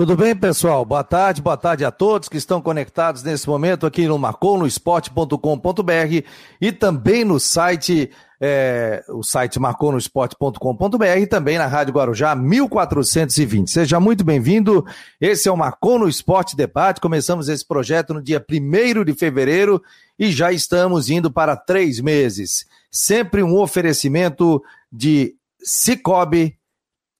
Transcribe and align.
Tudo 0.00 0.16
bem, 0.16 0.34
pessoal? 0.34 0.82
Boa 0.82 1.04
tarde, 1.04 1.42
boa 1.42 1.58
tarde 1.58 1.84
a 1.84 1.90
todos 1.90 2.26
que 2.26 2.38
estão 2.38 2.62
conectados 2.62 3.22
nesse 3.22 3.46
momento 3.46 3.84
aqui 3.84 4.08
no 4.08 4.18
marconosport.com.br 4.18 6.26
e 6.58 6.72
também 6.72 7.22
no 7.22 7.38
site, 7.38 8.10
é, 8.40 9.04
o 9.10 9.22
site 9.22 9.60
marconosport.com.br 9.60 11.18
e 11.18 11.26
também 11.26 11.58
na 11.58 11.66
Rádio 11.66 11.92
Guarujá 11.92 12.34
1420. 12.34 13.70
Seja 13.70 14.00
muito 14.00 14.24
bem-vindo. 14.24 14.86
Esse 15.20 15.50
é 15.50 15.52
o 15.52 15.56
Marcou 15.56 15.98
no 15.98 16.08
Esporte 16.08 16.56
Debate. 16.56 16.98
Começamos 16.98 17.50
esse 17.50 17.68
projeto 17.68 18.14
no 18.14 18.22
dia 18.22 18.42
1 18.50 19.04
de 19.04 19.12
fevereiro 19.12 19.82
e 20.18 20.32
já 20.32 20.50
estamos 20.50 21.10
indo 21.10 21.30
para 21.30 21.54
três 21.54 22.00
meses. 22.00 22.64
Sempre 22.90 23.42
um 23.42 23.60
oferecimento 23.60 24.62
de 24.90 25.34
Cicobi, 25.62 26.56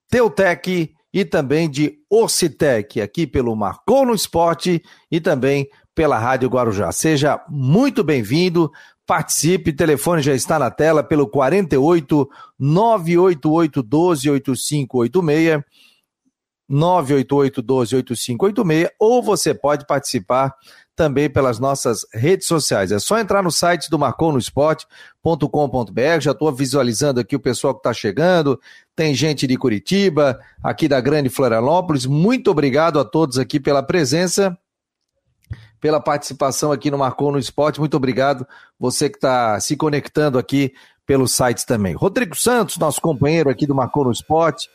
Teutec 0.09 0.95
e 1.13 1.25
também 1.25 1.69
de 1.69 1.99
Orcitec, 2.09 3.01
aqui 3.01 3.27
pelo 3.27 3.55
Marcou 3.57 4.07
no 4.07 4.15
Esporte 4.15 4.83
e 5.11 5.21
também 5.21 5.69
pela 5.95 6.19
Rádio 6.19 6.49
Guarujá. 6.49 6.93
Seja 6.93 7.45
muito 7.49 8.05
bem-vindo, 8.05 8.71
participe, 9.07 9.71
o 9.71 9.77
telefone 9.77 10.23
já 10.23 10.35
está 10.35 10.59
na 10.59 10.71
tela 10.71 11.03
pelo 11.03 11.29
48 11.29 12.29
988 12.59 13.83
12 13.83 14.31
8586, 14.31 15.65
988 16.69 17.63
12 17.63 17.97
8586, 17.97 18.91
ou 19.01 19.23
você 19.23 19.53
pode 19.53 19.85
participar 19.87 20.55
também 21.01 21.31
pelas 21.31 21.59
nossas 21.59 22.05
redes 22.13 22.47
sociais. 22.47 22.93
É 22.93 22.99
só 22.99 23.19
entrar 23.19 23.43
no 23.43 23.51
site 23.51 23.89
do 23.89 23.99
marconosport.com.br. 23.99 26.21
Já 26.21 26.33
estou 26.33 26.53
visualizando 26.53 27.21
aqui 27.21 27.35
o 27.35 27.41
pessoal 27.41 27.73
que 27.73 27.81
está 27.81 27.95
chegando. 27.95 28.61
Tem 28.95 29.15
gente 29.15 29.47
de 29.47 29.57
Curitiba, 29.57 30.39
aqui 30.63 30.87
da 30.87 31.01
Grande 31.01 31.31
Florianópolis. 31.31 32.05
Muito 32.05 32.51
obrigado 32.51 33.01
a 33.01 33.05
todos 33.05 33.39
aqui 33.39 33.59
pela 33.59 33.83
presença, 33.83 34.55
pela 35.81 36.03
participação 36.03 36.71
aqui 36.71 36.91
no 36.91 36.99
Marcou 36.99 37.33
no 37.33 37.39
Esporte. 37.39 37.81
Muito 37.81 37.97
obrigado 37.97 38.47
você 38.79 39.09
que 39.09 39.17
está 39.17 39.59
se 39.59 39.79
conectando 39.79 40.39
aqui 40.39 40.75
pelo 41.07 41.27
site 41.27 41.65
também. 41.65 41.95
Rodrigo 41.95 42.37
Santos, 42.37 42.77
nosso 42.77 43.01
companheiro 43.01 43.49
aqui 43.49 43.67
do 43.67 43.75
Marcou 43.75 44.05
no 44.05 44.13
Esporte. 44.13 44.69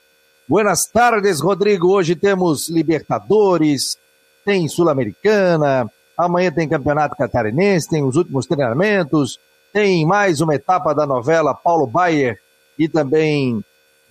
Buenas 0.50 0.88
tardes, 0.88 1.40
Rodrigo. 1.40 1.90
Hoje 1.90 2.16
temos 2.16 2.68
Libertadores, 2.68 3.96
tem 4.44 4.68
Sul-Americana, 4.68 5.88
Amanhã 6.18 6.52
tem 6.52 6.68
Campeonato 6.68 7.16
Catarinense, 7.16 7.90
tem 7.90 8.04
os 8.04 8.16
últimos 8.16 8.46
treinamentos, 8.46 9.40
tem 9.74 10.06
mais 10.06 10.40
uma 10.40 10.56
etapa 10.56 10.94
da 10.94 11.06
novela 11.06 11.54
Paulo 11.54 11.86
Baier 11.86 12.40
e 12.80 12.88
também 12.88 13.64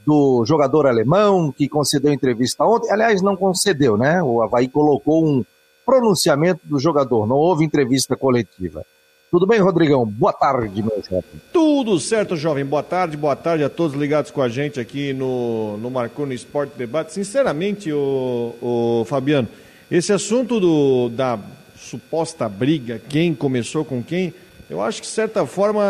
do 0.05 0.45
jogador 0.45 0.87
alemão 0.87 1.51
que 1.51 1.69
concedeu 1.69 2.13
entrevista 2.13 2.65
ontem. 2.65 2.91
Aliás, 2.91 3.23
não 3.23 3.37
concedeu, 3.37 3.97
né? 3.97 4.23
O 4.23 4.43
Havaí 4.43 4.69
colocou 4.69 5.25
um 5.25 5.45
pronunciamento 5.87 6.61
do 6.65 6.79
jogador, 6.79 7.27
não 7.27 7.37
houve 7.37 7.65
entrevista 7.65 8.15
coletiva. 8.17 8.85
Tudo 9.31 9.47
bem, 9.47 9.59
Rodrigão? 9.59 10.07
Boa 10.07 10.33
tarde, 10.33 10.83
meu 10.83 11.03
jovem. 11.03 11.25
Tudo 11.53 11.99
certo, 11.99 12.37
jovem. 12.37 12.65
Boa 12.65 12.83
tarde, 12.83 13.17
boa 13.17 13.35
tarde 13.35 13.65
a 13.65 13.69
todos 13.69 13.97
ligados 13.97 14.31
com 14.31 14.41
a 14.41 14.49
gente 14.49 14.79
aqui 14.79 15.13
no, 15.13 15.77
no 15.79 15.91
Marconi 15.91 16.35
Esporte 16.35 16.77
Debate. 16.77 17.13
Sinceramente, 17.13 17.93
o, 17.93 18.55
o 18.61 19.05
Fabiano, 19.07 19.49
esse 19.91 20.13
assunto 20.13 20.61
do, 20.61 21.09
da 21.09 21.37
suposta 21.85 22.49
briga, 22.49 23.01
quem 23.09 23.35
começou 23.35 23.85
com 23.85 24.03
quem, 24.03 24.33
eu 24.69 24.83
acho 24.83 25.03
que 25.03 25.07
de 25.07 25.13
certa 25.13 25.47
forma 25.47 25.83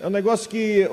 é 0.00 0.06
um 0.06 0.10
negócio 0.10 0.48
que, 0.48 0.88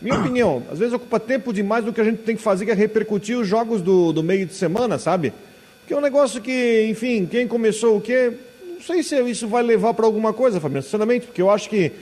minha 0.00 0.16
opinião, 0.18 0.62
às 0.70 0.78
vezes 0.78 0.94
ocupa 0.94 1.20
tempo 1.20 1.52
demais 1.52 1.84
do 1.84 1.92
que 1.92 2.00
a 2.00 2.04
gente 2.04 2.22
tem 2.22 2.34
que 2.34 2.42
fazer, 2.42 2.64
que 2.64 2.70
é 2.70 2.74
repercutir 2.74 3.38
os 3.38 3.46
jogos 3.46 3.82
do, 3.82 4.12
do 4.12 4.22
meio 4.22 4.46
de 4.46 4.54
semana, 4.54 4.98
sabe? 4.98 5.32
Porque 5.80 5.92
é 5.92 5.96
um 5.96 6.00
negócio 6.00 6.40
que, 6.40 6.86
enfim, 6.90 7.26
quem 7.26 7.46
começou 7.46 7.96
o 7.96 8.00
quê, 8.00 8.32
não 8.74 8.80
sei 8.80 9.02
se 9.02 9.20
isso 9.22 9.46
vai 9.46 9.62
levar 9.62 9.94
para 9.94 10.06
alguma 10.06 10.32
coisa, 10.32 10.60
Fabiano, 10.60 10.82
sinceramente, 10.82 11.26
porque 11.26 11.42
eu 11.42 11.50
acho 11.50 11.68
que 11.68 11.92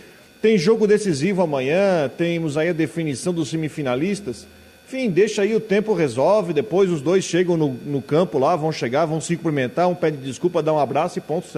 tem 0.41 0.57
jogo 0.57 0.87
decisivo 0.87 1.43
amanhã, 1.43 2.11
temos 2.17 2.57
aí 2.57 2.69
a 2.69 2.73
definição 2.73 3.33
dos 3.33 3.49
semifinalistas. 3.49 4.47
Enfim, 4.87 5.11
deixa 5.11 5.43
aí, 5.43 5.53
o 5.53 5.61
tempo 5.61 5.95
resolve, 5.95 6.53
depois 6.53 6.91
os 6.91 7.03
dois 7.03 7.25
chegam 7.25 7.57
no, 7.57 7.69
no 7.85 8.01
campo 8.01 8.39
lá, 8.39 8.55
vão 8.55 8.71
chegar, 8.71 9.05
vão 9.05 9.21
se 9.21 9.37
cumprimentar, 9.37 9.89
um 9.89 9.97
pede 9.97 10.17
desculpa, 10.19 10.63
dá 10.63 10.73
um 10.73 10.79
abraço 10.79 11.19
e 11.19 11.21
ponto, 11.21 11.49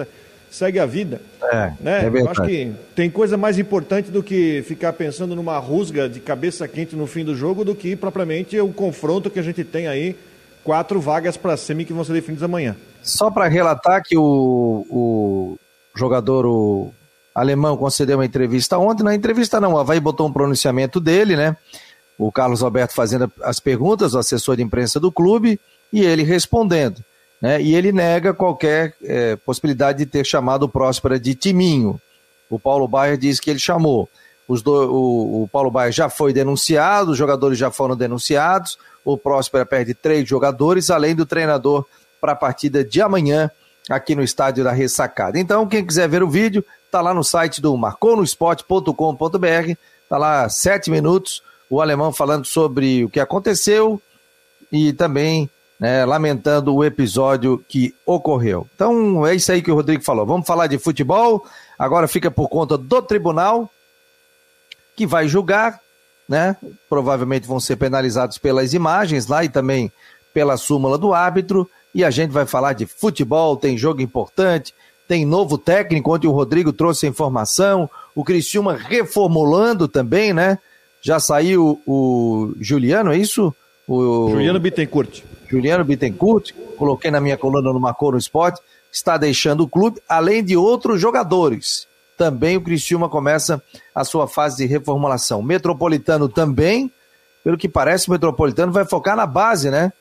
segue 0.49 0.79
a 0.79 0.85
vida. 0.87 1.21
É, 1.43 1.71
né? 1.79 2.05
é 2.05 2.07
Eu 2.07 2.27
acho 2.27 2.41
que 2.41 2.71
tem 2.95 3.07
coisa 3.07 3.37
mais 3.37 3.59
importante 3.59 4.09
do 4.09 4.23
que 4.23 4.63
ficar 4.67 4.93
pensando 4.93 5.35
numa 5.35 5.59
rusga 5.59 6.09
de 6.09 6.19
cabeça 6.19 6.67
quente 6.67 6.95
no 6.95 7.05
fim 7.05 7.23
do 7.23 7.35
jogo 7.35 7.63
do 7.63 7.75
que 7.75 7.95
propriamente 7.95 8.59
o 8.59 8.73
confronto 8.73 9.29
que 9.29 9.37
a 9.37 9.43
gente 9.43 9.63
tem 9.63 9.87
aí, 9.87 10.15
quatro 10.63 10.99
vagas 10.99 11.37
para 11.37 11.55
semi 11.55 11.85
que 11.85 11.93
vão 11.93 12.03
ser 12.03 12.13
definidas 12.13 12.43
amanhã. 12.43 12.75
Só 13.03 13.29
para 13.29 13.47
relatar 13.47 14.01
que 14.03 14.17
o, 14.17 14.85
o 14.89 15.57
jogador 15.95 16.47
o 16.47 16.91
alemão 17.33 17.77
concedeu 17.77 18.17
uma 18.17 18.25
entrevista 18.25 18.77
ontem, 18.77 19.03
na 19.03 19.13
entrevista 19.13 19.61
não, 19.61 19.73
o 19.73 19.77
Havaí 19.77 19.99
botou 19.99 20.27
um 20.27 20.33
pronunciamento 20.33 20.99
dele, 20.99 21.35
né? 21.35 21.55
O 22.19 22.31
Carlos 22.33 22.61
Alberto 22.61 22.93
fazendo 22.93 23.31
as 23.41 23.61
perguntas, 23.61 24.13
o 24.13 24.19
assessor 24.19 24.57
de 24.57 24.61
imprensa 24.61 24.99
do 24.99 25.09
clube, 25.09 25.57
e 25.91 26.01
ele 26.01 26.21
respondendo. 26.21 27.01
Né? 27.41 27.61
E 27.61 27.73
ele 27.73 27.93
nega 27.93 28.33
qualquer 28.33 28.93
é, 29.01 29.37
possibilidade 29.37 29.99
de 29.99 30.05
ter 30.05 30.25
chamado 30.25 30.63
o 30.63 30.69
Próspera 30.69 31.17
de 31.17 31.33
Timinho. 31.33 31.99
O 32.49 32.59
Paulo 32.59 32.89
Baier 32.89 33.17
diz 33.17 33.39
que 33.39 33.49
ele 33.49 33.59
chamou. 33.59 34.09
Do, 34.63 34.91
o, 34.91 35.43
o 35.43 35.47
Paulo 35.47 35.71
Baier 35.71 35.93
já 35.93 36.09
foi 36.09 36.33
denunciado, 36.33 37.11
os 37.11 37.17
jogadores 37.17 37.57
já 37.57 37.71
foram 37.71 37.95
denunciados, 37.95 38.77
o 39.05 39.17
Próspera 39.17 39.65
perde 39.65 39.93
três 39.93 40.27
jogadores, 40.27 40.89
além 40.89 41.15
do 41.15 41.25
treinador 41.25 41.85
para 42.19 42.33
a 42.33 42.35
partida 42.35 42.83
de 42.83 43.01
amanhã 43.01 43.49
aqui 43.89 44.13
no 44.13 44.23
estádio 44.23 44.63
da 44.63 44.71
Ressacada. 44.71 45.39
Então, 45.39 45.65
quem 45.67 45.85
quiser 45.85 46.09
ver 46.09 46.21
o 46.21 46.29
vídeo, 46.29 46.65
está 46.85 46.99
lá 46.99 47.13
no 47.13 47.23
site 47.23 47.61
do 47.61 47.77
marconosport.com.br, 47.77 49.71
está 50.03 50.17
lá 50.17 50.49
sete 50.49 50.91
minutos, 50.91 51.41
o 51.69 51.81
alemão 51.81 52.11
falando 52.11 52.45
sobre 52.45 53.05
o 53.05 53.09
que 53.09 53.19
aconteceu 53.19 54.01
e 54.71 54.91
também 54.93 55.49
né, 55.79 56.03
lamentando 56.03 56.75
o 56.75 56.83
episódio 56.83 57.63
que 57.67 57.95
ocorreu. 58.05 58.67
Então 58.75 59.25
é 59.25 59.35
isso 59.35 59.51
aí 59.51 59.61
que 59.61 59.71
o 59.71 59.75
Rodrigo 59.75 60.03
falou. 60.03 60.25
Vamos 60.25 60.45
falar 60.45 60.67
de 60.67 60.77
futebol. 60.77 61.45
Agora 61.77 62.07
fica 62.07 62.29
por 62.29 62.49
conta 62.49 62.77
do 62.77 63.01
tribunal 63.01 63.71
que 64.95 65.07
vai 65.07 65.27
julgar, 65.27 65.79
né? 66.27 66.57
Provavelmente 66.89 67.47
vão 67.47 67.59
ser 67.59 67.77
penalizados 67.77 68.37
pelas 68.37 68.73
imagens 68.73 69.27
lá 69.27 69.45
e 69.45 69.49
também 69.49 69.89
pela 70.33 70.57
súmula 70.57 70.97
do 70.97 71.13
árbitro. 71.13 71.69
E 71.95 72.03
a 72.03 72.11
gente 72.11 72.31
vai 72.31 72.45
falar 72.45 72.73
de 72.73 72.85
futebol, 72.85 73.55
tem 73.55 73.77
jogo 73.77 74.01
importante, 74.01 74.73
tem 75.07 75.25
novo 75.25 75.57
técnico, 75.57 76.13
ontem 76.13 76.27
o 76.27 76.31
Rodrigo 76.31 76.71
trouxe 76.73 77.05
a 77.05 77.09
informação, 77.09 77.89
o 78.13 78.23
Criciúma 78.23 78.75
reformulando 78.75 79.87
também, 79.87 80.33
né? 80.33 80.59
Já 81.01 81.19
saiu 81.19 81.81
o 81.85 82.53
Juliano, 82.59 83.11
é 83.11 83.17
isso? 83.17 83.53
O... 83.87 84.29
Juliano 84.31 84.59
Bittencourt. 84.59 85.21
Juliano 85.47 85.83
Bittencourt, 85.83 86.51
coloquei 86.77 87.09
na 87.09 87.19
minha 87.19 87.37
coluna 87.37 87.73
no 87.73 87.79
Macoro 87.79 88.17
Esporte, 88.17 88.61
está 88.91 89.17
deixando 89.17 89.61
o 89.61 89.67
clube, 89.67 90.01
além 90.07 90.43
de 90.43 90.55
outros 90.55 91.01
jogadores. 91.01 91.87
Também 92.17 92.57
o 92.57 92.61
Criciúma 92.61 93.07
começa 93.07 93.61
a 93.95 94.03
sua 94.03 94.27
fase 94.27 94.57
de 94.57 94.65
reformulação. 94.65 95.41
Metropolitano 95.41 96.27
também, 96.27 96.91
pelo 97.43 97.57
que 97.57 97.69
parece, 97.69 98.09
o 98.09 98.11
Metropolitano 98.11 98.71
vai 98.71 98.85
focar 98.85 99.15
na 99.15 99.25
base, 99.25 99.71
né? 99.71 99.93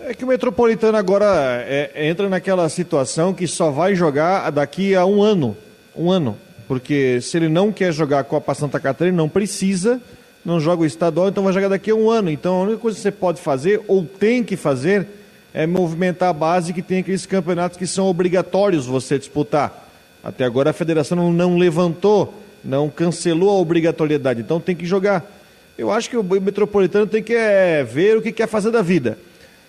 É 0.00 0.14
que 0.14 0.24
o 0.24 0.28
Metropolitano 0.28 0.98
agora 0.98 1.26
é, 1.68 2.08
entra 2.08 2.28
naquela 2.28 2.68
situação 2.68 3.32
que 3.32 3.46
só 3.46 3.70
vai 3.70 3.94
jogar 3.94 4.50
daqui 4.50 4.94
a 4.94 5.06
um 5.06 5.22
ano. 5.22 5.56
Um 5.94 6.10
ano. 6.10 6.36
Porque 6.66 7.20
se 7.20 7.36
ele 7.36 7.48
não 7.48 7.70
quer 7.70 7.92
jogar 7.92 8.20
a 8.20 8.24
Copa 8.24 8.54
Santa 8.54 8.80
Catarina, 8.80 9.16
não 9.16 9.28
precisa, 9.28 10.00
não 10.44 10.58
joga 10.60 10.82
o 10.82 10.86
estadual, 10.86 11.28
então 11.28 11.44
vai 11.44 11.52
jogar 11.52 11.68
daqui 11.68 11.90
a 11.90 11.94
um 11.94 12.10
ano. 12.10 12.30
Então 12.30 12.56
a 12.56 12.62
única 12.62 12.78
coisa 12.78 12.96
que 12.96 13.02
você 13.02 13.10
pode 13.10 13.40
fazer, 13.40 13.82
ou 13.86 14.04
tem 14.04 14.42
que 14.42 14.56
fazer, 14.56 15.06
é 15.52 15.66
movimentar 15.66 16.30
a 16.30 16.32
base 16.32 16.72
que 16.72 16.82
tem 16.82 16.98
aqueles 16.98 17.26
campeonatos 17.26 17.78
que 17.78 17.86
são 17.86 18.06
obrigatórios 18.06 18.86
você 18.86 19.18
disputar. 19.18 19.88
Até 20.22 20.44
agora 20.44 20.70
a 20.70 20.72
federação 20.72 21.32
não, 21.32 21.56
levantou, 21.56 22.34
não 22.64 22.88
cancelou 22.90 23.50
a 23.50 23.60
obrigatoriedade, 23.60 24.40
então 24.40 24.58
tem 24.58 24.74
que 24.74 24.86
jogar. 24.86 25.24
Eu 25.76 25.90
acho 25.90 26.08
que 26.08 26.16
o 26.16 26.22
metropolitano 26.22 27.06
tem 27.06 27.22
que 27.22 27.34
é, 27.34 27.84
ver 27.84 28.16
o 28.16 28.22
que 28.22 28.32
quer 28.32 28.48
fazer 28.48 28.70
da 28.70 28.80
vida. 28.80 29.18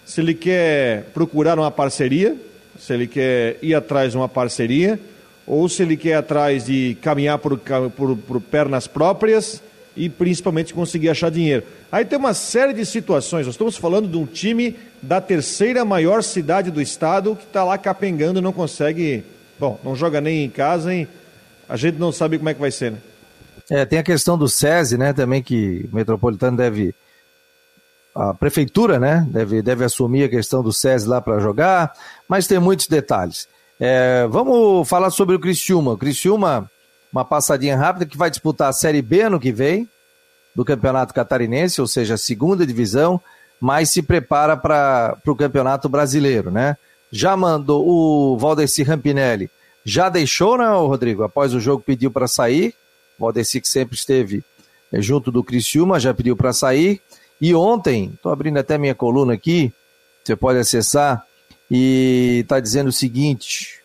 Se 0.06 0.22
ele 0.22 0.34
quer 0.34 1.04
procurar 1.14 1.58
uma 1.60 1.72
parceria, 1.72 2.36
se 2.80 2.94
ele 2.94 3.08
quer 3.08 3.58
ir 3.62 3.74
atrás 3.74 4.12
de 4.12 4.18
uma 4.18 4.30
parceria, 4.30 5.00
ou 5.48 5.68
se 5.70 5.84
ele 5.84 5.96
quer 5.96 6.16
atrás 6.16 6.66
de 6.66 6.98
caminhar 7.02 7.38
por, 7.38 7.60
por, 7.96 8.18
por 8.18 8.42
pernas 8.42 8.88
próprias 8.88 9.62
e 9.96 10.10
principalmente 10.10 10.74
conseguir 10.74 11.10
achar 11.10 11.32
dinheiro. 11.32 11.64
Aí 11.92 12.04
tem 12.04 12.20
uma 12.20 12.34
série 12.34 12.74
de 12.74 12.86
situações. 12.86 13.46
Nós 13.46 13.56
estamos 13.56 13.78
falando 13.78 14.08
de 14.08 14.18
um 14.18 14.26
time 14.26 14.76
da 15.02 15.22
terceira 15.22 15.86
maior 15.86 16.22
cidade 16.24 16.70
do 16.72 16.82
estado 16.82 17.36
que 17.36 17.46
está 17.46 17.64
lá 17.64 17.78
capengando 17.78 18.42
não 18.42 18.52
consegue. 18.52 19.24
Bom, 19.58 19.80
não 19.84 19.96
joga 19.96 20.20
nem 20.20 20.44
em 20.44 20.50
casa, 20.50 20.94
hein? 20.94 21.08
A 21.70 21.78
gente 21.78 21.98
não 21.98 22.12
sabe 22.12 22.38
como 22.38 22.50
é 22.50 22.54
que 22.54 22.60
vai 22.60 22.72
ser, 22.72 22.92
né? 22.92 22.98
É, 23.70 23.86
tem 23.86 23.98
a 23.98 24.04
questão 24.04 24.38
do 24.38 24.48
SESI, 24.48 24.98
né, 24.98 25.12
também, 25.12 25.42
que 25.42 25.90
o 25.92 25.96
Metropolitano 25.96 26.56
deve 26.56 26.94
a 28.14 28.34
prefeitura, 28.34 29.00
né? 29.00 29.28
Deve, 29.30 29.62
deve 29.62 29.84
assumir 29.84 30.24
a 30.24 30.30
questão 30.30 30.64
do 30.64 30.72
SES 30.72 31.06
lá 31.06 31.20
para 31.20 31.40
jogar, 31.40 31.92
mas 32.30 32.48
tem 32.48 32.60
muitos 32.60 32.88
detalhes. 32.88 33.48
É, 33.80 34.26
vamos 34.28 34.88
falar 34.88 35.10
sobre 35.10 35.36
o 35.36 35.40
Criciúma. 35.40 35.94
O 35.94 35.98
Criciúma, 35.98 36.70
uma 37.12 37.26
passadinha 37.26 37.78
rápida, 37.78 38.06
que 38.06 38.18
vai 38.18 38.30
disputar 38.30 38.70
a 38.70 38.74
Série 38.74 39.02
B 39.02 39.22
ano 39.22 39.40
que 39.40 39.52
vem, 39.52 39.90
do 40.56 40.64
Campeonato 40.64 41.14
Catarinense, 41.14 41.82
ou 41.82 41.88
seja, 41.88 42.14
a 42.14 42.18
segunda 42.18 42.66
divisão, 42.66 43.20
mas 43.60 43.90
se 43.90 44.02
prepara 44.02 44.56
para 44.56 45.18
o 45.28 45.36
Campeonato 45.36 45.90
Brasileiro, 45.90 46.50
né? 46.50 46.78
Já 47.12 47.36
mandou 47.36 47.86
o 47.88 48.38
Valdeci 48.38 48.84
Rampinelli, 48.84 49.50
já 49.84 50.10
deixou, 50.10 50.58
né, 50.58 50.68
Rodrigo? 50.68 51.24
Após 51.24 51.54
o 51.54 51.60
jogo 51.60 51.84
pediu 51.86 52.10
para 52.10 52.28
sair. 52.28 52.74
O 53.18 53.24
Valdeci 53.24 53.62
que 53.62 53.68
sempre 53.68 53.96
esteve 53.96 54.44
é, 54.92 55.02
junto 55.02 55.32
do 55.32 55.44
Criciúma, 55.44 56.00
já 56.00 56.14
pediu 56.14 56.36
para 56.36 56.52
sair. 56.52 57.02
E 57.40 57.54
ontem, 57.54 58.12
estou 58.16 58.32
abrindo 58.32 58.58
até 58.58 58.78
minha 58.78 58.96
coluna 58.96 59.34
aqui, 59.34 59.72
você 60.24 60.36
pode 60.36 60.58
acessar, 60.58 61.24
e 61.70 62.40
está 62.42 62.60
dizendo 62.60 62.88
o 62.88 62.94
seguinte: 62.94 63.80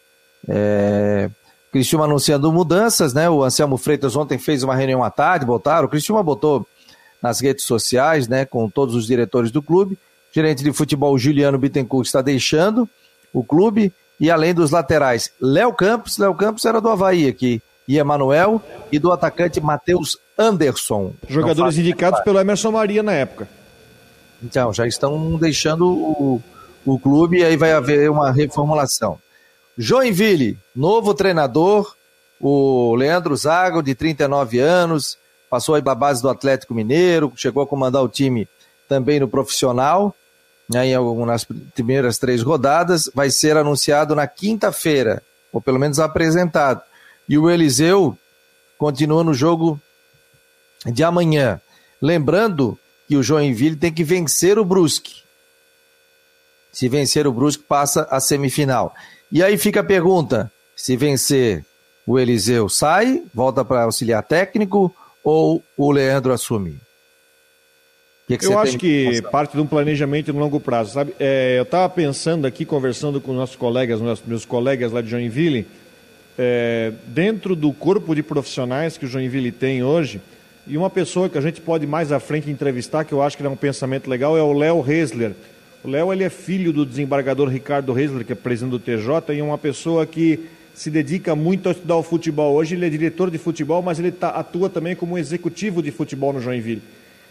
é, 0.48 1.30
Criciúma 1.72 2.04
anunciando 2.04 2.52
mudanças, 2.52 3.14
né? 3.14 3.28
O 3.30 3.42
Anselmo 3.42 3.76
Freitas 3.76 4.16
ontem 4.16 4.38
fez 4.38 4.62
uma 4.62 4.74
reunião 4.74 5.04
à 5.04 5.10
tarde, 5.10 5.46
botaram, 5.46 5.86
o 5.86 5.90
Criciúma 5.90 6.22
botou 6.22 6.66
nas 7.22 7.40
redes 7.40 7.64
sociais, 7.64 8.28
né, 8.28 8.46
com 8.46 8.68
todos 8.70 8.94
os 8.94 9.06
diretores 9.06 9.50
do 9.50 9.62
clube. 9.62 9.94
O 9.94 10.34
gerente 10.34 10.62
de 10.62 10.72
futebol 10.72 11.18
Juliano 11.18 11.58
Bittencourt 11.58 12.06
está 12.06 12.22
deixando 12.22 12.88
o 13.32 13.44
clube 13.44 13.92
e 14.18 14.30
além 14.30 14.54
dos 14.54 14.70
laterais, 14.70 15.32
Léo 15.40 15.72
Campos, 15.72 16.18
Léo 16.18 16.34
Campos 16.34 16.64
era 16.66 16.80
do 16.80 16.90
Havaí 16.90 17.26
aqui, 17.26 17.62
e 17.88 17.98
Emanuel 17.98 18.62
e 18.92 18.98
do 18.98 19.10
atacante 19.10 19.60
Matheus 19.60 20.18
Anderson. 20.38 21.12
Jogadores 21.26 21.78
indicados 21.78 22.20
pelo 22.20 22.38
Emerson 22.38 22.70
Maria 22.70 23.02
na 23.02 23.12
época. 23.12 23.48
Então, 24.42 24.72
já 24.72 24.86
estão 24.86 25.36
deixando 25.36 25.88
o, 25.88 26.42
o 26.84 26.98
clube 26.98 27.38
e 27.38 27.44
aí 27.44 27.56
vai 27.56 27.72
haver 27.72 28.10
uma 28.10 28.30
reformulação. 28.30 29.18
Joinville, 29.76 30.58
novo 30.74 31.14
treinador, 31.14 31.94
o 32.40 32.94
Leandro 32.94 33.36
Zago, 33.36 33.82
de 33.82 33.94
39 33.94 34.58
anos, 34.58 35.18
passou 35.48 35.74
aí 35.74 35.82
para 35.82 35.92
a 35.92 35.96
base 35.96 36.22
do 36.22 36.28
Atlético 36.28 36.74
Mineiro, 36.74 37.32
chegou 37.36 37.62
a 37.62 37.66
comandar 37.66 38.02
o 38.02 38.08
time 38.08 38.48
também 38.88 39.20
no 39.20 39.28
profissional, 39.28 40.14
né, 40.68 40.86
em, 40.86 41.24
nas 41.26 41.44
primeiras 41.74 42.18
três 42.18 42.42
rodadas, 42.42 43.10
vai 43.14 43.30
ser 43.30 43.56
anunciado 43.56 44.14
na 44.14 44.26
quinta-feira, 44.26 45.22
ou 45.52 45.60
pelo 45.60 45.78
menos 45.78 45.98
apresentado. 45.98 46.82
E 47.28 47.36
o 47.36 47.50
Eliseu 47.50 48.16
continua 48.78 49.22
no 49.22 49.34
jogo 49.34 49.80
de 50.86 51.04
amanhã. 51.04 51.60
Lembrando 52.00 52.78
que 53.06 53.16
o 53.16 53.22
Joinville 53.22 53.76
tem 53.76 53.92
que 53.92 54.04
vencer 54.04 54.58
o 54.58 54.64
Brusque. 54.64 55.22
Se 56.72 56.88
vencer 56.88 57.26
o 57.26 57.32
Brusque, 57.32 57.64
passa 57.64 58.06
a 58.10 58.20
semifinal. 58.20 58.94
E 59.30 59.42
aí 59.42 59.58
fica 59.58 59.80
a 59.80 59.84
pergunta: 59.84 60.50
se 60.76 60.96
vencer 60.96 61.64
o 62.06 62.18
Eliseu 62.18 62.68
sai, 62.68 63.22
volta 63.34 63.64
para 63.64 63.84
auxiliar 63.84 64.22
técnico 64.22 64.94
ou 65.22 65.62
o 65.76 65.90
Leandro 65.90 66.32
assume? 66.32 66.78
Que 68.26 68.38
que 68.38 68.46
eu 68.46 68.58
acho 68.58 68.78
que 68.78 69.22
parte 69.32 69.56
de 69.56 69.60
um 69.60 69.66
planejamento 69.66 70.32
no 70.32 70.38
longo 70.38 70.60
prazo, 70.60 70.92
sabe? 70.92 71.12
É, 71.18 71.56
eu 71.58 71.64
estava 71.64 71.88
pensando 71.88 72.46
aqui, 72.46 72.64
conversando 72.64 73.20
com 73.20 73.32
nossos 73.32 73.56
colegas, 73.56 74.00
meus, 74.00 74.22
meus 74.24 74.44
colegas 74.44 74.92
lá 74.92 75.02
de 75.02 75.10
Joinville, 75.10 75.66
é, 76.38 76.92
dentro 77.08 77.56
do 77.56 77.72
corpo 77.72 78.14
de 78.14 78.22
profissionais 78.22 78.96
que 78.96 79.04
o 79.04 79.08
Joinville 79.08 79.50
tem 79.50 79.82
hoje, 79.82 80.20
e 80.64 80.76
uma 80.76 80.88
pessoa 80.88 81.28
que 81.28 81.36
a 81.36 81.40
gente 81.40 81.60
pode 81.60 81.88
mais 81.88 82.12
à 82.12 82.20
frente 82.20 82.48
entrevistar, 82.48 83.04
que 83.04 83.12
eu 83.12 83.20
acho 83.20 83.36
que 83.36 83.44
é 83.44 83.48
um 83.48 83.56
pensamento 83.56 84.08
legal, 84.08 84.38
é 84.38 84.42
o 84.42 84.52
Léo 84.52 84.80
Resler. 84.80 85.32
O 85.82 85.88
Léo 85.88 86.12
ele 86.12 86.24
é 86.24 86.28
filho 86.28 86.74
do 86.74 86.84
desembargador 86.84 87.48
Ricardo 87.48 87.94
Resler, 87.94 88.24
que 88.24 88.32
é 88.32 88.36
presidente 88.36 88.72
do 88.72 88.78
TJ, 88.78 89.34
e 89.34 89.40
uma 89.40 89.56
pessoa 89.56 90.04
que 90.04 90.40
se 90.74 90.90
dedica 90.90 91.34
muito 91.34 91.70
a 91.70 91.72
estudar 91.72 91.96
o 91.96 92.02
futebol. 92.02 92.54
Hoje 92.54 92.74
ele 92.74 92.86
é 92.86 92.90
diretor 92.90 93.30
de 93.30 93.38
futebol, 93.38 93.80
mas 93.80 93.98
ele 93.98 94.12
tá, 94.12 94.28
atua 94.28 94.68
também 94.68 94.94
como 94.94 95.16
executivo 95.16 95.82
de 95.82 95.90
futebol 95.90 96.34
no 96.34 96.40
Joinville. 96.40 96.82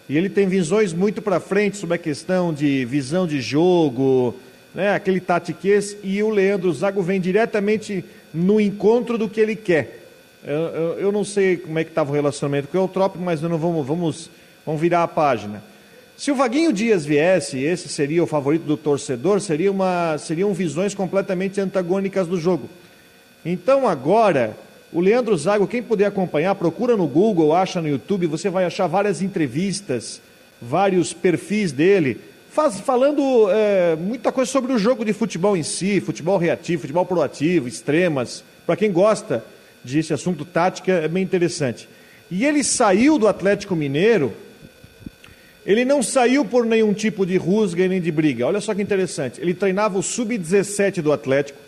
E 0.09 0.17
ele 0.17 0.29
tem 0.29 0.47
visões 0.47 0.93
muito 0.93 1.21
para 1.21 1.39
frente 1.39 1.77
sobre 1.77 1.95
a 1.95 1.99
questão 1.99 2.51
de 2.51 2.85
visão 2.85 3.27
de 3.27 3.39
jogo, 3.39 4.35
né, 4.73 4.95
aquele 4.95 5.19
tatiquês, 5.19 5.95
e 6.03 6.21
o 6.23 6.29
Leandro 6.31 6.73
Zago 6.73 7.03
vem 7.03 7.21
diretamente 7.21 8.03
no 8.33 8.59
encontro 8.59 9.15
do 9.15 9.29
que 9.29 9.39
ele 9.39 9.55
quer. 9.55 10.07
Eu, 10.43 10.55
eu, 10.55 10.99
eu 10.99 11.11
não 11.11 11.23
sei 11.23 11.57
como 11.57 11.77
é 11.77 11.83
que 11.83 11.91
estava 11.91 12.09
o 12.09 12.15
relacionamento 12.15 12.67
com 12.67 12.79
o 12.79 12.81
Eutrópico, 12.81 13.23
mas 13.23 13.43
não 13.43 13.59
vamos, 13.59 13.85
vamos, 13.85 14.31
vamos 14.65 14.81
virar 14.81 15.03
a 15.03 15.07
página. 15.07 15.68
Se 16.19 16.31
o 16.31 16.35
Vaguinho 16.35 16.73
Dias 16.73 17.05
viesse, 17.05 17.59
esse 17.59 17.87
seria 17.87 18.21
o 18.21 18.27
favorito 18.27 18.63
do 18.63 18.75
torcedor, 18.75 19.39
seria 19.39 19.71
uma, 19.71 20.17
seriam 20.17 20.53
visões 20.53 20.93
completamente 20.93 21.61
antagônicas 21.61 22.27
do 22.27 22.37
jogo. 22.37 22.69
Então 23.45 23.87
agora, 23.87 24.53
o 24.91 24.99
Leandro 24.99 25.37
Zago, 25.37 25.65
quem 25.65 25.81
puder 25.81 26.07
acompanhar, 26.07 26.55
procura 26.55 26.97
no 26.97 27.07
Google, 27.07 27.55
acha 27.55 27.81
no 27.81 27.87
YouTube, 27.87 28.27
você 28.27 28.49
vai 28.49 28.65
achar 28.65 28.85
várias 28.85 29.21
entrevistas, 29.21 30.21
vários 30.61 31.13
perfis 31.13 31.71
dele, 31.71 32.19
faz, 32.51 32.81
falando 32.81 33.49
é, 33.49 33.95
muita 33.95 34.29
coisa 34.29 34.51
sobre 34.51 34.73
o 34.73 34.77
jogo 34.77 35.05
de 35.05 35.13
futebol 35.13 35.55
em 35.55 35.63
si, 35.63 36.01
futebol 36.01 36.37
reativo, 36.37 36.81
futebol 36.81 37.05
proativo, 37.05 37.65
extremas. 37.65 38.43
Para 38.65 38.75
quem 38.75 38.91
gosta 38.91 39.41
desse 39.85 40.13
assunto 40.13 40.43
tática, 40.43 40.91
é 40.91 41.07
bem 41.07 41.23
interessante. 41.23 41.87
E 42.29 42.43
ele 42.43 42.61
saiu 42.61 43.17
do 43.17 43.25
Atlético 43.25 43.73
Mineiro, 43.73 44.33
ele 45.69 45.85
não 45.85 46.03
saiu 46.03 46.43
por 46.43 46.65
nenhum 46.65 46.93
tipo 46.93 47.25
de 47.25 47.37
rusga 47.37 47.85
e 47.85 47.87
nem 47.87 48.01
de 48.01 48.11
briga. 48.11 48.45
Olha 48.45 48.59
só 48.59 48.73
que 48.73 48.81
interessante. 48.81 49.39
Ele 49.39 49.53
treinava 49.53 49.97
o 49.97 50.03
sub-17 50.03 51.01
do 51.01 51.13
Atlético, 51.13 51.59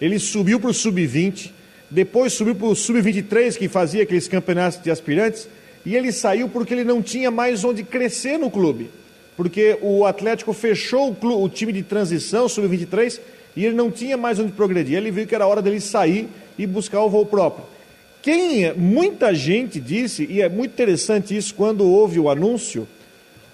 ele 0.00 0.18
subiu 0.18 0.58
para 0.58 0.70
o 0.70 0.74
sub-20 0.74 1.58
depois 1.90 2.34
subiu 2.34 2.54
para 2.54 2.66
o 2.66 2.76
Sub-23, 2.76 3.56
que 3.56 3.68
fazia 3.68 4.02
aqueles 4.02 4.28
campeonatos 4.28 4.82
de 4.82 4.90
aspirantes, 4.90 5.48
e 5.86 5.96
ele 5.96 6.12
saiu 6.12 6.48
porque 6.48 6.74
ele 6.74 6.84
não 6.84 7.02
tinha 7.02 7.30
mais 7.30 7.64
onde 7.64 7.82
crescer 7.82 8.38
no 8.38 8.50
clube. 8.50 8.90
Porque 9.36 9.78
o 9.80 10.04
Atlético 10.04 10.52
fechou 10.52 11.10
o, 11.10 11.14
clube, 11.14 11.42
o 11.42 11.48
time 11.48 11.72
de 11.72 11.82
transição, 11.82 12.48
Sub-23, 12.48 13.20
e 13.56 13.64
ele 13.64 13.74
não 13.74 13.90
tinha 13.90 14.16
mais 14.16 14.38
onde 14.38 14.52
progredir. 14.52 14.98
Ele 14.98 15.10
viu 15.10 15.26
que 15.26 15.34
era 15.34 15.46
hora 15.46 15.62
dele 15.62 15.80
sair 15.80 16.28
e 16.58 16.66
buscar 16.66 17.02
o 17.02 17.08
voo 17.08 17.24
próprio. 17.24 17.64
Quem 18.20 18.74
muita 18.74 19.34
gente 19.34 19.80
disse, 19.80 20.26
e 20.28 20.42
é 20.42 20.48
muito 20.48 20.72
interessante 20.72 21.34
isso, 21.34 21.54
quando 21.54 21.88
houve 21.88 22.18
o 22.18 22.28
anúncio 22.28 22.86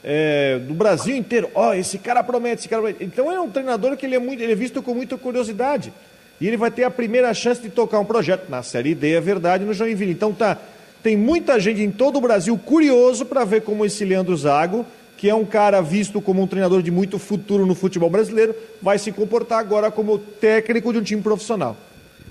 é, 0.05 0.59
do 0.59 0.75
Brasil 0.75 1.17
inteiro, 1.17 1.51
ó, 1.55 1.71
oh, 1.71 1.75
esse 1.75 1.97
cara 1.97 2.23
promete, 2.23 2.61
esse 2.61 2.69
cara 2.69 2.83
promete. 2.83 3.03
Então 3.03 3.33
é 3.33 3.41
um 3.41 3.49
treinador 3.49 3.97
que 3.97 4.05
ele 4.05 4.15
é, 4.15 4.19
muito, 4.19 4.43
ele 4.43 4.53
é 4.53 4.55
visto 4.55 4.83
com 4.83 4.95
muita 4.95 5.17
curiosidade. 5.17 5.93
E 6.39 6.47
ele 6.47 6.59
vai 6.59 6.71
ter 6.71 6.85
a 6.85 6.91
primeira 6.91 7.33
chance 7.33 7.63
de 7.63 7.71
tocar 7.71 7.99
um 7.99 8.05
projeto 8.05 8.51
na 8.51 8.63
Série 8.63 8.95
D, 8.95 9.13
é 9.13 9.21
verdade, 9.21 9.65
no 9.65 9.73
Joinville. 9.73 10.13
Então 10.13 10.33
tá, 10.33 10.59
tem 11.03 11.17
muita 11.17 11.59
gente 11.59 11.81
em 11.81 11.91
todo 11.91 12.17
o 12.17 12.21
Brasil 12.21 12.57
curioso 12.59 13.25
para 13.25 13.45
ver 13.45 13.63
como 13.63 13.85
esse 13.85 14.05
Leandro 14.05 14.37
Zago, 14.37 14.85
que 15.17 15.31
é 15.31 15.35
um 15.35 15.45
cara 15.45 15.81
visto 15.81 16.21
como 16.21 16.43
um 16.43 16.47
treinador 16.47 16.83
de 16.83 16.91
muito 16.91 17.19
futuro 17.19 17.65
no 17.65 17.75
futebol 17.75 18.11
brasileiro, 18.11 18.55
vai 18.83 18.99
se 18.99 19.11
comportar 19.11 19.59
agora 19.59 19.91
como 19.91 20.19
técnico 20.19 20.93
de 20.93 20.99
um 20.99 21.03
time 21.03 21.23
profissional. 21.23 21.77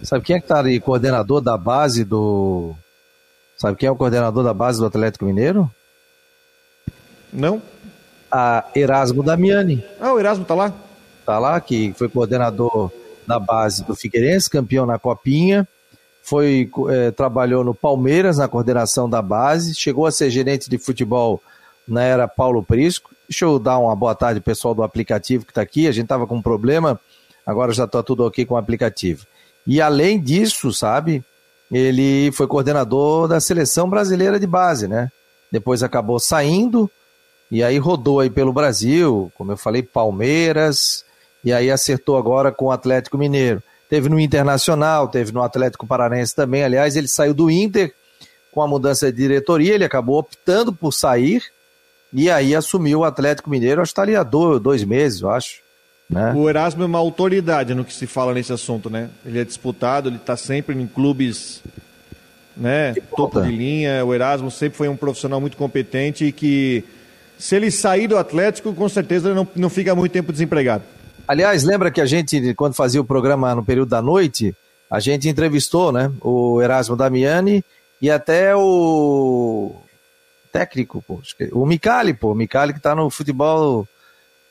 Sabe 0.04 0.26
quem 0.26 0.36
é 0.36 0.40
que 0.40 0.46
está 0.46 0.60
ali, 0.60 0.80
coordenador 0.80 1.42
da 1.42 1.58
base 1.58 2.04
do. 2.04 2.76
Sabe 3.58 3.78
quem 3.78 3.88
é 3.88 3.92
o 3.92 3.96
coordenador 3.96 4.44
da 4.44 4.54
base 4.54 4.80
do 4.80 4.86
Atlético 4.86 5.26
Mineiro? 5.26 5.72
Não. 7.34 7.62
A 8.32 8.66
Erasmo 8.76 9.24
Damiani. 9.24 9.84
Ah, 10.00 10.14
o 10.14 10.20
Erasmo 10.20 10.44
está 10.44 10.56
lá? 10.56 10.74
Está 11.20 11.40
lá, 11.40 11.60
que 11.60 11.94
foi 11.98 12.10
coordenador 12.10 12.92
da 13.26 13.40
base 13.40 13.84
do 13.84 13.96
Figueirense, 13.96 14.50
campeão 14.50 14.86
na 14.86 15.00
Copinha, 15.00 15.68
foi 16.22 16.70
é, 16.90 17.12
trabalhou 17.12 17.64
no 17.64 17.74
Palmeiras 17.74 18.38
na 18.38 18.48
coordenação 18.48 19.10
da 19.10 19.22
base, 19.22 19.76
chegou 19.76 20.06
a 20.06 20.12
ser 20.12 20.30
gerente 20.30 20.70
de 20.70 20.78
futebol 20.78 21.42
na 21.88 22.04
era 22.04 22.28
Paulo 22.28 22.64
Prisco. 22.64 23.12
Deixa 23.28 23.46
eu 23.46 23.60
dar 23.60 23.78
uma 23.78 23.96
boa 23.96 24.16
tarde 24.16 24.40
pessoal 24.40 24.74
do 24.74 24.84
aplicativo 24.84 25.46
que 25.46 25.52
está 25.52 25.62
aqui. 25.62 25.88
A 25.88 25.92
gente 25.92 26.06
estava 26.06 26.28
com 26.28 26.36
um 26.36 26.42
problema, 26.42 27.00
agora 27.46 27.74
já 27.74 27.86
está 27.86 28.02
tudo 28.04 28.26
ok 28.26 28.46
com 28.46 28.56
o 28.56 28.58
aplicativo. 28.58 29.26
E 29.66 29.82
além 29.82 30.20
disso, 30.20 30.74
sabe, 30.74 31.24
ele 31.72 32.32
foi 32.34 32.48
coordenador 32.48 33.28
da 33.28 33.40
seleção 33.40 33.90
brasileira 33.90 34.40
de 34.40 34.48
base, 34.48 34.88
né? 34.88 35.12
Depois 35.52 35.84
acabou 35.84 36.20
saindo 36.20 36.90
e 37.54 37.62
aí 37.62 37.78
rodou 37.78 38.20
aí 38.20 38.32
pelo 38.32 38.52
Brasil, 38.52 39.32
como 39.36 39.52
eu 39.52 39.58
falei, 39.58 39.84
Palmeiras, 39.84 41.06
e 41.44 41.54
aí 41.54 41.70
acertou 41.70 42.18
agora 42.18 42.52
com 42.52 42.66
o 42.66 42.72
Atlético 42.72 43.16
Mineiro. 43.16 43.62
Teve 43.88 44.10
no 44.10 44.20
Internacional, 44.20 45.08
teve 45.08 45.32
no 45.32 45.44
Atlético 45.44 45.86
Paranense 45.86 46.34
também. 46.34 46.64
Aliás, 46.64 46.96
ele 46.96 47.08
saiu 47.08 47.32
do 47.32 47.52
Inter 47.52 47.94
com 48.52 48.64
a 48.64 48.68
mudança 48.68 49.12
de 49.12 49.16
diretoria, 49.16 49.76
ele 49.76 49.86
acabou 49.86 50.18
optando 50.18 50.74
por 50.74 50.92
sair 50.92 51.44
e 52.12 52.28
aí 52.28 52.56
assumiu 52.56 53.02
o 53.02 53.04
Atlético 53.04 53.52
Mineiro, 53.52 53.84
acho 53.84 53.90
que 53.90 53.94
está 53.94 54.02
ali 54.02 54.16
há 54.16 54.24
dois, 54.24 54.60
dois 54.60 54.84
meses, 54.84 55.22
eu 55.22 55.30
acho. 55.30 55.62
Né? 56.10 56.34
O 56.36 56.50
Erasmo 56.50 56.82
é 56.82 56.88
uma 56.88 56.98
autoridade 56.98 57.76
no 57.76 57.86
que 57.86 57.94
se 57.94 58.08
fala 58.08 58.34
nesse 58.34 58.52
assunto, 58.52 58.90
né? 58.90 59.12
Ele 59.24 59.40
é 59.40 59.46
disputado, 59.46 60.10
ele 60.10 60.16
está 60.16 60.36
sempre 60.36 60.76
em 60.76 60.88
clubes 60.88 61.62
né, 62.58 62.94
de 62.94 63.02
topo 63.02 63.40
de 63.40 63.52
linha. 63.52 64.04
O 64.04 64.12
Erasmo 64.12 64.50
sempre 64.50 64.76
foi 64.76 64.88
um 64.88 64.98
profissional 64.98 65.40
muito 65.40 65.56
competente 65.56 66.26
e 66.26 66.32
que 66.32 66.84
Se 67.38 67.56
ele 67.56 67.72
sair 67.72 68.08
do 68.08 68.18
Atlético, 68.18 68.74
com 68.74 68.88
certeza 68.88 69.34
não, 69.34 69.48
não 69.56 69.70
fica 69.70 69.94
muito 69.96 70.12
tempo 70.12 70.32
desempregado. 70.32 70.84
Aliás, 71.28 71.64
lembra 71.64 71.92
que 71.92 72.02
a 72.02 72.06
gente, 72.06 72.54
quando 72.54 72.74
fazia 72.74 73.02
o 73.02 73.06
programa 73.06 73.56
no 73.56 73.64
período 73.64 73.90
da 73.90 74.02
noite, 74.02 74.56
a 74.90 75.00
gente 75.00 75.28
entrevistou, 75.28 75.92
né? 75.92 76.12
O 76.22 76.62
Erasmo 76.62 76.96
Damiani 76.96 77.64
e 78.02 78.12
até 78.12 78.56
o 78.56 79.76
técnico, 80.52 81.04
pô, 81.08 81.20
o 81.54 81.66
Micali, 81.66 82.14
pô, 82.14 82.32
o 82.32 82.36
Micali 82.36 82.74
que 82.74 82.80
tá 82.80 82.94
no 82.94 83.10
futebol 83.10 83.88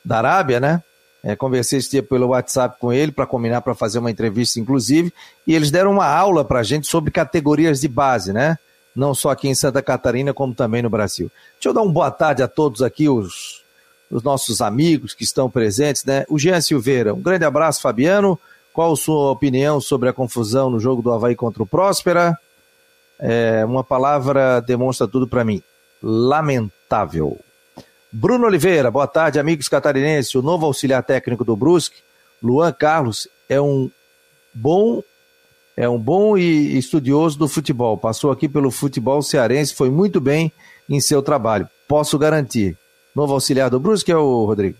da 0.03 0.17
Arábia, 0.17 0.59
né? 0.59 0.83
É, 1.23 1.37
conversei 1.37 1.79
esse 1.79 1.91
dia 1.91 2.03
pelo 2.03 2.27
WhatsApp 2.27 2.77
com 2.77 2.91
ele 2.91 3.13
para 3.13 3.25
combinar 3.25 3.61
para 3.61 3.73
fazer 3.73 3.99
uma 3.99 4.11
entrevista, 4.11 4.59
inclusive, 4.59 5.13
e 5.47 5.55
eles 5.55 5.71
deram 5.71 5.91
uma 5.91 6.05
aula 6.05 6.43
para 6.43 6.59
a 6.59 6.63
gente 6.63 6.85
sobre 6.85 7.11
categorias 7.11 7.79
de 7.79 7.87
base, 7.87 8.33
né? 8.33 8.57
Não 8.95 9.13
só 9.15 9.31
aqui 9.31 9.47
em 9.47 9.55
Santa 9.55 9.81
Catarina, 9.81 10.33
como 10.33 10.53
também 10.53 10.81
no 10.81 10.89
Brasil. 10.89 11.31
Deixa 11.53 11.69
eu 11.69 11.73
dar 11.73 11.81
uma 11.81 11.91
boa 11.91 12.11
tarde 12.11 12.43
a 12.43 12.47
todos 12.47 12.81
aqui, 12.81 13.09
os, 13.09 13.63
os 14.09 14.21
nossos 14.21 14.61
amigos 14.61 15.13
que 15.13 15.23
estão 15.23 15.49
presentes, 15.49 16.05
né? 16.05 16.25
O 16.29 16.37
Jean 16.37 16.61
Silveira, 16.61 17.13
um 17.13 17.21
grande 17.21 17.45
abraço, 17.45 17.81
Fabiano. 17.81 18.39
Qual 18.71 18.93
a 18.93 18.95
sua 18.95 19.31
opinião 19.31 19.79
sobre 19.79 20.09
a 20.09 20.13
confusão 20.13 20.69
no 20.69 20.79
jogo 20.79 21.01
do 21.01 21.11
Havaí 21.11 21.35
contra 21.35 21.61
o 21.61 21.67
Próspera? 21.67 22.37
É, 23.19 23.63
uma 23.65 23.83
palavra 23.83 24.59
demonstra 24.59 25.07
tudo 25.07 25.27
para 25.27 25.43
mim. 25.43 25.61
Lamentável. 26.01 27.39
Bruno 28.11 28.45
Oliveira, 28.45 28.91
boa 28.91 29.07
tarde, 29.07 29.39
amigos 29.39 29.67
catarinenses. 29.67 30.35
O 30.35 30.41
novo 30.41 30.65
auxiliar 30.65 31.01
técnico 31.03 31.43
do 31.43 31.55
Brusque, 31.55 32.01
Luan 32.41 32.71
Carlos, 32.71 33.27
é 33.49 33.59
um 33.59 33.89
bom 34.53 35.01
é 35.75 35.89
um 35.89 35.97
bom 35.97 36.37
e 36.37 36.77
estudioso 36.77 37.37
do 37.37 37.47
futebol. 37.47 37.97
Passou 37.97 38.31
aqui 38.31 38.47
pelo 38.47 38.71
futebol 38.71 39.21
cearense, 39.21 39.73
foi 39.73 39.89
muito 39.89 40.21
bem 40.21 40.51
em 40.89 40.99
seu 40.99 41.21
trabalho. 41.21 41.67
Posso 41.87 42.17
garantir. 42.17 42.77
Novo 43.15 43.33
auxiliar 43.33 43.69
do 43.69 43.79
Brusque 43.79 44.11
é 44.11 44.17
o 44.17 44.45
Rodrigo? 44.45 44.77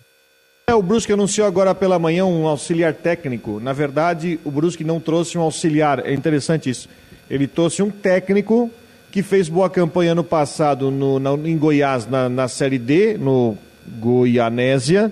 É, 0.67 0.73
o 0.73 0.81
Brusque 0.81 1.11
anunciou 1.11 1.45
agora 1.45 1.75
pela 1.75 1.99
manhã 1.99 2.25
um 2.25 2.47
auxiliar 2.47 2.93
técnico. 2.93 3.59
Na 3.59 3.73
verdade, 3.73 4.39
o 4.45 4.51
Brusque 4.51 4.83
não 4.83 4.99
trouxe 4.99 5.37
um 5.37 5.41
auxiliar. 5.41 6.05
É 6.05 6.13
interessante 6.13 6.69
isso. 6.69 6.87
Ele 7.29 7.47
trouxe 7.47 7.83
um 7.83 7.89
técnico 7.89 8.71
que 9.11 9.21
fez 9.21 9.49
boa 9.49 9.69
campanha 9.69 10.15
no 10.15 10.23
passado 10.23 10.89
no, 10.89 11.19
na, 11.19 11.33
em 11.33 11.57
Goiás, 11.57 12.07
na, 12.07 12.29
na 12.29 12.47
Série 12.47 12.79
D, 12.79 13.17
no 13.17 13.57
Goianésia. 13.99 15.11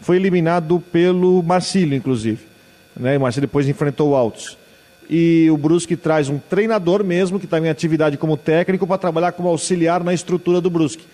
Foi 0.00 0.16
eliminado 0.16 0.82
pelo 0.92 1.42
Marcílio, 1.42 1.96
inclusive. 1.96 2.40
Né? 2.96 3.16
O 3.16 3.20
Marcílio 3.20 3.46
depois 3.46 3.68
enfrentou 3.68 4.10
o 4.10 4.14
Altos. 4.16 4.58
E 5.14 5.50
o 5.50 5.58
Brusque 5.58 5.94
traz 5.94 6.30
um 6.30 6.38
treinador 6.38 7.04
mesmo, 7.04 7.38
que 7.38 7.44
está 7.44 7.58
em 7.58 7.68
atividade 7.68 8.16
como 8.16 8.34
técnico, 8.34 8.86
para 8.86 8.96
trabalhar 8.96 9.32
como 9.32 9.46
auxiliar 9.46 10.02
na 10.02 10.14
estrutura 10.14 10.58
do 10.58 10.70
Brusque. 10.70 11.04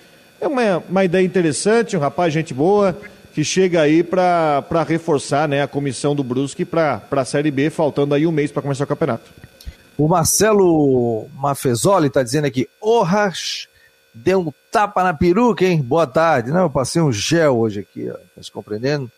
É 0.41 0.47
uma, 0.47 0.79
uma 0.89 1.05
ideia 1.05 1.27
interessante, 1.27 1.97
um 1.97 2.01
rapaz, 2.01 2.33
gente 2.33 2.55
boa, 2.55 2.97
que 3.35 3.43
chega 3.43 3.83
aí 3.83 4.05
para 4.05 4.85
reforçar 4.87 5.49
né, 5.49 5.63
a 5.63 5.67
comissão 5.67 6.15
do 6.15 6.23
Brusque 6.23 6.65
para 6.65 7.03
a 7.11 7.25
Série 7.25 7.51
B, 7.51 7.71
faltando 7.71 8.15
aí 8.15 8.25
um 8.25 8.31
mês 8.31 8.53
para 8.53 8.63
começar 8.63 8.85
o 8.85 8.87
campeonato. 8.87 9.29
O 9.97 10.07
Marcelo 10.07 11.27
Mafezoli 11.35 12.07
está 12.07 12.23
dizendo 12.23 12.45
aqui, 12.45 12.69
Orras 12.81 13.67
deu 14.15 14.43
um 14.43 14.53
tapa 14.71 15.03
na 15.03 15.13
peruca, 15.13 15.65
hein? 15.65 15.83
Boa 15.83 16.07
tarde. 16.07 16.53
Não, 16.53 16.61
eu 16.61 16.71
passei 16.71 17.03
um 17.03 17.13
gel 17.13 17.59
hoje 17.59 17.81
aqui, 17.81 18.09
ó, 18.09 18.15
tá 18.15 18.41
se 18.41 18.53
compreendendo? 18.53 19.11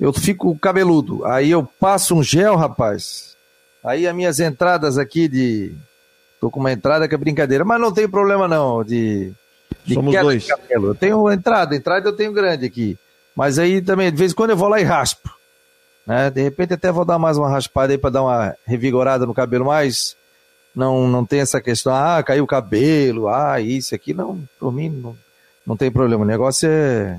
Eu 0.00 0.12
fico 0.12 0.58
cabeludo, 0.58 1.24
aí 1.24 1.52
eu 1.52 1.62
passo 1.62 2.16
um 2.16 2.22
gel, 2.22 2.56
rapaz. 2.56 3.33
Aí 3.84 4.06
as 4.06 4.14
minhas 4.14 4.40
entradas 4.40 4.96
aqui 4.96 5.28
de... 5.28 5.74
Tô 6.40 6.50
com 6.50 6.60
uma 6.60 6.72
entrada 6.72 7.06
que 7.06 7.14
é 7.14 7.18
brincadeira, 7.18 7.64
mas 7.64 7.80
não 7.80 7.92
tem 7.92 8.08
problema 8.08 8.48
não, 8.48 8.82
de... 8.82 9.32
de 9.84 9.94
Somos 9.94 10.14
dois. 10.14 10.48
Eu 10.70 10.94
tenho 10.94 11.30
entrada, 11.30 11.76
entrada 11.76 12.08
eu 12.08 12.16
tenho 12.16 12.32
grande 12.32 12.66
aqui. 12.66 12.98
Mas 13.36 13.58
aí 13.58 13.82
também, 13.82 14.10
de 14.10 14.16
vez 14.16 14.32
em 14.32 14.34
quando 14.34 14.50
eu 14.50 14.56
vou 14.56 14.68
lá 14.68 14.80
e 14.80 14.84
raspo. 14.84 15.30
Né? 16.06 16.30
De 16.30 16.42
repente 16.42 16.74
até 16.74 16.92
vou 16.92 17.04
dar 17.04 17.18
mais 17.18 17.36
uma 17.36 17.48
raspada 17.48 17.92
aí 17.92 17.98
para 17.98 18.10
dar 18.10 18.22
uma 18.22 18.54
revigorada 18.66 19.26
no 19.26 19.34
cabelo, 19.34 19.66
mas 19.66 20.16
não, 20.74 21.08
não 21.08 21.24
tem 21.24 21.40
essa 21.40 21.60
questão, 21.60 21.94
ah, 21.94 22.22
caiu 22.22 22.44
o 22.44 22.48
cabelo, 22.48 23.28
ah, 23.28 23.60
isso 23.60 23.94
aqui, 23.94 24.12
não, 24.12 24.42
por 24.58 24.72
mim 24.72 24.90
não, 24.90 25.16
não 25.66 25.76
tem 25.76 25.90
problema. 25.90 26.24
O 26.24 26.26
negócio 26.26 26.68
é. 26.68 27.18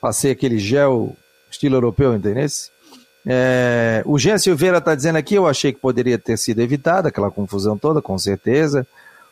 Passei 0.00 0.30
aquele 0.30 0.58
gel 0.58 1.16
estilo 1.50 1.76
europeu, 1.76 2.14
entendeu? 2.14 2.44
É, 3.26 4.02
o 4.04 4.18
Jean 4.18 4.36
Silveira 4.36 4.78
está 4.78 4.94
dizendo 4.94 5.16
aqui, 5.16 5.34
eu 5.34 5.46
achei 5.46 5.72
que 5.72 5.80
poderia 5.80 6.18
ter 6.18 6.36
sido 6.36 6.60
evitada 6.60 7.08
aquela 7.08 7.30
confusão 7.30 7.78
toda, 7.78 8.02
com 8.02 8.18
certeza. 8.18 8.86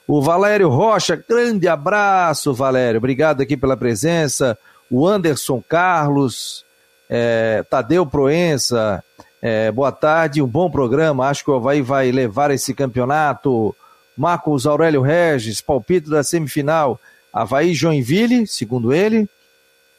O 0.06 0.22
Valério 0.22 0.68
Rocha, 0.68 1.22
grande 1.28 1.68
abraço, 1.68 2.54
Valério, 2.54 2.98
obrigado 2.98 3.40
aqui 3.42 3.56
pela 3.56 3.76
presença. 3.76 4.58
O 4.90 5.06
Anderson 5.06 5.62
Carlos, 5.66 6.64
é, 7.08 7.64
Tadeu 7.68 8.06
Proença, 8.06 9.04
é, 9.40 9.70
boa 9.72 9.92
tarde, 9.92 10.40
um 10.40 10.46
bom 10.46 10.70
programa. 10.70 11.26
Acho 11.26 11.44
que 11.44 11.50
o 11.50 11.56
Havaí 11.56 11.82
vai 11.82 12.10
levar 12.12 12.50
esse 12.52 12.72
campeonato. 12.72 13.74
Marcos 14.16 14.66
Aurélio 14.66 15.02
Regis, 15.02 15.60
palpite 15.60 16.08
da 16.08 16.22
semifinal. 16.22 17.00
Havaí 17.32 17.74
Joinville, 17.74 18.46
segundo 18.46 18.92
ele. 18.92 19.28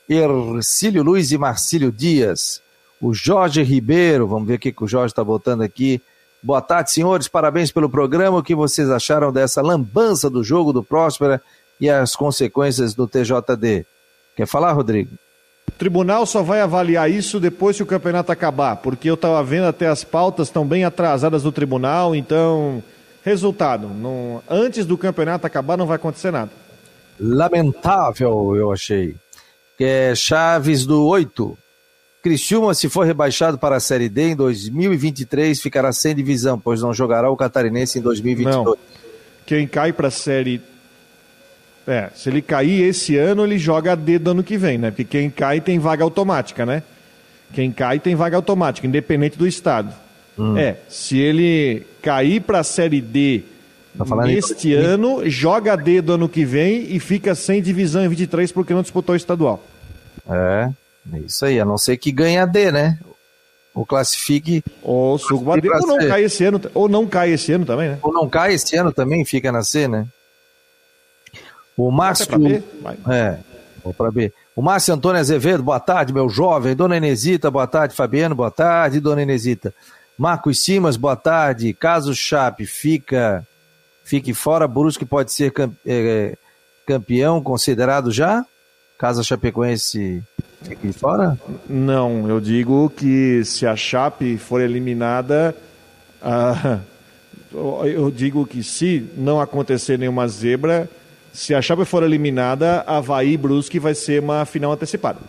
Ercílio 0.08 1.04
Luiz 1.04 1.32
e 1.32 1.38
Marcílio 1.38 1.92
Dias. 1.92 2.63
O 3.04 3.14
Jorge 3.14 3.62
Ribeiro, 3.64 4.26
vamos 4.26 4.48
ver 4.48 4.56
o 4.56 4.60
que 4.60 4.74
o 4.80 4.88
Jorge 4.88 5.12
está 5.12 5.22
botando 5.22 5.62
aqui. 5.62 6.02
Boa 6.42 6.62
tarde, 6.62 6.90
senhores. 6.90 7.28
Parabéns 7.28 7.70
pelo 7.70 7.90
programa. 7.90 8.38
O 8.38 8.44
que 8.44 8.56
vocês 8.56 8.90
acharam 8.90 9.30
dessa 9.30 9.62
lambança 9.62 10.30
do 10.30 10.42
jogo 10.42 10.72
do 10.72 10.82
Próspera 10.82 11.42
e 11.82 11.90
as 11.90 12.16
consequências 12.16 12.94
do 12.94 13.06
TJD? 13.06 13.86
Quer 14.38 14.48
falar, 14.48 14.72
Rodrigo? 14.72 15.10
O 15.68 15.72
tribunal 15.74 16.26
só 16.26 16.42
vai 16.42 16.62
avaliar 16.62 17.12
isso 17.12 17.42
depois 17.42 17.76
que 17.76 17.84
o 17.84 17.86
campeonato 17.86 18.32
acabar, 18.32 18.78
porque 18.78 19.10
eu 19.10 19.16
estava 19.16 19.44
vendo 19.44 19.66
até 19.66 19.90
as 19.90 20.06
pautas 20.06 20.48
estão 20.48 20.66
bem 20.66 20.86
atrasadas 20.86 21.44
do 21.44 21.52
tribunal, 21.52 22.16
então, 22.16 22.82
resultado, 23.22 23.90
não, 23.90 24.42
antes 24.50 24.86
do 24.86 24.98
campeonato 24.98 25.46
acabar 25.46 25.76
não 25.76 25.86
vai 25.86 25.98
acontecer 25.98 26.32
nada. 26.32 26.52
Lamentável, 27.20 28.56
eu 28.56 28.72
achei. 28.72 29.16
É 29.78 30.16
Chaves 30.16 30.86
do 30.86 31.06
8. 31.06 31.58
Criciúma, 32.24 32.74
se 32.74 32.88
for 32.88 33.06
rebaixado 33.06 33.58
para 33.58 33.76
a 33.76 33.80
Série 33.82 34.08
D 34.08 34.30
em 34.30 34.36
2023, 34.36 35.62
ficará 35.62 35.92
sem 35.92 36.16
divisão, 36.16 36.58
pois 36.58 36.82
não 36.82 36.94
jogará 36.94 37.30
o 37.30 37.36
Catarinense 37.36 38.00
em 38.00 38.02
2022. 38.02 38.66
Não. 38.66 38.78
Quem 39.46 39.68
cai 39.68 39.92
para 39.92 40.08
a 40.08 40.12
Série 40.12 40.62
é, 41.86 42.10
se 42.16 42.30
ele 42.30 42.42
cair 42.42 42.82
esse 42.82 43.18
ano, 43.18 43.44
ele 43.44 43.58
joga 43.58 43.92
a 43.92 43.96
D 43.96 44.18
do 44.18 44.32
ano 44.32 44.42
que 44.42 44.58
vem, 44.58 44.78
né? 44.78 44.90
Porque 44.90 45.04
quem 45.04 45.30
cai 45.30 45.60
tem 45.60 45.80
vaga 45.80 46.04
automática, 46.06 46.66
né? 46.66 46.82
Quem 47.54 47.74
cai 47.74 48.00
tem 48.00 48.16
vaga 48.16 48.38
automática, 48.38 48.88
independente 48.88 49.38
do 49.38 49.46
estado. 49.46 49.94
Hum. 50.40 50.58
É, 50.58 50.78
se 50.88 51.20
ele 51.20 51.86
cair 52.02 52.40
para 52.42 52.60
a 52.60 52.64
Série 52.64 53.02
D 53.02 53.44
tá 53.98 54.16
neste 54.16 54.74
ano, 54.74 55.30
joga 55.30 55.74
a 55.74 55.76
D 55.76 56.02
do 56.02 56.14
ano 56.14 56.30
que 56.30 56.46
vem 56.46 56.88
e 56.96 57.00
fica 57.00 57.36
sem 57.36 57.62
divisão 57.62 58.04
em 58.04 58.08
23 58.08 58.50
porque 58.54 58.74
não 58.74 58.82
disputou 58.82 59.12
o 59.12 59.18
estadual. 59.18 59.62
É, 60.28 60.70
é 61.12 61.20
isso 61.20 61.46
aí, 61.46 61.60
a 61.60 61.66
não 61.66 61.78
ser 61.78 61.98
que 61.98 62.12
ganhe 62.12 62.38
a 62.38 62.46
D, 62.46 62.72
né? 62.72 62.98
Ou 63.74 63.86
classifique. 63.86 64.64
Ou 64.82 65.18
suba 65.18 65.56
a 65.56 65.60
D, 65.60 65.70
ou 65.70 65.88
não 65.88 65.98
cai 65.98 66.24
esse 66.24 66.46
ano, 66.46 66.62
ou 66.74 66.88
não 66.88 67.08
cai 67.08 67.32
esse 67.32 67.52
ano 67.52 67.66
também, 67.66 67.90
né? 67.90 68.00
Ou 68.02 68.14
não 68.14 68.30
cai 68.30 68.54
esse 68.54 68.76
ano 68.78 68.92
também, 68.92 69.26
fica 69.26 69.52
na 69.52 69.64
C, 69.64 69.88
né? 69.88 70.08
O 71.76 71.92
Márcio. 71.92 72.28
É, 73.10 73.40
vou 73.84 73.94
para 73.94 74.12
B. 74.12 74.32
O 74.56 74.62
Márcio 74.62 74.94
Antônio 74.94 75.20
Azevedo, 75.20 75.64
boa 75.64 75.80
tarde, 75.80 76.14
meu 76.14 76.30
jovem. 76.30 76.76
Dona 76.76 76.98
Inesita, 76.98 77.50
boa 77.50 77.66
tarde. 77.66 77.96
Fabiano, 77.96 78.36
boa 78.36 78.52
tarde. 78.52 79.00
Dona 79.00 79.24
Inesita. 79.24 79.74
Marcos 80.18 80.64
Simas, 80.64 80.96
boa 80.96 81.16
tarde. 81.16 81.74
Caso 81.74 82.14
Chape 82.14 82.66
fica, 82.66 83.46
fique 84.04 84.34
fora, 84.34 84.68
Brusque 84.68 85.06
pode 85.06 85.32
ser 85.32 85.52
é, 85.86 86.38
campeão 86.86 87.42
considerado 87.42 88.12
já? 88.12 88.46
Caso 88.98 89.24
fique 90.64 90.94
fora? 90.94 91.38
Não, 91.70 92.28
eu 92.30 92.40
digo 92.40 92.90
que 92.90 93.44
se 93.46 93.66
a 93.66 93.76
Chape 93.76 94.38
for 94.38 94.62
eliminada, 94.62 95.56
ah, 96.22 96.80
eu 97.54 98.10
digo 98.10 98.46
que 98.46 98.64
se 98.64 99.10
não 99.18 99.40
acontecer 99.40 99.98
nenhuma 99.98 100.28
zebra, 100.28 100.90
se 101.32 101.54
a 101.54 101.62
Chape 101.62 101.86
for 101.86 102.04
eliminada, 102.04 102.84
Havaí 102.88 103.34
e 103.34 103.38
Brusque 103.38 103.80
vai 103.80 103.96
ser 103.96 104.22
uma 104.22 104.46
final 104.46 104.72
antecipada. 104.72 105.20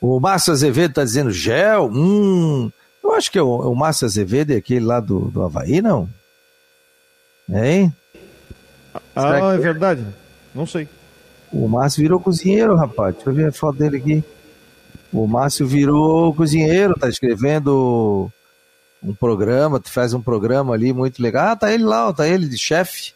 O 0.00 0.18
Márcio 0.18 0.52
Azevedo 0.52 0.90
está 0.90 1.04
dizendo 1.04 1.30
gel? 1.30 1.90
Hum, 1.92 2.70
eu 3.02 3.12
acho 3.12 3.30
que 3.30 3.38
é 3.38 3.42
o, 3.42 3.48
o 3.48 3.74
Márcio 3.74 4.06
Azevedo 4.06 4.52
é 4.52 4.56
aquele 4.56 4.84
lá 4.84 4.98
do, 4.98 5.30
do 5.30 5.42
Havaí, 5.42 5.82
não? 5.82 6.08
Hein? 7.48 7.92
Ah, 9.14 9.52
é, 9.52 9.54
é 9.56 9.58
verdade. 9.58 10.04
Não 10.54 10.66
sei. 10.66 10.88
O 11.52 11.68
Márcio 11.68 12.02
virou 12.02 12.20
cozinheiro, 12.20 12.76
rapaz. 12.76 13.14
Deixa 13.14 13.30
eu 13.30 13.34
ver 13.34 13.48
a 13.48 13.52
foto 13.52 13.78
dele 13.78 13.96
aqui. 13.96 14.24
O 15.12 15.26
Márcio 15.26 15.66
virou 15.66 16.32
cozinheiro, 16.34 16.94
tá 16.98 17.08
escrevendo 17.08 18.30
um 19.02 19.14
programa, 19.14 19.80
faz 19.84 20.14
um 20.14 20.22
programa 20.22 20.74
ali 20.74 20.92
muito 20.92 21.20
legal. 21.22 21.48
Ah, 21.48 21.56
tá 21.56 21.72
ele 21.72 21.84
lá, 21.84 22.12
tá 22.12 22.28
ele 22.28 22.46
de 22.46 22.56
chefe. 22.56 23.12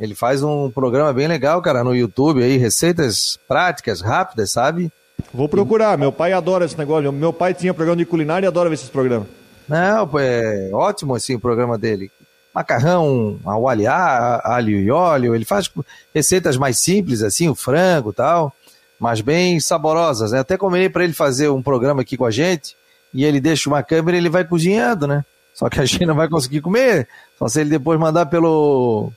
Ele 0.00 0.14
faz 0.14 0.42
um 0.42 0.70
programa 0.70 1.12
bem 1.12 1.28
legal, 1.28 1.60
cara, 1.62 1.84
no 1.84 1.94
YouTube 1.94 2.42
aí, 2.42 2.56
receitas 2.56 3.38
práticas, 3.46 4.00
rápidas, 4.00 4.50
sabe? 4.50 4.90
Vou 5.32 5.48
procurar, 5.48 5.96
meu 5.96 6.10
pai 6.10 6.32
adora 6.32 6.64
esse 6.64 6.76
negócio. 6.76 7.12
Meu 7.12 7.32
pai 7.32 7.54
tinha 7.54 7.74
programa 7.74 7.96
de 7.96 8.04
culinária 8.04 8.46
e 8.46 8.48
adora 8.48 8.68
ver 8.68 8.74
esses 8.74 8.88
programas. 8.88 9.28
Não, 9.68 10.08
é 10.18 10.70
ótimo 10.72 11.14
assim 11.14 11.34
o 11.34 11.40
programa 11.40 11.78
dele. 11.78 12.10
Macarrão 12.54 13.40
ao 13.44 13.68
alho, 13.68 13.90
alho 13.90 14.78
e 14.78 14.90
óleo, 14.90 15.34
ele 15.34 15.44
faz 15.44 15.70
receitas 16.14 16.56
mais 16.56 16.78
simples 16.78 17.22
assim, 17.22 17.48
o 17.48 17.54
frango 17.54 18.12
tal, 18.12 18.54
mas 18.98 19.20
bem 19.20 19.58
saborosas. 19.58 20.30
Né? 20.30 20.38
Até 20.38 20.56
combinei 20.56 20.88
para 20.88 21.02
ele 21.02 21.12
fazer 21.12 21.48
um 21.48 21.62
programa 21.62 22.02
aqui 22.02 22.16
com 22.16 22.24
a 22.24 22.30
gente 22.30 22.76
e 23.12 23.24
ele 23.24 23.40
deixa 23.40 23.68
uma 23.68 23.82
câmera 23.82 24.16
e 24.16 24.20
ele 24.20 24.28
vai 24.28 24.44
cozinhando, 24.44 25.06
né? 25.06 25.24
Só 25.52 25.68
que 25.68 25.80
a 25.80 25.84
gente 25.84 26.06
não 26.06 26.14
vai 26.14 26.28
conseguir 26.28 26.60
comer, 26.60 27.08
só 27.38 27.46
se 27.46 27.60
ele 27.60 27.70
depois 27.70 27.98
mandar 27.98 28.26
pelo 28.26 29.12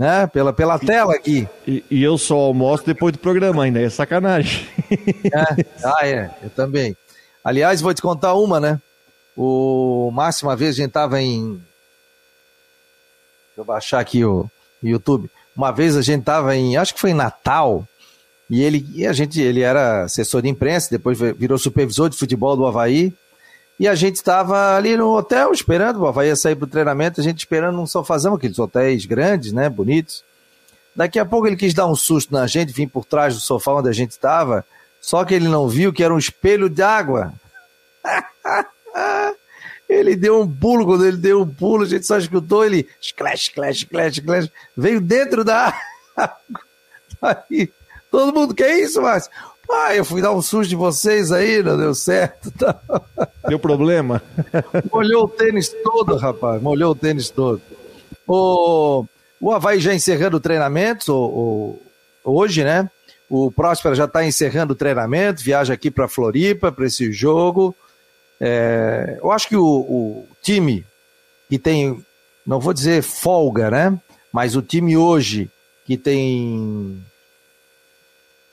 né? 0.00 0.26
Pela, 0.28 0.50
pela 0.50 0.78
tela 0.78 1.14
aqui. 1.14 1.46
E, 1.66 1.84
e, 1.90 2.02
eu 2.02 2.16
só 2.16 2.34
almoço 2.34 2.86
depois 2.86 3.12
do 3.12 3.18
programa 3.18 3.64
ainda, 3.64 3.82
é 3.82 3.90
sacanagem. 3.90 4.66
É. 4.90 5.64
Ah, 5.84 6.06
é, 6.06 6.30
eu 6.42 6.50
também. 6.50 6.96
Aliás, 7.44 7.80
vou 7.80 7.92
te 7.92 8.00
contar 8.00 8.34
uma, 8.34 8.58
né? 8.58 8.80
O 9.36 10.10
Márcio, 10.10 10.48
uma 10.48 10.56
vez 10.56 10.74
a 10.74 10.82
gente 10.82 10.90
tava 10.90 11.20
em. 11.20 11.60
Eu 13.60 13.64
baixar 13.64 14.00
aqui 14.00 14.24
o 14.24 14.50
YouTube. 14.82 15.30
Uma 15.54 15.70
vez 15.70 15.94
a 15.94 16.00
gente 16.00 16.24
tava 16.24 16.56
em. 16.56 16.78
Acho 16.78 16.94
que 16.94 17.00
foi 17.00 17.10
em 17.10 17.14
Natal. 17.14 17.86
E 18.48 18.62
ele, 18.62 18.88
e 18.94 19.06
a 19.06 19.12
gente, 19.12 19.38
ele 19.38 19.60
era 19.60 20.04
assessor 20.04 20.40
de 20.40 20.48
imprensa, 20.48 20.88
depois 20.90 21.18
virou 21.36 21.58
supervisor 21.58 22.08
de 22.08 22.16
futebol 22.16 22.56
do 22.56 22.66
Havaí. 22.66 23.12
E 23.78 23.86
a 23.86 23.94
gente 23.94 24.16
estava 24.16 24.76
ali 24.76 24.96
no 24.96 25.14
hotel 25.14 25.52
esperando, 25.52 26.00
o 26.00 26.06
Havaí 26.06 26.28
ia 26.28 26.36
sair 26.36 26.56
para 26.56 26.64
o 26.64 26.70
treinamento, 26.70 27.20
a 27.20 27.24
gente 27.24 27.40
esperando 27.40 27.78
um 27.78 27.86
sofazão, 27.86 28.34
aqueles 28.34 28.58
hotéis 28.58 29.04
grandes, 29.04 29.52
né, 29.52 29.68
bonitos. 29.68 30.24
Daqui 30.96 31.18
a 31.18 31.24
pouco 31.24 31.46
ele 31.46 31.56
quis 31.56 31.74
dar 31.74 31.86
um 31.86 31.94
susto 31.94 32.32
na 32.32 32.46
gente, 32.46 32.72
vir 32.72 32.88
por 32.88 33.04
trás 33.04 33.34
do 33.34 33.40
sofá 33.40 33.74
onde 33.74 33.90
a 33.90 33.92
gente 33.92 34.12
estava, 34.12 34.64
só 35.00 35.22
que 35.22 35.34
ele 35.34 35.48
não 35.48 35.68
viu 35.68 35.92
que 35.92 36.02
era 36.02 36.14
um 36.14 36.18
espelho 36.18 36.68
de 36.68 36.82
água. 36.82 37.32
ele 39.90 40.14
deu 40.14 40.40
um 40.40 40.48
pulo, 40.48 40.86
quando 40.86 41.04
ele 41.04 41.16
deu 41.16 41.42
um 41.42 41.48
pulo, 41.48 41.82
a 41.82 41.86
gente 41.86 42.06
só 42.06 42.16
escutou 42.16 42.64
ele, 42.64 42.88
splash, 43.00 43.48
splash, 43.48 43.78
splash, 43.78 44.18
splash, 44.18 44.50
veio 44.76 45.00
dentro 45.00 45.44
da 45.44 45.74
água. 46.16 46.36
Aí, 47.50 47.70
todo 48.10 48.32
mundo, 48.32 48.54
que 48.54 48.62
é 48.62 48.80
isso, 48.80 49.02
Márcio? 49.02 49.30
Ah, 49.70 49.94
eu 49.94 50.04
fui 50.04 50.20
dar 50.20 50.32
um 50.32 50.42
susto 50.42 50.68
de 50.68 50.74
vocês 50.74 51.30
aí, 51.30 51.62
não 51.62 51.76
deu 51.76 51.94
certo. 51.94 52.50
Tá? 52.58 52.80
Deu 53.48 53.58
problema? 53.58 54.20
Molhou 54.92 55.24
o 55.24 55.28
tênis 55.28 55.68
todo, 55.84 56.16
rapaz. 56.16 56.60
Molhou 56.60 56.92
o 56.92 56.94
tênis 56.94 57.30
todo. 57.30 57.62
O, 58.26 59.04
o 59.40 59.52
Havaí 59.52 59.78
já 59.78 59.94
encerrando 59.94 60.40
treinamentos 60.40 61.08
o, 61.08 61.16
o, 61.16 61.80
hoje, 62.24 62.64
né? 62.64 62.90
O 63.28 63.50
Próspera 63.52 63.94
já 63.94 64.06
está 64.06 64.24
encerrando 64.24 64.72
o 64.72 64.76
treinamento, 64.76 65.44
viaja 65.44 65.72
aqui 65.72 65.90
para 65.90 66.08
Floripa 66.08 66.72
para 66.72 66.86
esse 66.86 67.12
jogo. 67.12 67.74
É, 68.40 69.18
eu 69.22 69.30
acho 69.30 69.48
que 69.48 69.56
o, 69.56 69.64
o 69.64 70.28
time 70.42 70.84
que 71.48 71.58
tem, 71.58 72.04
não 72.46 72.58
vou 72.58 72.72
dizer 72.72 73.02
folga, 73.02 73.70
né? 73.70 74.00
Mas 74.32 74.56
o 74.56 74.62
time 74.62 74.96
hoje 74.96 75.50
que 75.84 75.96
tem 75.96 77.02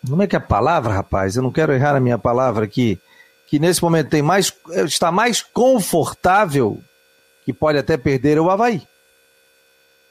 como 0.07 0.23
é 0.23 0.27
que 0.27 0.35
é 0.35 0.39
a 0.39 0.41
palavra, 0.41 0.93
rapaz? 0.93 1.35
Eu 1.35 1.43
não 1.43 1.51
quero 1.51 1.73
errar 1.73 1.95
a 1.95 1.99
minha 1.99 2.17
palavra 2.17 2.65
aqui. 2.65 2.99
Que 3.47 3.59
nesse 3.59 3.81
momento 3.81 4.09
tem 4.09 4.21
mais, 4.21 4.53
está 4.85 5.11
mais 5.11 5.41
confortável 5.41 6.81
que 7.45 7.53
pode 7.53 7.77
até 7.77 7.95
perder 7.95 8.39
o 8.39 8.49
Havaí 8.49 8.81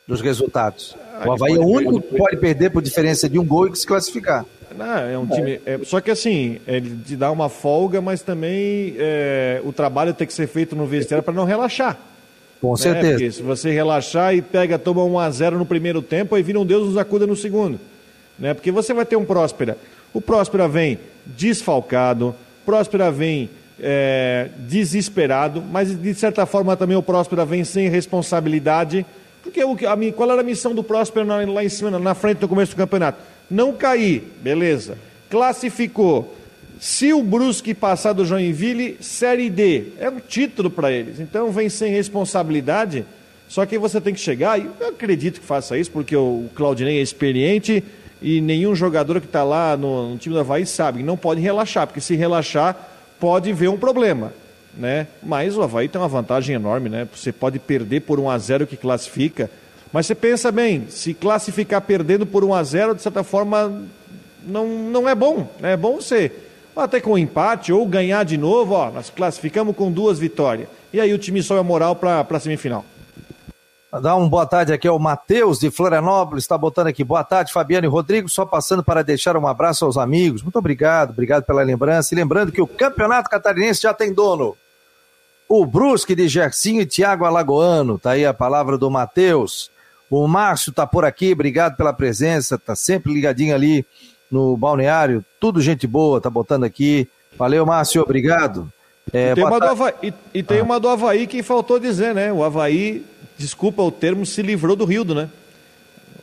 dos 0.06 0.20
resultados. 0.20 0.96
Ah, 1.14 1.28
o 1.28 1.32
Havaí 1.32 1.54
é 1.54 1.58
o 1.58 1.66
único 1.66 2.00
que 2.00 2.16
pode 2.16 2.36
perder 2.38 2.70
por 2.70 2.80
diferença 2.80 3.28
de 3.28 3.38
um 3.38 3.44
gol 3.44 3.68
e 3.68 3.76
se 3.76 3.86
classificar. 3.86 4.44
Não, 4.74 4.98
é 4.98 5.18
um 5.18 5.26
time. 5.26 5.60
É, 5.66 5.78
só 5.84 6.00
que 6.00 6.10
assim, 6.10 6.58
ele 6.66 6.96
te 7.04 7.16
dá 7.16 7.30
uma 7.30 7.48
folga, 7.48 8.00
mas 8.00 8.22
também 8.22 8.94
é, 8.98 9.60
o 9.64 9.72
trabalho 9.72 10.14
tem 10.14 10.26
que 10.26 10.32
ser 10.32 10.46
feito 10.46 10.74
no 10.74 10.86
vestiário 10.86 11.22
para 11.22 11.34
não 11.34 11.44
relaxar. 11.44 11.98
Com 12.60 12.72
né? 12.72 12.76
certeza. 12.76 13.10
Porque 13.10 13.32
se 13.32 13.42
você 13.42 13.70
relaxar 13.70 14.34
e 14.34 14.42
pega, 14.42 14.78
toma 14.78 15.04
1 15.04 15.18
a 15.18 15.30
0 15.30 15.58
no 15.58 15.66
primeiro 15.66 16.00
tempo, 16.00 16.34
aí 16.34 16.42
vira 16.42 16.58
um 16.58 16.66
Deus 16.66 16.86
nos 16.86 16.96
acuda 16.96 17.26
no 17.26 17.36
segundo 17.36 17.78
né? 18.38 18.54
Porque 18.54 18.70
você 18.70 18.92
vai 18.92 19.04
ter 19.04 19.16
um 19.16 19.24
Próspera. 19.24 19.76
O 20.12 20.20
Próspera 20.20 20.68
vem 20.68 20.98
desfalcado, 21.24 22.34
Próspera 22.64 23.10
vem 23.10 23.50
é, 23.80 24.48
desesperado, 24.58 25.62
mas 25.62 25.94
de 25.94 26.14
certa 26.14 26.46
forma 26.46 26.76
também 26.76 26.96
o 26.96 27.02
Próspera 27.02 27.44
vem 27.44 27.64
sem 27.64 27.88
responsabilidade. 27.88 29.04
Porque 29.42 29.62
o, 29.62 29.72
a, 29.72 30.12
qual 30.12 30.30
era 30.30 30.40
a 30.40 30.44
missão 30.44 30.74
do 30.74 30.82
Próspera 30.82 31.44
lá 31.44 31.64
em 31.64 31.68
cima, 31.68 31.90
na 31.98 32.14
frente 32.14 32.38
do 32.38 32.48
começo 32.48 32.72
do 32.72 32.76
campeonato? 32.76 33.18
Não 33.50 33.72
cair, 33.72 34.22
beleza. 34.42 34.98
Classificou. 35.30 36.36
Se 36.78 37.12
o 37.12 37.22
Brusque 37.22 37.72
passar 37.72 38.12
do 38.12 38.24
Joinville, 38.24 38.98
Série 39.00 39.48
D. 39.48 39.92
É 39.98 40.10
um 40.10 40.20
título 40.20 40.70
para 40.70 40.92
eles. 40.92 41.20
Então 41.20 41.50
vem 41.50 41.68
sem 41.68 41.90
responsabilidade. 41.90 43.04
Só 43.48 43.64
que 43.64 43.78
você 43.78 44.00
tem 44.00 44.12
que 44.12 44.20
chegar, 44.20 44.58
e 44.58 44.68
eu 44.80 44.88
acredito 44.88 45.40
que 45.40 45.46
faça 45.46 45.78
isso, 45.78 45.90
porque 45.90 46.16
o 46.16 46.46
Claudinei 46.54 46.98
é 46.98 47.02
experiente 47.02 47.82
e 48.20 48.40
nenhum 48.40 48.74
jogador 48.74 49.20
que 49.20 49.26
está 49.26 49.44
lá 49.44 49.76
no, 49.76 50.10
no, 50.10 50.18
time 50.18 50.34
do 50.34 50.40
Havaí 50.40 50.66
sabe, 50.66 51.02
não 51.02 51.16
pode 51.16 51.40
relaxar, 51.40 51.86
porque 51.86 52.00
se 52.00 52.16
relaxar 52.16 52.76
pode 53.20 53.52
ver 53.52 53.68
um 53.68 53.78
problema. 53.78 54.32
Né? 54.76 55.06
Mas 55.22 55.56
o 55.56 55.62
Havaí 55.62 55.88
tem 55.88 56.00
uma 56.00 56.08
vantagem 56.08 56.54
enorme, 56.54 56.90
né? 56.90 57.08
Você 57.14 57.32
pode 57.32 57.58
perder 57.58 58.00
por 58.00 58.20
1 58.20 58.28
a 58.28 58.36
0 58.36 58.66
que 58.66 58.76
classifica. 58.76 59.50
Mas 59.96 60.04
você 60.04 60.14
pensa 60.14 60.52
bem, 60.52 60.90
se 60.90 61.14
classificar 61.14 61.80
perdendo 61.80 62.26
por 62.26 62.44
1 62.44 62.52
a 62.52 62.62
0 62.62 62.94
de 62.96 63.00
certa 63.00 63.24
forma, 63.24 63.82
não, 64.46 64.68
não 64.68 65.08
é 65.08 65.14
bom. 65.14 65.48
Né? 65.58 65.72
É 65.72 65.76
bom 65.76 65.96
você 65.96 66.30
até 66.76 67.00
com 67.00 67.12
um 67.12 67.18
empate 67.18 67.72
ou 67.72 67.86
ganhar 67.86 68.22
de 68.22 68.36
novo, 68.36 68.74
ó, 68.74 68.90
nós 68.90 69.08
classificamos 69.08 69.74
com 69.74 69.90
duas 69.90 70.18
vitórias. 70.18 70.68
E 70.92 71.00
aí 71.00 71.14
o 71.14 71.18
time 71.18 71.42
sobe 71.42 71.60
a 71.60 71.62
moral 71.62 71.96
para 71.96 72.26
a 72.28 72.38
semifinal. 72.38 72.84
Dá 74.02 74.14
um 74.14 74.28
boa 74.28 74.44
tarde 74.44 74.70
aqui 74.70 74.86
ao 74.86 74.98
Matheus 74.98 75.60
de 75.60 75.70
Florianópolis, 75.70 76.44
está 76.44 76.58
botando 76.58 76.88
aqui. 76.88 77.02
Boa 77.02 77.24
tarde, 77.24 77.50
Fabiano 77.50 77.86
e 77.86 77.88
Rodrigo. 77.88 78.28
Só 78.28 78.44
passando 78.44 78.84
para 78.84 79.02
deixar 79.02 79.34
um 79.34 79.46
abraço 79.46 79.86
aos 79.86 79.96
amigos. 79.96 80.42
Muito 80.42 80.58
obrigado, 80.58 81.12
obrigado 81.12 81.44
pela 81.44 81.62
lembrança. 81.62 82.12
E 82.12 82.18
lembrando 82.18 82.52
que 82.52 82.60
o 82.60 82.66
Campeonato 82.66 83.30
Catarinense 83.30 83.80
já 83.80 83.94
tem 83.94 84.12
dono. 84.12 84.54
O 85.48 85.64
Brusque 85.64 86.14
de 86.14 86.28
Gercinho 86.28 86.82
e 86.82 86.86
Thiago 86.86 87.24
Alagoano. 87.24 87.98
Tá 87.98 88.10
aí 88.10 88.26
a 88.26 88.34
palavra 88.34 88.76
do 88.76 88.90
Matheus. 88.90 89.74
O 90.10 90.26
Márcio 90.28 90.72
tá 90.72 90.86
por 90.86 91.04
aqui, 91.04 91.32
obrigado 91.32 91.76
pela 91.76 91.92
presença. 91.92 92.58
Tá 92.58 92.76
sempre 92.76 93.12
ligadinho 93.12 93.54
ali 93.54 93.84
no 94.30 94.56
balneário. 94.56 95.24
Tudo 95.40 95.60
gente 95.60 95.86
boa, 95.86 96.20
tá 96.20 96.30
botando 96.30 96.64
aqui. 96.64 97.08
Valeu, 97.36 97.66
Márcio, 97.66 98.02
obrigado. 98.02 98.70
É, 99.12 99.32
e, 99.32 99.34
tem 99.34 99.44
uma 99.44 99.60
do 99.60 99.66
Havaí, 99.66 99.94
e, 100.02 100.14
e 100.34 100.42
tem 100.42 100.58
ah. 100.60 100.62
uma 100.62 100.80
do 100.80 100.88
Havaí 100.88 101.26
que 101.26 101.42
faltou 101.42 101.78
dizer, 101.78 102.14
né? 102.14 102.32
O 102.32 102.42
Havaí 102.42 103.04
desculpa 103.38 103.82
o 103.82 103.90
termo, 103.90 104.24
se 104.24 104.42
livrou 104.42 104.74
do 104.74 104.84
Rildo, 104.84 105.14
né? 105.14 105.28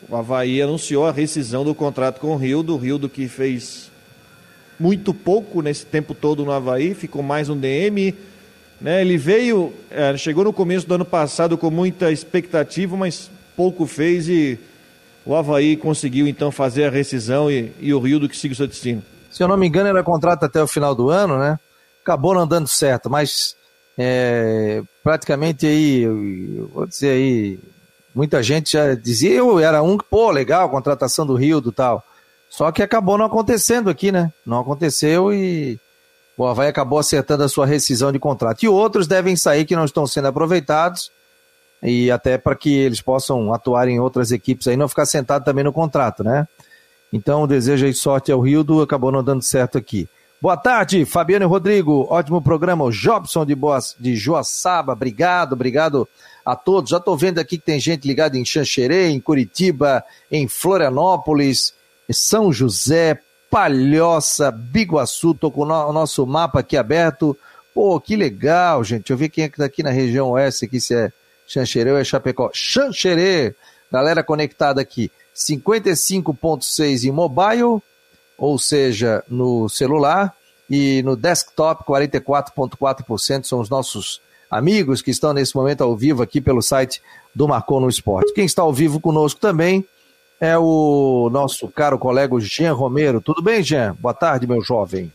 O 0.09 0.15
Havaí 0.15 0.61
anunciou 0.61 1.05
a 1.05 1.11
rescisão 1.11 1.63
do 1.63 1.73
contrato 1.73 2.19
com 2.19 2.27
o 2.27 2.37
Rildo, 2.37 2.75
o 2.75 2.77
Rildo 2.77 3.07
que 3.07 3.27
fez 3.27 3.91
muito 4.79 5.13
pouco 5.13 5.61
nesse 5.61 5.85
tempo 5.85 6.13
todo 6.13 6.43
no 6.43 6.51
Havaí, 6.51 6.93
ficou 6.93 7.23
mais 7.23 7.49
um 7.49 7.57
DM. 7.57 8.13
Né? 8.81 9.01
Ele 9.01 9.17
veio, 9.17 9.71
é, 9.89 10.15
chegou 10.17 10.43
no 10.43 10.51
começo 10.51 10.85
do 10.85 10.95
ano 10.95 11.05
passado 11.05 11.57
com 11.57 11.71
muita 11.71 12.11
expectativa, 12.11 12.97
mas 12.97 13.31
pouco 13.55 13.85
fez 13.85 14.27
e 14.27 14.59
o 15.25 15.35
Havaí 15.35 15.77
conseguiu 15.77 16.27
então 16.27 16.51
fazer 16.51 16.85
a 16.85 16.89
rescisão 16.89 17.49
e, 17.49 17.71
e 17.79 17.93
o 17.93 17.99
Rildo 17.99 18.27
que 18.27 18.37
siga 18.37 18.53
o 18.53 18.57
seu 18.57 18.67
destino. 18.67 19.01
Se 19.31 19.41
eu 19.41 19.47
não 19.47 19.57
me 19.57 19.67
engano, 19.67 19.89
era 19.89 20.03
contrato 20.03 20.43
até 20.43 20.61
o 20.61 20.67
final 20.67 20.93
do 20.93 21.09
ano, 21.09 21.39
né? 21.39 21.57
Acabou 22.03 22.33
não 22.33 22.45
dando 22.45 22.67
certo, 22.67 23.09
mas 23.09 23.55
é, 23.97 24.81
praticamente 25.03 25.65
aí, 25.65 26.05
vou 26.73 26.85
dizer 26.85 27.11
aí, 27.11 27.59
muita 28.13 28.43
gente 28.43 28.73
já 28.73 28.93
dizia, 28.93 29.31
eu 29.31 29.59
era 29.59 29.81
um, 29.81 29.97
pô, 29.97 30.29
legal, 30.29 30.69
contratação 30.69 31.25
do 31.25 31.35
Rio, 31.35 31.61
do 31.61 31.71
tal. 31.71 32.03
Só 32.49 32.71
que 32.71 32.83
acabou 32.83 33.17
não 33.17 33.25
acontecendo 33.25 33.89
aqui, 33.89 34.11
né? 34.11 34.31
Não 34.45 34.59
aconteceu 34.59 35.33
e 35.33 35.79
o 36.37 36.45
Havaí 36.45 36.67
acabou 36.67 36.99
acertando 36.99 37.43
a 37.43 37.49
sua 37.49 37.65
rescisão 37.65 38.11
de 38.11 38.19
contrato. 38.19 38.63
E 38.63 38.67
outros 38.67 39.07
devem 39.07 39.35
sair 39.35 39.65
que 39.65 39.75
não 39.75 39.85
estão 39.85 40.05
sendo 40.05 40.27
aproveitados 40.27 41.11
e 41.83 42.09
até 42.09 42.37
para 42.37 42.55
que 42.55 42.73
eles 42.73 43.01
possam 43.01 43.53
atuar 43.53 43.87
em 43.87 43.99
outras 43.99 44.31
equipes 44.31 44.67
aí, 44.67 44.77
não 44.77 44.87
ficar 44.87 45.05
sentado 45.05 45.43
também 45.43 45.63
no 45.63 45.73
contrato, 45.73 46.23
né? 46.23 46.47
Então, 47.11 47.45
desejo 47.45 47.85
aí 47.85 47.93
sorte 47.93 48.31
ao 48.31 48.39
Rio, 48.39 48.81
acabou 48.81 49.11
não 49.11 49.23
dando 49.23 49.43
certo 49.43 49.77
aqui. 49.77 50.07
Boa 50.41 50.57
tarde, 50.57 51.05
Fabiano 51.05 51.45
e 51.45 51.47
Rodrigo. 51.47 52.07
Ótimo 52.09 52.41
programa. 52.41 52.83
O 52.83 52.91
Jobson 52.91 53.45
de, 53.45 53.55
Boas, 53.55 53.95
de 53.97 54.15
Joaçaba. 54.15 54.93
Obrigado, 54.93 55.53
obrigado 55.53 56.07
a 56.45 56.55
todos. 56.55 56.89
Já 56.89 56.97
estou 56.97 57.15
vendo 57.15 57.39
aqui 57.39 57.57
que 57.57 57.63
tem 57.63 57.79
gente 57.79 58.07
ligada 58.07 58.37
em 58.37 58.43
Xanxerê, 58.43 59.09
em 59.09 59.21
Curitiba, 59.21 60.03
em 60.29 60.47
Florianópolis, 60.47 61.73
São 62.11 62.51
José, 62.51 63.19
Palhoça, 63.49 64.51
Biguaçu. 64.51 65.31
Estou 65.31 65.49
com 65.49 65.61
o 65.61 65.93
nosso 65.93 66.25
mapa 66.27 66.59
aqui 66.59 66.75
aberto. 66.75 67.37
Pô, 67.73 67.97
que 68.01 68.15
legal, 68.15 68.83
gente. 68.83 69.03
Deixa 69.03 69.13
eu 69.13 69.17
ver 69.17 69.29
quem 69.29 69.45
é 69.45 69.47
que 69.47 69.55
está 69.55 69.65
aqui 69.65 69.81
na 69.81 69.91
região 69.91 70.31
oeste, 70.31 70.65
aqui, 70.65 70.81
se 70.81 70.93
é 70.93 71.11
Xanxerê 71.47 71.91
ou 71.91 71.97
é 71.97 72.03
Chapecó. 72.03 72.49
Xanxerê. 72.53 73.55
Galera 73.91 74.23
conectada 74.23 74.81
aqui, 74.81 75.11
55.6 75.35 77.03
em 77.03 77.11
mobile, 77.11 77.79
ou 78.35 78.57
seja, 78.57 79.23
no 79.29 79.69
celular, 79.69 80.35
e 80.67 81.03
no 81.03 81.15
desktop 81.15 81.83
44.4% 81.83 83.43
são 83.43 83.59
os 83.59 83.69
nossos 83.69 84.19
amigos 84.49 85.01
que 85.01 85.11
estão 85.11 85.31
nesse 85.31 85.55
momento 85.55 85.83
ao 85.83 85.95
vivo 85.95 86.23
aqui 86.23 86.41
pelo 86.41 86.61
site 86.61 87.01
do 87.35 87.47
Marcou 87.47 87.79
no 87.79 87.89
Esporte. 87.89 88.33
Quem 88.33 88.45
está 88.45 88.63
ao 88.63 88.73
vivo 88.73 88.99
conosco 88.99 89.39
também 89.39 89.85
é 90.39 90.57
o 90.57 91.29
nosso 91.31 91.67
caro 91.67 91.97
colega 91.97 92.39
Jean 92.39 92.73
Romero. 92.73 93.21
Tudo 93.21 93.41
bem, 93.41 93.63
Jean? 93.63 93.95
Boa 93.99 94.13
tarde, 94.13 94.47
meu 94.47 94.61
jovem. 94.61 95.11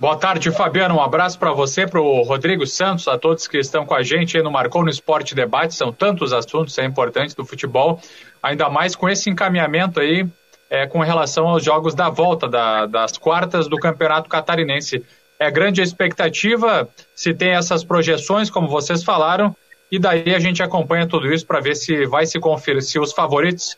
Boa 0.00 0.16
tarde, 0.16 0.50
Fabiano. 0.50 0.94
Um 0.96 1.02
abraço 1.02 1.38
para 1.38 1.52
você, 1.52 1.86
para 1.86 2.00
o 2.00 2.22
Rodrigo 2.22 2.66
Santos, 2.66 3.06
a 3.06 3.18
todos 3.18 3.46
que 3.46 3.58
estão 3.58 3.84
com 3.84 3.94
a 3.94 4.02
gente 4.02 4.36
aí 4.36 4.42
no 4.42 4.50
Marcou 4.50 4.82
no 4.82 4.88
Esporte 4.88 5.34
Debate. 5.34 5.74
São 5.74 5.92
tantos 5.92 6.32
assuntos 6.32 6.78
é 6.78 6.84
importantes 6.84 7.34
do 7.34 7.44
futebol, 7.44 8.00
ainda 8.42 8.70
mais 8.70 8.96
com 8.96 9.08
esse 9.08 9.28
encaminhamento 9.28 10.00
aí 10.00 10.26
é, 10.70 10.86
com 10.86 11.00
relação 11.00 11.48
aos 11.48 11.62
jogos 11.62 11.94
da 11.94 12.08
volta 12.08 12.48
da, 12.48 12.86
das 12.86 13.18
quartas 13.18 13.68
do 13.68 13.76
Campeonato 13.76 14.28
Catarinense. 14.28 15.04
É 15.38 15.50
grande 15.50 15.82
a 15.82 15.84
expectativa, 15.84 16.88
se 17.14 17.34
tem 17.34 17.50
essas 17.50 17.84
projeções, 17.84 18.48
como 18.48 18.68
vocês 18.68 19.04
falaram, 19.04 19.54
e 19.92 19.98
daí 19.98 20.34
a 20.34 20.38
gente 20.38 20.62
acompanha 20.62 21.06
tudo 21.06 21.32
isso 21.32 21.46
para 21.46 21.60
ver 21.60 21.76
se 21.76 22.06
vai 22.06 22.24
se 22.24 22.40
conferir, 22.40 22.82
se 22.82 22.98
os 22.98 23.12
favoritos 23.12 23.76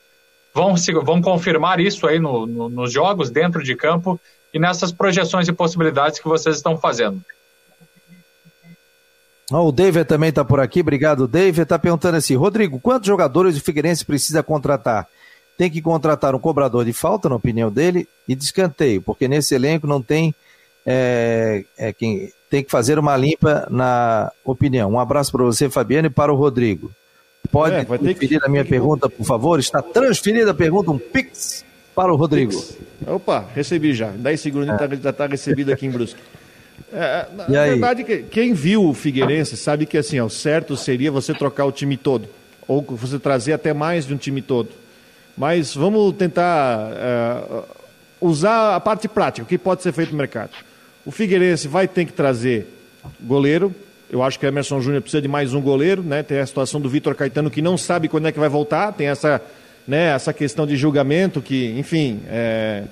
vão, 0.54 0.76
se, 0.76 0.92
vão 0.92 1.20
confirmar 1.20 1.80
isso 1.80 2.06
aí 2.06 2.20
no, 2.20 2.46
no, 2.46 2.68
nos 2.68 2.92
jogos, 2.92 3.28
dentro 3.28 3.62
de 3.62 3.74
campo 3.74 4.18
e 4.52 4.58
nessas 4.58 4.92
projeções 4.92 5.48
e 5.48 5.52
possibilidades 5.52 6.18
que 6.18 6.28
vocês 6.28 6.56
estão 6.56 6.76
fazendo. 6.76 7.22
Oh, 9.52 9.68
o 9.68 9.72
David 9.72 10.04
também 10.04 10.28
está 10.28 10.44
por 10.44 10.60
aqui, 10.60 10.80
obrigado, 10.80 11.26
David. 11.26 11.62
Está 11.62 11.78
perguntando 11.78 12.16
assim: 12.16 12.36
Rodrigo, 12.36 12.78
quantos 12.78 13.08
jogadores 13.08 13.56
o 13.56 13.60
Figueirense 13.60 14.04
precisa 14.04 14.42
contratar? 14.42 15.08
Tem 15.58 15.68
que 15.68 15.82
contratar 15.82 16.34
um 16.34 16.38
cobrador 16.38 16.84
de 16.84 16.92
falta, 16.92 17.28
na 17.28 17.34
opinião 17.34 17.70
dele, 17.70 18.08
e 18.28 18.34
de 18.34 18.44
escanteio, 18.44 19.02
porque 19.02 19.26
nesse 19.26 19.54
elenco 19.54 19.86
não 19.86 20.00
tem 20.00 20.34
é, 20.86 21.64
é, 21.76 21.92
quem 21.92 22.32
tem 22.48 22.64
que 22.64 22.70
fazer 22.70 22.98
uma 22.98 23.16
limpa 23.16 23.66
na 23.70 24.32
opinião. 24.44 24.92
Um 24.92 25.00
abraço 25.00 25.32
para 25.32 25.44
você, 25.44 25.68
Fabiano, 25.68 26.06
e 26.06 26.10
para 26.10 26.32
o 26.32 26.36
Rodrigo. 26.36 26.90
Pode 27.50 27.74
é, 27.74 27.84
transferir 27.84 28.40
que... 28.40 28.46
a 28.46 28.48
minha 28.48 28.64
pergunta, 28.64 29.08
por 29.08 29.24
favor? 29.24 29.58
Está 29.58 29.82
transferida 29.82 30.52
a 30.52 30.54
pergunta, 30.54 30.90
um 30.90 30.98
Pix 30.98 31.64
para 32.00 32.14
o 32.14 32.16
Rodrigo. 32.16 32.52
Opa, 33.06 33.44
recebi 33.54 33.92
já. 33.92 34.08
10 34.08 34.40
segundos 34.40 34.68
é. 34.70 34.96
já 35.02 35.10
está 35.10 35.26
recebido 35.26 35.70
aqui 35.70 35.84
em 35.84 35.90
Brusque. 35.90 36.18
É, 36.90 37.26
na 37.36 37.44
e 37.44 37.70
verdade, 37.70 38.06
aí? 38.08 38.22
quem 38.22 38.54
viu 38.54 38.86
o 38.86 38.94
Figueirense 38.94 39.54
sabe 39.54 39.84
que 39.84 39.98
assim, 39.98 40.18
ó, 40.18 40.24
o 40.24 40.30
certo 40.30 40.78
seria 40.78 41.12
você 41.12 41.34
trocar 41.34 41.66
o 41.66 41.72
time 41.72 41.98
todo. 41.98 42.26
Ou 42.66 42.80
você 42.82 43.18
trazer 43.18 43.52
até 43.52 43.74
mais 43.74 44.06
de 44.06 44.14
um 44.14 44.16
time 44.16 44.40
todo. 44.40 44.70
Mas 45.36 45.74
vamos 45.74 46.14
tentar 46.14 46.90
é, 46.94 47.62
usar 48.18 48.76
a 48.76 48.80
parte 48.80 49.06
prática, 49.06 49.44
o 49.44 49.46
que 49.46 49.58
pode 49.58 49.82
ser 49.82 49.92
feito 49.92 50.12
no 50.12 50.16
mercado. 50.16 50.52
O 51.04 51.10
Figueirense 51.10 51.68
vai 51.68 51.86
ter 51.86 52.06
que 52.06 52.14
trazer 52.14 52.66
goleiro, 53.20 53.74
eu 54.10 54.22
acho 54.22 54.38
que 54.38 54.46
o 54.46 54.48
Emerson 54.48 54.80
Júnior 54.80 55.02
precisa 55.02 55.20
de 55.20 55.28
mais 55.28 55.52
um 55.52 55.60
goleiro, 55.60 56.02
né? 56.02 56.22
Tem 56.22 56.38
a 56.38 56.46
situação 56.46 56.80
do 56.80 56.88
Vitor 56.88 57.14
Caetano 57.14 57.50
que 57.50 57.60
não 57.60 57.76
sabe 57.76 58.08
quando 58.08 58.26
é 58.26 58.32
que 58.32 58.40
vai 58.40 58.48
voltar, 58.48 58.92
tem 58.92 59.06
essa, 59.06 59.40
né, 59.86 60.14
essa 60.14 60.32
questão 60.32 60.66
de 60.66 60.76
julgamento 60.76 61.40
que, 61.40 61.74
enfim, 61.78 62.20
é... 62.28 62.84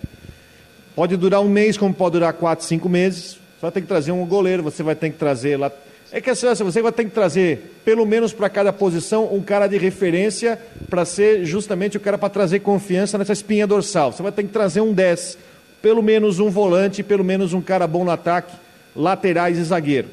pode 0.94 1.16
durar 1.16 1.40
um 1.40 1.48
mês, 1.48 1.77
como 1.77 1.94
pode 1.94 2.14
durar 2.14 2.33
quatro, 2.33 2.64
cinco 2.64 2.88
meses. 2.88 3.38
Você 3.59 3.62
vai 3.62 3.70
ter 3.72 3.81
que 3.81 3.87
trazer 3.87 4.12
um 4.12 4.24
goleiro, 4.24 4.62
você 4.62 4.83
vai 4.83 4.94
ter 4.94 5.11
que 5.11 5.16
trazer 5.16 5.57
lá. 5.57 5.70
É 6.11 6.20
que 6.20 6.31
assim, 6.31 6.46
você 6.46 6.81
vai 6.81 6.92
ter 6.92 7.05
que 7.05 7.11
trazer, 7.11 7.81
pelo 7.85 8.07
menos 8.07 8.33
para 8.33 8.48
cada 8.48 8.72
posição, 8.72 9.33
um 9.33 9.42
cara 9.42 9.66
de 9.66 9.77
referência 9.77 10.59
para 10.88 11.05
ser 11.05 11.44
justamente 11.44 11.98
o 11.98 12.01
cara 12.01 12.16
para 12.16 12.31
trazer 12.31 12.61
confiança 12.61 13.18
nessa 13.18 13.35
espinha 13.35 13.66
dorsal. 13.66 14.12
Você 14.12 14.22
vai 14.22 14.33
ter 14.33 14.42
que 14.44 14.48
trazer 14.48 14.81
um 14.81 14.94
10, 14.94 15.37
pelo 15.83 16.03
menos 16.03 16.40
um 16.40 16.48
volante, 16.48 17.03
pelo 17.03 17.22
menos 17.22 17.53
um 17.53 17.61
cara 17.61 17.87
bom 17.87 18.05
no 18.05 18.11
ataque, 18.11 18.55
laterais 18.96 19.59
e 19.59 19.64
zagueiro. 19.64 20.09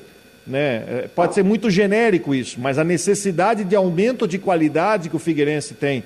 Né? 0.45 0.83
É, 0.87 1.09
pode 1.15 1.33
ser 1.33 1.43
muito 1.43 1.69
genérico 1.69 2.35
isso, 2.35 2.59
mas 2.59 2.77
a 2.77 2.83
necessidade 2.83 3.63
de 3.63 3.75
aumento 3.75 4.27
de 4.27 4.37
qualidade 4.37 5.09
que 5.09 5.15
o 5.15 5.19
Figueirense 5.19 5.73
tem 5.73 6.03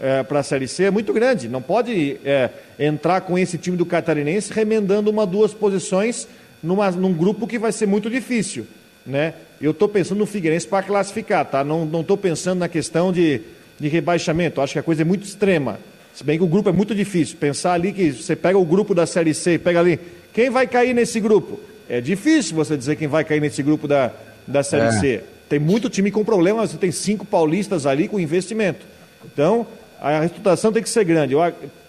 é, 0.00 0.22
para 0.22 0.40
a 0.40 0.42
Série 0.42 0.68
C 0.68 0.84
é 0.84 0.90
muito 0.90 1.12
grande. 1.12 1.48
Não 1.48 1.62
pode 1.62 2.18
é, 2.24 2.50
entrar 2.78 3.20
com 3.22 3.38
esse 3.38 3.58
time 3.58 3.76
do 3.76 3.86
Catarinense 3.86 4.52
remendando 4.52 5.10
uma, 5.10 5.26
duas 5.26 5.54
posições 5.54 6.28
numa, 6.62 6.90
num 6.90 7.12
grupo 7.12 7.46
que 7.46 7.58
vai 7.58 7.72
ser 7.72 7.86
muito 7.86 8.10
difícil. 8.10 8.66
Né? 9.04 9.34
Eu 9.60 9.70
estou 9.70 9.88
pensando 9.88 10.18
no 10.18 10.26
Figueirense 10.26 10.66
para 10.66 10.82
classificar, 10.82 11.44
tá? 11.44 11.62
não 11.64 12.00
estou 12.00 12.16
pensando 12.16 12.58
na 12.58 12.68
questão 12.68 13.12
de, 13.12 13.40
de 13.78 13.88
rebaixamento. 13.88 14.60
Acho 14.60 14.74
que 14.74 14.78
a 14.78 14.82
coisa 14.82 15.02
é 15.02 15.04
muito 15.04 15.24
extrema. 15.24 15.78
Se 16.14 16.24
bem 16.24 16.38
que 16.38 16.44
o 16.44 16.48
grupo 16.48 16.68
é 16.68 16.72
muito 16.72 16.94
difícil. 16.94 17.36
Pensar 17.38 17.74
ali 17.74 17.92
que 17.92 18.10
você 18.10 18.34
pega 18.34 18.58
o 18.58 18.64
grupo 18.64 18.94
da 18.94 19.06
Série 19.06 19.34
C 19.34 19.54
e 19.54 19.58
pega 19.58 19.80
ali, 19.80 20.00
quem 20.32 20.50
vai 20.50 20.66
cair 20.66 20.94
nesse 20.94 21.20
grupo? 21.20 21.60
É 21.88 22.00
difícil 22.00 22.56
você 22.56 22.76
dizer 22.76 22.96
quem 22.96 23.06
vai 23.06 23.22
cair 23.22 23.40
nesse 23.40 23.62
grupo 23.62 23.86
da, 23.86 24.10
da 24.46 24.62
Série 24.62 24.86
é. 24.86 24.92
C. 24.92 25.24
Tem 25.48 25.58
muito 25.58 25.88
time 25.88 26.10
com 26.10 26.24
problemas, 26.24 26.70
você 26.70 26.78
tem 26.78 26.90
cinco 26.90 27.24
paulistas 27.24 27.86
ali 27.86 28.08
com 28.08 28.18
investimento. 28.18 28.84
Então, 29.24 29.66
a 30.00 30.20
reputação 30.20 30.72
tem 30.72 30.82
que 30.82 30.88
ser 30.88 31.04
grande. 31.04 31.34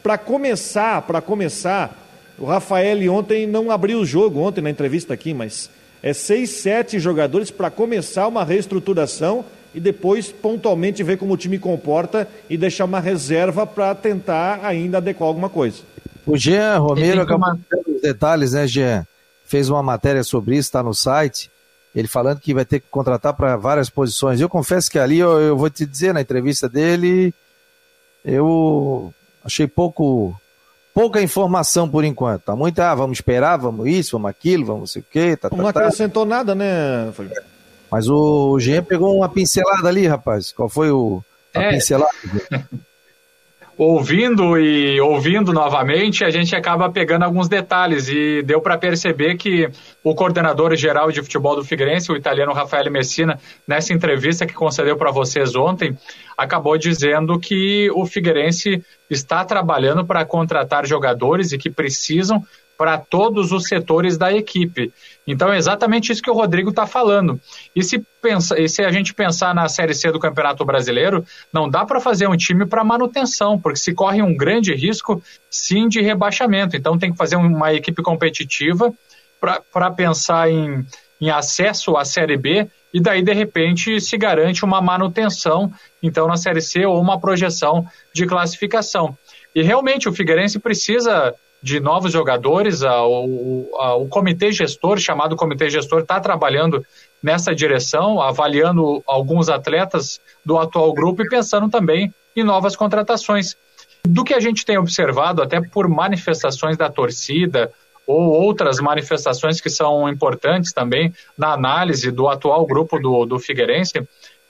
Para 0.02 0.17
começar, 0.17 1.02
para 1.02 1.22
começar, 1.22 1.96
o 2.38 2.46
Rafael 2.46 3.12
ontem 3.13 3.46
não 3.48 3.72
abriu 3.72 4.00
o 4.00 4.06
jogo, 4.06 4.39
ontem 4.39 4.62
na 4.62 4.70
entrevista 4.70 5.13
aqui, 5.13 5.34
mas 5.34 5.70
é 6.02 6.13
seis, 6.13 6.52
sete 6.52 7.00
jogadores 7.00 7.52
para 7.52 7.70
começar 7.70 8.28
uma 8.28 8.43
reestruturação 8.43 9.43
e 9.74 9.80
depois 9.80 10.32
pontualmente 10.32 11.04
ver 11.04 11.17
como 11.17 11.34
o 11.34 11.38
time 11.38 11.60
comporta 11.60 12.28
e 12.50 12.58
deixar 12.58 12.86
uma 12.86 13.00
reserva 13.00 13.65
para 13.65 13.93
tentar 13.93 14.62
ainda 14.63 14.98
adequar 14.98 15.28
alguma 15.28 15.50
coisa. 15.50 15.78
O 16.26 16.38
Jean 16.38 16.78
Romero 16.80 17.22
acabou 17.22 17.54
de 17.56 17.91
os 17.96 18.02
detalhes, 18.02 18.54
né, 18.54 18.67
Jean? 18.67 19.06
fez 19.48 19.70
uma 19.70 19.82
matéria 19.82 20.24
sobre 20.24 20.56
isso, 20.56 20.67
está 20.67 20.84
no 20.84 20.93
site, 20.93 21.50
ele 21.96 22.08
falando 22.08 22.39
que 22.39 22.54
vai 22.54 22.65
ter 22.65 22.82
que 22.82 22.88
contratar 22.91 23.34
para 23.34 23.56
várias 23.56 23.89
posições. 23.89 24.39
Eu 24.39 24.50
confesso 24.50 24.91
que 24.91 25.00
ali, 25.00 25.17
eu, 25.20 25.39
eu, 25.39 25.58
vou 25.58 25.70
te 25.70 25.86
dizer, 25.86 26.13
na 26.13 26.22
entrevista 26.22 26.67
dele, 26.70 27.34
eu 28.27 29.13
achei 29.43 29.65
pouco 29.65 30.35
pouca 30.93 31.21
informação 31.21 31.87
por 31.87 32.03
enquanto. 32.03 32.43
Tá 32.43 32.55
muito, 32.55 32.79
ah, 32.79 32.93
vamos 32.93 33.19
esperar, 33.19 33.57
vamos 33.57 33.87
isso, 33.87 34.11
vamos 34.13 34.29
aquilo, 34.29 34.65
vamos 34.65 34.91
sei 34.91 35.01
o 35.01 35.05
quê. 35.09 35.37
Tá, 35.37 35.49
não 35.51 35.63
tá, 35.63 35.69
acrescentou 35.69 36.23
tá. 36.25 36.29
nada, 36.29 36.55
né? 36.55 37.13
Mas 37.89 38.09
o 38.09 38.59
Jean 38.59 38.83
pegou 38.83 39.15
uma 39.15 39.29
pincelada 39.29 39.87
ali, 39.87 40.07
rapaz. 40.07 40.51
Qual 40.51 40.67
foi 40.67 40.91
o, 40.91 41.23
a 41.53 41.63
é. 41.63 41.71
pincelada? 41.71 42.11
ouvindo 43.77 44.57
e 44.57 44.99
ouvindo 44.99 45.53
novamente, 45.53 46.25
a 46.25 46.31
gente 46.31 46.55
acaba 46.55 46.89
pegando 46.89 47.23
alguns 47.23 47.47
detalhes. 47.47 48.09
E 48.09 48.41
deu 48.41 48.59
para 48.59 48.77
perceber 48.77 49.37
que 49.37 49.69
o 50.03 50.15
coordenador 50.15 50.75
geral 50.75 51.11
de 51.11 51.21
futebol 51.21 51.55
do 51.55 51.63
Figueirense, 51.63 52.11
o 52.11 52.15
italiano 52.15 52.53
Rafael 52.53 52.91
Messina, 52.91 53.39
nessa 53.67 53.93
entrevista 53.93 54.45
que 54.45 54.53
concedeu 54.53 54.97
para 54.97 55.11
vocês 55.11 55.55
ontem, 55.55 55.95
acabou 56.35 56.77
dizendo 56.77 57.39
que 57.39 57.89
o 57.91 58.05
Figueirense 58.05 58.83
está 59.09 59.45
trabalhando 59.45 60.03
para 60.03 60.25
contratar 60.25 60.85
jogadores 60.85 61.51
e 61.51 61.57
que 61.57 61.69
precisam 61.69 62.43
para 62.77 62.97
todos 62.97 63.51
os 63.51 63.63
setores 63.67 64.17
da 64.17 64.31
equipe. 64.31 64.93
Então 65.25 65.51
é 65.51 65.57
exatamente 65.57 66.11
isso 66.11 66.21
que 66.21 66.29
o 66.29 66.33
Rodrigo 66.33 66.69
está 66.69 66.85
falando. 66.85 67.39
E 67.75 67.83
se, 67.83 67.99
pensa, 68.21 68.59
e 68.59 68.69
se 68.69 68.83
a 68.83 68.91
gente 68.91 69.13
pensar 69.13 69.53
na 69.55 69.67
Série 69.67 69.93
C 69.93 70.11
do 70.11 70.19
Campeonato 70.19 70.63
Brasileiro, 70.63 71.25
não 71.51 71.67
dá 71.67 71.85
para 71.85 71.99
fazer 71.99 72.27
um 72.27 72.37
time 72.37 72.65
para 72.65 72.83
manutenção, 72.83 73.59
porque 73.59 73.79
se 73.79 73.93
corre 73.93 74.21
um 74.21 74.35
grande 74.35 74.73
risco, 74.73 75.21
sim, 75.49 75.87
de 75.87 76.01
rebaixamento. 76.01 76.77
Então 76.77 76.97
tem 76.97 77.11
que 77.11 77.17
fazer 77.17 77.35
uma 77.35 77.73
equipe 77.73 78.01
competitiva 78.03 78.93
para 79.71 79.91
pensar 79.91 80.49
em, 80.49 80.85
em 81.19 81.29
acesso 81.29 81.97
à 81.97 82.05
Série 82.05 82.37
B 82.37 82.67
e 82.93 83.01
daí, 83.01 83.21
de 83.21 83.33
repente, 83.33 83.99
se 83.99 84.17
garante 84.17 84.63
uma 84.63 84.81
manutenção, 84.81 85.71
então, 86.01 86.27
na 86.27 86.37
Série 86.37 86.61
C 86.61 86.85
ou 86.85 86.99
uma 86.99 87.19
projeção 87.19 87.85
de 88.13 88.25
classificação. 88.25 89.17
E 89.53 89.61
realmente 89.61 90.07
o 90.07 90.13
Figueirense 90.13 90.59
precisa 90.59 91.33
de 91.62 91.80
novos 91.80 92.12
jogadores. 92.12 92.82
O, 92.82 93.70
o 94.02 94.08
comitê 94.08 94.52
gestor, 94.52 94.98
chamado 94.98 95.36
comitê 95.36 95.70
gestor, 95.70 96.02
está 96.02 96.20
trabalhando 96.20 96.86
nessa 97.22 97.54
direção, 97.54 98.22
avaliando 98.22 99.04
alguns 99.08 99.50
atletas 99.50 100.20
do 100.46 100.58
atual 100.58 100.93
grupo 100.93 101.22
e 101.22 101.30
pensando 101.30 101.70
também 101.70 102.13
em 102.36 102.43
novas 102.43 102.76
contratações. 102.76 103.56
Do 104.06 104.24
que 104.24 104.34
a 104.34 104.39
gente 104.39 104.65
tem 104.65 104.78
observado, 104.78 105.41
até 105.41 105.60
por 105.60 105.88
manifestações 105.89 106.78
da 106.78 106.89
torcida 106.89 107.72
ou 108.06 108.32
outras 108.32 108.80
manifestações 108.80 109.60
que 109.60 109.70
são 109.70 110.08
importantes 110.08 110.72
também 110.72 111.13
na 111.38 111.52
análise 111.52 112.10
do 112.10 112.30
atual 112.30 112.65
grupo 112.65 112.98
do, 112.98 113.26
do 113.26 113.38
Figueirense, 113.38 114.08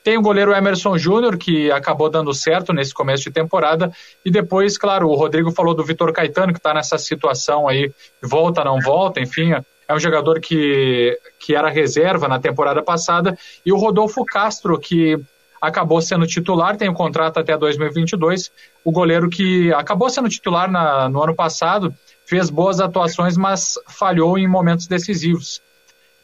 tem 0.08 0.17
o 0.17 0.22
goleiro 0.22 0.56
Emerson 0.56 0.98
Júnior, 0.98 1.38
que 1.38 1.70
acabou 1.70 2.10
dando 2.10 2.34
certo 2.34 2.72
nesse 2.72 2.93
começo 2.93 3.24
de 3.24 3.30
temporada. 3.30 3.91
E 4.24 4.32
depois, 4.32 4.78
claro, 4.78 5.10
o 5.10 5.15
Rodrigo 5.15 5.52
falou 5.52 5.74
do 5.74 5.84
Vitor 5.84 6.13
Caetano, 6.13 6.54
que 6.54 6.60
está 6.60 6.74
nessa 6.74 6.98
situação 6.98 7.67
aí, 7.67 7.91
volta, 8.24 8.63
não 8.63 8.80
volta, 8.80 9.20
enfim. 9.20 9.52
É 9.86 9.93
um 9.93 10.00
jogador 10.00 10.39
que, 10.39 11.20
que 11.38 11.54
era 11.54 11.67
reserva 11.70 12.26
na 12.26 12.39
temporada 12.39 12.82
passada. 12.82 13.38
E 13.65 13.74
o 13.74 13.76
Rodolfo 13.76 14.24
Castro, 14.24 14.80
que 14.80 15.20
acabou 15.62 16.02
sendo 16.02 16.26
titular, 16.26 16.78
tem 16.78 16.88
um 16.88 16.93
contrato 16.93 17.41
até 17.41 17.58
2022. 17.58 18.50
O 18.86 18.93
goleiro 18.93 19.30
que 19.30 19.74
acabou 19.74 20.10
sendo 20.10 20.30
titular 20.30 20.72
na, 20.72 21.10
no 21.10 21.22
ano 21.22 21.36
passado 21.36 21.93
fez 22.26 22.50
boas 22.50 22.80
atuações, 22.80 23.36
mas 23.36 23.74
falhou 23.89 24.38
em 24.38 24.48
momentos 24.48 24.88
decisivos. 24.88 25.62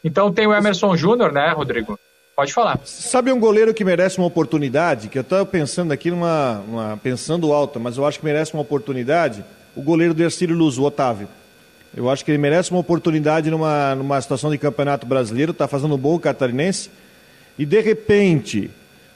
Então 0.02 0.32
tem 0.32 0.46
o 0.46 0.54
Emerson 0.54 0.96
Júnior, 0.96 1.30
né, 1.32 1.50
Rodrigo? 1.50 1.98
Pode 2.36 2.52
falar. 2.52 2.80
Sabe 2.84 3.30
um 3.30 3.38
goleiro 3.38 3.72
que 3.72 3.84
merece 3.84 4.18
uma 4.18 4.26
oportunidade? 4.26 5.08
Que 5.08 5.18
eu 5.18 5.22
estava 5.22 5.46
pensando 5.46 5.92
aqui 5.92 6.10
numa, 6.10 6.98
pensando 7.00 7.52
alto, 7.52 7.78
mas 7.78 7.96
eu 7.96 8.04
acho 8.04 8.18
que 8.18 8.24
merece 8.24 8.52
uma 8.54 8.62
oportunidade. 8.62 9.44
O 9.76 9.82
goleiro 9.82 10.12
do 10.12 10.22
Ercílio 10.22 10.56
Luz, 10.56 10.76
o 10.76 10.82
Otávio. 10.82 11.28
Eu 11.96 12.10
acho 12.10 12.24
que 12.24 12.32
ele 12.32 12.38
merece 12.38 12.72
uma 12.72 12.80
oportunidade 12.80 13.50
numa, 13.50 13.94
numa 13.94 14.20
situação 14.20 14.50
de 14.50 14.58
campeonato 14.58 15.06
brasileiro, 15.06 15.52
está 15.52 15.68
fazendo 15.68 15.94
um 15.94 15.98
bom 15.98 16.18
catarinense. 16.18 16.90
E 17.56 17.64
de 17.64 17.80
repente, 17.80 18.68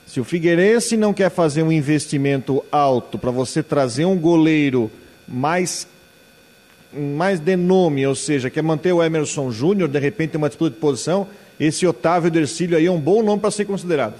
se 0.07 0.21
o 0.21 0.25
Figueirense 0.25 0.97
não 0.97 1.13
quer 1.13 1.29
fazer 1.29 1.65
um 1.65 1.73
investimento 1.73 2.65
alto 2.71 3.19
para 3.19 3.33
você 3.33 3.65
trazer 3.65 4.05
um 4.05 4.17
goleiro 4.17 4.91
mais 5.27 5.89
mais 6.91 7.39
de 7.39 7.55
nome, 7.55 8.07
ou 8.07 8.15
seja, 8.15 8.49
quer 8.49 8.63
manter 8.63 8.93
o 8.93 9.03
Emerson 9.03 9.51
Júnior, 9.51 9.91
de 9.91 9.99
repente 9.99 10.39
uma 10.39 10.49
disputa 10.49 10.71
de 10.71 10.81
posição, 10.81 11.27
esse 11.59 11.87
Otávio 11.87 12.31
Dercílio 12.31 12.77
aí 12.77 12.87
é 12.87 12.91
um 12.91 13.01
bom 13.01 13.23
nome 13.23 13.41
para 13.41 13.51
ser 13.51 13.65
considerado. 13.65 14.15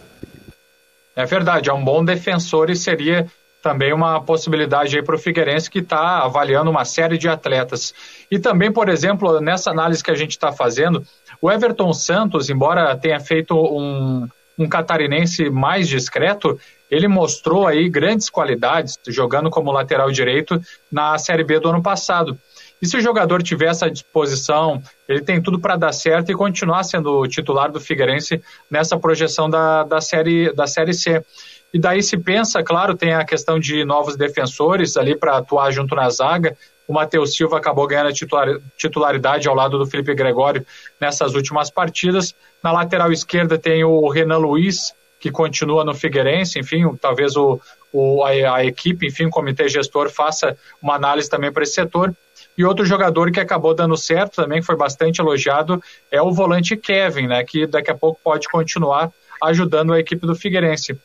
É 1.15 1.25
verdade, 1.25 1.69
é 1.69 1.73
um 1.73 1.85
bom 1.85 2.05
defensor 2.05 2.71
e 2.71 2.77
seria 2.77 3.27
também 3.63 3.93
uma 3.93 4.21
possibilidade 4.23 4.97
aí 4.97 5.03
para 5.03 5.17
o 5.17 5.19
Figueirense 5.19 5.71
que 5.71 5.81
está 5.81 6.23
avaliando 6.23 6.71
uma 6.71 6.85
série 6.85 7.19
de 7.19 7.29
atletas. 7.29 7.93
E 8.31 8.39
também, 8.39 8.73
por 8.73 8.89
exemplo, 8.89 9.41
nessa 9.41 9.71
análise 9.71 10.03
que 10.03 10.11
a 10.11 10.15
gente 10.15 10.31
está 10.31 10.53
fazendo, 10.53 11.05
o 11.41 11.51
Everton 11.51 11.93
Santos, 11.93 12.49
embora 12.49 12.97
tenha 12.97 13.19
feito 13.19 13.55
um, 13.55 14.29
um 14.57 14.69
catarinense 14.69 15.51
mais 15.51 15.89
discreto, 15.89 16.59
ele 16.91 17.09
mostrou 17.09 17.67
aí 17.67 17.89
grandes 17.89 18.31
qualidades 18.31 18.99
jogando 19.09 19.51
como 19.51 19.73
lateral 19.73 20.11
direito 20.11 20.61
na 20.91 21.19
Série 21.19 21.45
B 21.45 21.61
do 21.61 21.69
ano 21.69 21.83
passado. 21.83 22.39
E 22.81 22.87
se 22.87 22.97
o 22.97 23.01
jogador 23.01 23.43
tiver 23.43 23.67
essa 23.67 23.91
disposição, 23.91 24.83
ele 25.09 25.21
tem 25.21 25.43
tudo 25.43 25.59
para 25.59 25.77
dar 25.77 25.93
certo 25.93 26.31
e 26.31 26.35
continuar 26.35 26.85
sendo 26.85 27.27
titular 27.27 27.71
do 27.71 27.81
Figueirense 27.81 28.41
nessa 28.71 28.99
projeção 28.99 29.51
da, 29.51 29.83
da, 29.83 30.01
série, 30.01 30.53
da 30.53 30.67
Série 30.67 30.95
C. 30.95 31.25
E 31.73 31.79
daí 31.79 32.03
se 32.03 32.17
pensa, 32.17 32.63
claro, 32.63 32.97
tem 32.97 33.13
a 33.13 33.25
questão 33.25 33.59
de 33.59 33.85
novos 33.85 34.17
defensores 34.17 34.97
ali 34.97 35.17
para 35.17 35.37
atuar 35.37 35.71
junto 35.71 35.95
na 35.95 36.09
zaga. 36.09 36.57
O 36.87 36.95
Matheus 36.95 37.35
Silva 37.35 37.59
acabou 37.59 37.87
ganhando 37.87 38.09
a 38.09 38.59
titularidade 38.77 39.47
ao 39.47 39.55
lado 39.55 39.79
do 39.79 39.87
Felipe 39.87 40.15
Gregório 40.15 40.65
nessas 40.99 41.35
últimas 41.35 41.71
partidas. 41.71 42.35
Na 42.63 42.73
lateral 42.73 43.13
esquerda 43.13 43.59
tem 43.59 43.85
o 43.85 44.09
Renan 44.09 44.39
Luiz, 44.39 44.95
que 45.19 45.31
continua 45.31 45.85
no 45.85 45.95
Figueirense, 45.95 46.59
enfim, 46.59 46.85
talvez 47.01 47.37
o, 47.37 47.61
o 47.93 48.25
a, 48.25 48.57
a, 48.57 48.65
equipe, 48.65 49.07
enfim, 49.07 49.27
o 49.27 49.31
comitê 49.31 49.69
gestor 49.69 50.11
faça 50.11 50.57
uma 50.81 50.95
análise 50.95 51.29
também 51.29 51.53
para 51.53 51.63
esse 51.63 51.75
setor. 51.75 52.15
E 52.57 52.65
outro 52.65 52.85
jogador 52.85 53.31
que 53.31 53.41
acabou 53.41 53.75
dando 53.75 53.97
certo 53.97 54.37
também, 54.37 54.61
que 54.61 54.67
foi 54.67 54.77
bastante 54.77 55.21
elogiado, 55.21 55.83
é 56.11 56.21
o 56.21 56.33
volante 56.33 56.77
Kevin, 56.77 57.29
né, 57.29 57.45
que 57.45 57.67
daqui 57.67 57.91
a 57.91 57.97
pouco 57.97 58.21
pode 58.23 58.49
continuar 58.49 59.13
ajudando 59.43 59.93
a 59.93 60.01
equipe 60.01 60.27
do 60.27 60.35
Figueirense. 60.35 60.99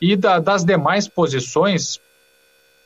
E 0.00 0.16
da, 0.16 0.38
das 0.38 0.64
demais 0.64 1.08
posições, 1.08 2.00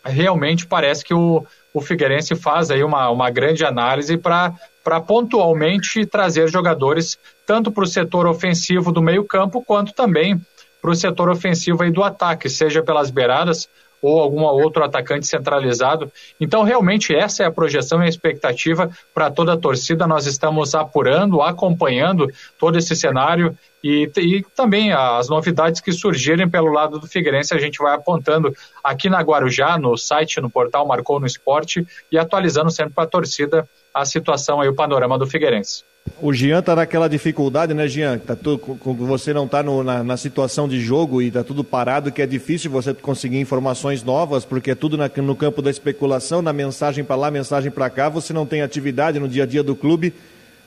realmente 0.04 0.66
parece 0.66 1.04
que 1.04 1.14
o, 1.14 1.44
o 1.72 1.80
Figueirense 1.80 2.34
faz 2.34 2.70
aí 2.70 2.82
uma, 2.82 3.10
uma 3.10 3.30
grande 3.30 3.64
análise 3.64 4.16
para 4.16 5.00
pontualmente 5.06 6.06
trazer 6.06 6.48
jogadores 6.48 7.18
tanto 7.46 7.70
para 7.70 7.84
o 7.84 7.86
setor 7.86 8.26
ofensivo 8.26 8.90
do 8.90 9.02
meio 9.02 9.24
campo, 9.24 9.62
quanto 9.62 9.92
também 9.92 10.40
para 10.80 10.90
o 10.90 10.94
setor 10.94 11.28
ofensivo 11.28 11.82
aí 11.82 11.90
do 11.90 12.02
ataque, 12.02 12.48
seja 12.48 12.82
pelas 12.82 13.10
beiradas 13.10 13.68
ou 14.00 14.20
algum 14.20 14.42
outro 14.42 14.84
atacante 14.84 15.26
centralizado. 15.26 16.12
Então, 16.40 16.62
realmente, 16.62 17.14
essa 17.14 17.42
é 17.42 17.46
a 17.46 17.50
projeção 17.50 18.02
e 18.02 18.06
a 18.06 18.08
expectativa 18.08 18.90
para 19.14 19.30
toda 19.30 19.54
a 19.54 19.56
torcida. 19.56 20.06
Nós 20.06 20.26
estamos 20.26 20.74
apurando, 20.74 21.42
acompanhando 21.42 22.30
todo 22.58 22.78
esse 22.78 22.94
cenário 22.94 23.56
e, 23.82 24.10
e, 24.16 24.44
também 24.54 24.92
as 24.92 25.28
novidades 25.28 25.80
que 25.80 25.92
surgirem 25.92 26.48
pelo 26.48 26.72
lado 26.72 26.98
do 26.98 27.06
Figueirense, 27.06 27.54
a 27.54 27.58
gente 27.58 27.78
vai 27.78 27.94
apontando 27.94 28.54
aqui 28.82 29.08
na 29.08 29.20
Guarujá, 29.20 29.78
no 29.78 29.96
site, 29.96 30.40
no 30.40 30.50
portal 30.50 30.86
Marcou 30.86 31.20
no 31.20 31.26
Esporte 31.26 31.86
e 32.10 32.18
atualizando 32.18 32.70
sempre 32.70 32.94
para 32.94 33.04
a 33.04 33.08
torcida 33.08 33.68
a 33.96 34.04
situação 34.04 34.62
e 34.62 34.68
o 34.68 34.74
panorama 34.74 35.18
do 35.18 35.26
Figueirense. 35.26 35.82
O 36.20 36.32
Jean 36.32 36.62
tá 36.62 36.76
naquela 36.76 37.09
dificuldade, 37.09 37.74
né, 37.74 37.88
Jean? 37.88 38.18
Tá 38.18 38.37
tudo, 38.37 38.78
você 38.98 39.32
não 39.32 39.48
tá 39.48 39.62
no, 39.62 39.82
na, 39.82 40.04
na, 40.04 40.16
situação 40.16 40.68
de 40.68 40.80
jogo 40.80 41.20
e 41.20 41.30
tá 41.30 41.42
tudo 41.42 41.64
parado, 41.64 42.12
que 42.12 42.22
é 42.22 42.26
difícil 42.26 42.70
você 42.70 42.94
conseguir 42.94 43.40
informações 43.40 44.04
novas, 44.04 44.44
porque 44.44 44.70
é 44.70 44.74
tudo 44.74 44.96
na, 44.96 45.11
no 45.16 45.35
campo 45.35 45.61
da 45.61 45.70
especulação, 45.70 46.40
na 46.40 46.52
mensagem 46.52 47.02
para 47.02 47.16
lá, 47.16 47.30
mensagem 47.30 47.70
para 47.70 47.90
cá, 47.90 48.09
você 48.09 48.32
não 48.32 48.46
tem 48.46 48.62
atividade 48.62 49.18
no 49.18 49.28
dia 49.28 49.42
a 49.42 49.46
dia 49.46 49.62
do 49.62 49.74
clube. 49.74 50.14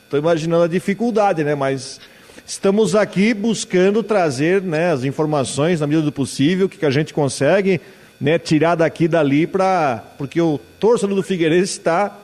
Tô 0.09 0.17
imaginando 0.17 0.63
a 0.63 0.67
dificuldade, 0.67 1.43
né? 1.43 1.55
Mas 1.55 2.01
estamos 2.45 2.95
aqui 2.95 3.33
buscando 3.33 4.03
trazer 4.03 4.61
né, 4.61 4.91
as 4.91 5.03
informações 5.03 5.79
na 5.79 5.87
medida 5.87 6.03
do 6.03 6.11
possível, 6.11 6.65
o 6.65 6.69
que, 6.69 6.79
que 6.79 6.85
a 6.85 6.91
gente 6.91 7.13
consegue 7.13 7.79
né, 8.19 8.37
tirar 8.37 8.75
daqui 8.75 9.05
e 9.05 9.07
dali 9.07 9.47
para. 9.47 10.03
Porque 10.17 10.41
o 10.41 10.59
torcedor 10.79 11.15
do 11.15 11.23
Figueirense 11.23 11.71
está 11.71 12.17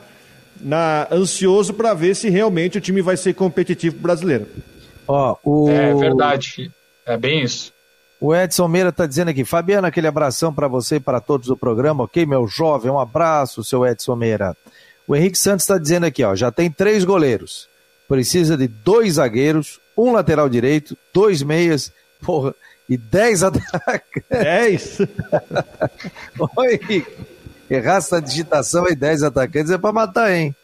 na, 0.60 1.06
ansioso 1.10 1.74
para 1.74 1.94
ver 1.94 2.14
se 2.14 2.28
realmente 2.28 2.78
o 2.78 2.80
time 2.80 3.02
vai 3.02 3.16
ser 3.16 3.34
competitivo 3.34 3.98
brasileiro. 3.98 4.46
Ó, 5.06 5.36
o... 5.44 5.68
É 5.68 5.94
verdade, 5.94 6.70
é 7.04 7.16
bem 7.16 7.42
isso. 7.42 7.72
O 8.20 8.34
Edson 8.34 8.66
Meira 8.66 8.88
está 8.88 9.06
dizendo 9.06 9.28
aqui, 9.28 9.44
Fabiano, 9.44 9.86
aquele 9.86 10.06
abração 10.06 10.52
para 10.52 10.66
você 10.66 10.96
e 10.96 11.00
para 11.00 11.20
todos 11.20 11.48
do 11.48 11.56
programa, 11.56 12.04
ok, 12.04 12.24
meu 12.24 12.46
jovem? 12.46 12.90
Um 12.90 12.98
abraço, 12.98 13.62
seu 13.62 13.86
Edson 13.86 14.16
Meira. 14.16 14.56
O 15.06 15.14
Henrique 15.14 15.38
Santos 15.38 15.64
está 15.64 15.78
dizendo 15.78 16.06
aqui, 16.06 16.24
ó, 16.24 16.34
já 16.34 16.50
tem 16.50 16.70
três 16.70 17.04
goleiros, 17.04 17.68
precisa 18.08 18.56
de 18.56 18.66
dois 18.66 19.14
zagueiros, 19.14 19.78
um 19.96 20.12
lateral 20.12 20.48
direito, 20.48 20.96
dois 21.12 21.42
meias, 21.42 21.92
porra, 22.20 22.54
e 22.88 22.96
dez 22.96 23.42
atacantes. 23.44 24.22
Dez? 24.30 24.98
Oi, 26.56 26.74
Henrique. 26.82 27.35
Errasse 27.70 28.14
a 28.14 28.20
digitação 28.20 28.86
e 28.88 28.94
10 28.94 29.24
atacantes 29.24 29.70
é 29.70 29.78
para 29.78 29.92
matar, 29.92 30.32
hein? 30.32 30.54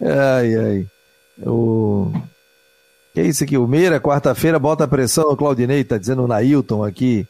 Ai, 0.00 0.54
ai. 0.54 0.86
O... 1.46 2.12
Que 3.12 3.20
é 3.20 3.24
isso 3.24 3.44
aqui? 3.44 3.56
O 3.56 3.66
Meira, 3.66 4.00
quarta-feira, 4.00 4.58
bota 4.58 4.88
pressão 4.88 5.30
no 5.30 5.36
Claudinei, 5.36 5.84
tá 5.84 5.96
dizendo 5.96 6.24
o 6.24 6.28
Nailton 6.28 6.84
aqui. 6.84 7.26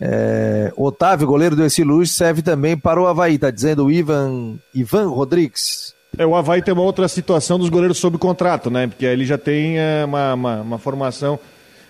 É... 0.00 0.72
Otávio, 0.76 1.26
goleiro 1.26 1.56
do 1.56 1.64
Esse 1.64 1.82
Luz, 1.82 2.12
serve 2.12 2.42
também 2.42 2.76
para 2.76 3.00
o 3.00 3.06
Havaí, 3.06 3.38
tá 3.38 3.50
dizendo 3.50 3.86
o 3.86 3.90
Ivan, 3.90 4.56
Ivan 4.74 5.08
Rodrigues. 5.08 5.94
É, 6.16 6.24
o 6.24 6.34
Havaí 6.34 6.62
tem 6.62 6.72
uma 6.72 6.82
outra 6.82 7.08
situação 7.08 7.58
dos 7.58 7.68
goleiros 7.68 7.98
sob 7.98 8.16
contrato, 8.16 8.70
né? 8.70 8.86
Porque 8.86 9.04
ele 9.04 9.26
já 9.26 9.36
tem 9.36 9.78
é, 9.78 10.04
uma, 10.04 10.34
uma, 10.34 10.60
uma 10.62 10.78
formação 10.78 11.38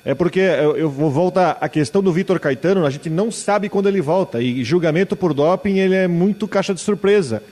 é 0.07 0.15
porque 0.15 0.39
eu, 0.39 0.77
eu 0.77 0.89
vou 0.89 1.11
voltar 1.11 1.59
à 1.61 1.69
questão 1.69 2.01
do 2.01 2.13
Vitor 2.13 2.39
Caetano, 2.39 2.87
a 2.87 2.91
gente 2.91 3.11
não 3.11 3.29
sabe 3.29 3.69
quando 3.69 3.89
ele 3.89 4.01
volta. 4.01 4.41
E 4.41 4.63
julgamento 4.63 5.17
por 5.17 5.35
doping, 5.35 5.81
ele 5.81 5.97
é 5.97 6.07
muito 6.07 6.47
caixa 6.47 6.73
de 6.73 6.81
surpresa. 6.81 7.43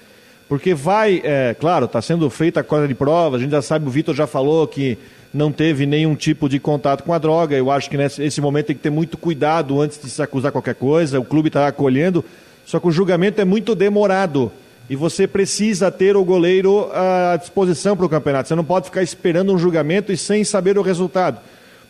Porque 0.48 0.72
vai, 0.72 1.20
é, 1.24 1.56
claro, 1.58 1.86
está 1.86 2.00
sendo 2.00 2.30
feita 2.30 2.60
a 2.60 2.62
coleta 2.62 2.86
de 2.86 2.94
provas, 2.94 3.40
a 3.40 3.42
gente 3.42 3.50
já 3.50 3.60
sabe, 3.60 3.88
o 3.88 3.90
Vitor 3.90 4.14
já 4.14 4.28
falou 4.28 4.68
que 4.68 4.96
não 5.32 5.50
teve 5.50 5.84
nenhum 5.84 6.14
tipo 6.14 6.48
de 6.48 6.60
contato 6.60 7.02
com 7.02 7.12
a 7.12 7.18
droga. 7.18 7.56
Eu 7.56 7.72
acho 7.72 7.90
que 7.90 7.96
nesse 7.96 8.40
momento 8.40 8.66
tem 8.66 8.76
que 8.76 8.82
ter 8.82 8.90
muito 8.90 9.18
cuidado 9.18 9.80
antes 9.80 10.00
de 10.00 10.08
se 10.08 10.22
acusar 10.22 10.52
qualquer 10.52 10.76
coisa. 10.76 11.18
O 11.18 11.24
clube 11.24 11.48
está 11.48 11.66
acolhendo, 11.66 12.24
só 12.64 12.78
que 12.78 12.86
o 12.86 12.92
julgamento 12.92 13.40
é 13.40 13.44
muito 13.44 13.74
demorado. 13.74 14.52
E 14.88 14.94
você 14.94 15.26
precisa 15.26 15.90
ter 15.90 16.16
o 16.16 16.24
goleiro 16.24 16.88
à 16.92 17.36
disposição 17.36 17.96
para 17.96 18.06
o 18.06 18.08
campeonato. 18.08 18.48
Você 18.48 18.54
não 18.54 18.64
pode 18.64 18.86
ficar 18.86 19.02
esperando 19.02 19.52
um 19.52 19.58
julgamento 19.58 20.12
e 20.12 20.16
sem 20.16 20.44
saber 20.44 20.78
o 20.78 20.82
resultado. 20.82 21.40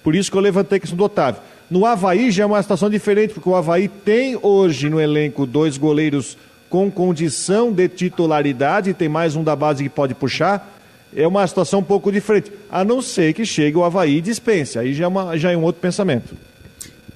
Por 0.04 0.14
isso 0.14 0.30
que 0.30 0.36
eu 0.36 0.42
levantei 0.42 0.76
a 0.76 0.80
questão 0.80 0.96
do 0.96 1.04
Otávio. 1.04 1.40
No 1.70 1.86
Havaí 1.86 2.30
já 2.30 2.44
é 2.44 2.46
uma 2.46 2.62
situação 2.62 2.90
diferente, 2.90 3.32
porque 3.32 3.48
o 3.48 3.56
Havaí 3.56 3.88
tem 3.88 4.38
hoje 4.40 4.90
no 4.90 5.00
elenco 5.00 5.46
dois 5.46 5.78
goleiros 5.78 6.36
com 6.68 6.90
condição 6.90 7.72
de 7.72 7.88
titularidade, 7.88 8.92
tem 8.92 9.08
mais 9.08 9.34
um 9.34 9.42
da 9.42 9.56
base 9.56 9.82
que 9.82 9.88
pode 9.88 10.14
puxar. 10.14 10.72
É 11.16 11.26
uma 11.26 11.46
situação 11.46 11.80
um 11.80 11.84
pouco 11.84 12.12
diferente. 12.12 12.52
A 12.70 12.84
não 12.84 13.00
ser 13.00 13.32
que 13.32 13.46
chegue 13.46 13.78
o 13.78 13.84
Havaí 13.84 14.18
e 14.18 14.20
dispense. 14.20 14.78
Aí 14.78 14.92
já 14.92 15.04
é, 15.04 15.08
uma, 15.08 15.38
já 15.38 15.52
é 15.52 15.56
um 15.56 15.62
outro 15.62 15.80
pensamento. 15.80 16.36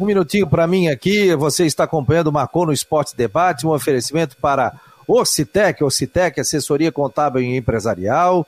Um 0.01 0.07
minutinho 0.07 0.47
para 0.47 0.67
mim 0.67 0.89
aqui. 0.89 1.35
Você 1.35 1.67
está 1.67 1.85
acompanhando 1.85 2.29
o 2.29 2.33
Marcou 2.33 2.65
no 2.65 2.73
Esporte 2.73 3.15
Debate, 3.15 3.67
um 3.67 3.71
oferecimento 3.71 4.35
para 4.41 4.73
Ocitec, 5.07 5.85
Ocitec, 5.85 6.41
assessoria 6.41 6.93
contábil 6.93 7.43
e 7.43 7.57
empresarial, 7.57 8.47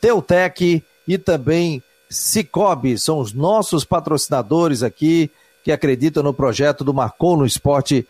Teutec 0.00 0.84
e 1.08 1.18
também 1.18 1.82
Cicobi 2.10 2.98
são 2.98 3.20
os 3.20 3.32
nossos 3.32 3.84
patrocinadores 3.84 4.82
aqui 4.82 5.30
que 5.62 5.70
acreditam 5.70 6.24
no 6.24 6.34
projeto 6.34 6.82
do 6.82 6.92
marconosport.com.br. 6.92 8.04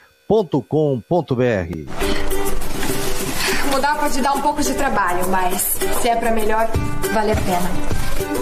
Mudar 3.70 3.98
pode 4.00 4.22
dar 4.22 4.32
um 4.32 4.40
pouco 4.40 4.62
de 4.62 4.72
trabalho, 4.74 5.28
mas 5.28 5.78
se 6.00 6.08
é 6.08 6.16
para 6.16 6.30
melhor, 6.30 6.66
vale 7.12 7.32
a 7.32 7.36
pena. 7.36 7.99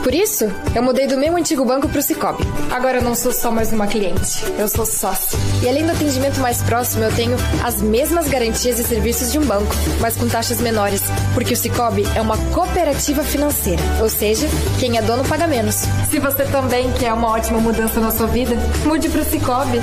Por 0.08 0.14
isso, 0.14 0.46
eu 0.74 0.82
mudei 0.82 1.06
do 1.06 1.18
meu 1.18 1.36
antigo 1.36 1.66
banco 1.66 1.86
para 1.86 1.98
o 1.98 2.02
Cicobi. 2.02 2.42
Agora 2.70 2.96
eu 2.96 3.02
não 3.02 3.14
sou 3.14 3.30
só 3.30 3.50
mais 3.50 3.74
uma 3.74 3.86
cliente, 3.86 4.42
eu 4.58 4.66
sou 4.66 4.86
sócio. 4.86 5.38
E 5.62 5.68
além 5.68 5.84
do 5.84 5.92
atendimento 5.92 6.40
mais 6.40 6.62
próximo, 6.62 7.04
eu 7.04 7.14
tenho 7.14 7.36
as 7.62 7.82
mesmas 7.82 8.26
garantias 8.26 8.78
e 8.78 8.84
serviços 8.84 9.30
de 9.30 9.38
um 9.38 9.44
banco, 9.44 9.74
mas 10.00 10.16
com 10.16 10.26
taxas 10.26 10.62
menores, 10.62 11.02
porque 11.34 11.52
o 11.52 11.56
Cicobi 11.58 12.04
é 12.16 12.22
uma 12.22 12.38
cooperativa 12.54 13.22
financeira, 13.22 13.82
ou 14.00 14.08
seja, 14.08 14.48
quem 14.80 14.96
é 14.96 15.02
dono 15.02 15.28
paga 15.28 15.46
menos. 15.46 15.74
Se 16.10 16.18
você 16.18 16.46
também 16.46 16.90
quer 16.94 17.12
uma 17.12 17.28
ótima 17.28 17.60
mudança 17.60 18.00
na 18.00 18.10
sua 18.10 18.28
vida, 18.28 18.56
mude 18.86 19.10
para 19.10 19.20
o 19.20 19.24
Cicobi. 19.26 19.78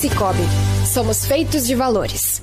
Cicobi, 0.00 0.42
somos 0.92 1.24
feitos 1.24 1.64
de 1.68 1.76
valores. 1.76 2.42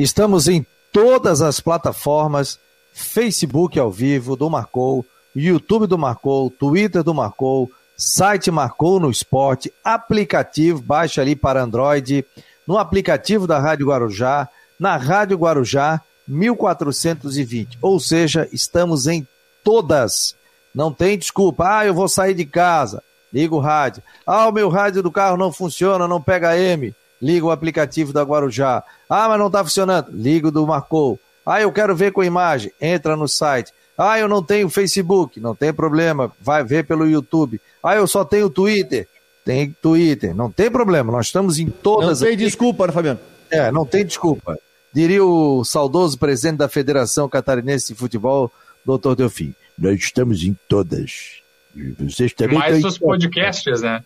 Estamos 0.00 0.46
em 0.46 0.64
todas 0.92 1.42
as 1.42 1.58
plataformas, 1.58 2.56
Facebook 2.92 3.76
ao 3.80 3.90
vivo 3.90 4.36
do 4.36 4.48
Marcou, 4.48 5.04
YouTube 5.34 5.88
do 5.88 5.98
Marcou, 5.98 6.48
Twitter 6.50 7.02
do 7.02 7.12
Marcou, 7.12 7.68
site 7.96 8.48
Marcou 8.48 9.00
no 9.00 9.10
Esporte, 9.10 9.72
aplicativo, 9.82 10.80
baixa 10.80 11.20
ali 11.20 11.34
para 11.34 11.64
Android, 11.64 12.24
no 12.64 12.78
aplicativo 12.78 13.44
da 13.44 13.58
Rádio 13.58 13.88
Guarujá, 13.88 14.48
na 14.78 14.96
Rádio 14.96 15.36
Guarujá 15.36 16.00
1420. 16.28 17.78
Ou 17.82 17.98
seja, 17.98 18.48
estamos 18.52 19.08
em 19.08 19.26
todas. 19.64 20.36
Não 20.72 20.92
tem 20.92 21.18
desculpa. 21.18 21.78
Ah, 21.78 21.84
eu 21.84 21.92
vou 21.92 22.08
sair 22.08 22.34
de 22.34 22.44
casa. 22.44 23.02
Liga 23.32 23.52
o 23.52 23.58
rádio. 23.58 24.00
Ah, 24.24 24.46
o 24.46 24.52
meu 24.52 24.68
rádio 24.68 25.02
do 25.02 25.10
carro 25.10 25.36
não 25.36 25.50
funciona, 25.50 26.06
não 26.06 26.22
pega 26.22 26.56
M 26.56 26.94
liga 27.20 27.46
o 27.46 27.50
aplicativo 27.50 28.12
da 28.12 28.22
Guarujá. 28.22 28.82
Ah, 29.08 29.28
mas 29.28 29.38
não 29.38 29.46
está 29.48 29.62
funcionando. 29.64 30.10
Liga 30.12 30.48
o 30.48 30.52
do 30.52 30.66
Marcou. 30.66 31.18
Ah, 31.44 31.60
eu 31.60 31.72
quero 31.72 31.96
ver 31.96 32.12
com 32.12 32.22
imagem. 32.22 32.72
Entra 32.80 33.16
no 33.16 33.26
site. 33.26 33.72
Ah, 33.96 34.18
eu 34.18 34.28
não 34.28 34.42
tenho 34.42 34.68
Facebook. 34.68 35.40
Não 35.40 35.54
tem 35.54 35.72
problema. 35.72 36.30
Vai 36.40 36.62
ver 36.62 36.84
pelo 36.84 37.08
YouTube. 37.08 37.60
Ah, 37.82 37.96
eu 37.96 38.06
só 38.06 38.24
tenho 38.24 38.50
Twitter. 38.50 39.08
Tem 39.44 39.74
Twitter. 39.82 40.34
Não 40.34 40.50
tem 40.50 40.70
problema. 40.70 41.10
Nós 41.10 41.26
estamos 41.26 41.58
em 41.58 41.68
todas. 41.68 42.20
Não 42.20 42.26
tem 42.26 42.34
aqui. 42.34 42.44
desculpa, 42.44 42.86
né, 42.86 42.92
Fabiano? 42.92 43.20
É, 43.50 43.72
não 43.72 43.86
tem 43.86 44.04
desculpa. 44.04 44.58
Diria 44.92 45.24
o 45.24 45.64
saudoso 45.64 46.18
presidente 46.18 46.58
da 46.58 46.68
Federação 46.68 47.28
Catarinense 47.28 47.92
de 47.92 47.98
Futebol, 47.98 48.52
doutor 48.84 49.16
Delfim. 49.16 49.54
Nós 49.78 49.98
estamos 49.98 50.42
em 50.42 50.56
todas. 50.68 51.42
Vocês 51.98 52.32
também 52.32 52.58
Mais 52.58 52.84
os 52.84 52.98
podcasts, 52.98 53.80
né? 53.80 54.04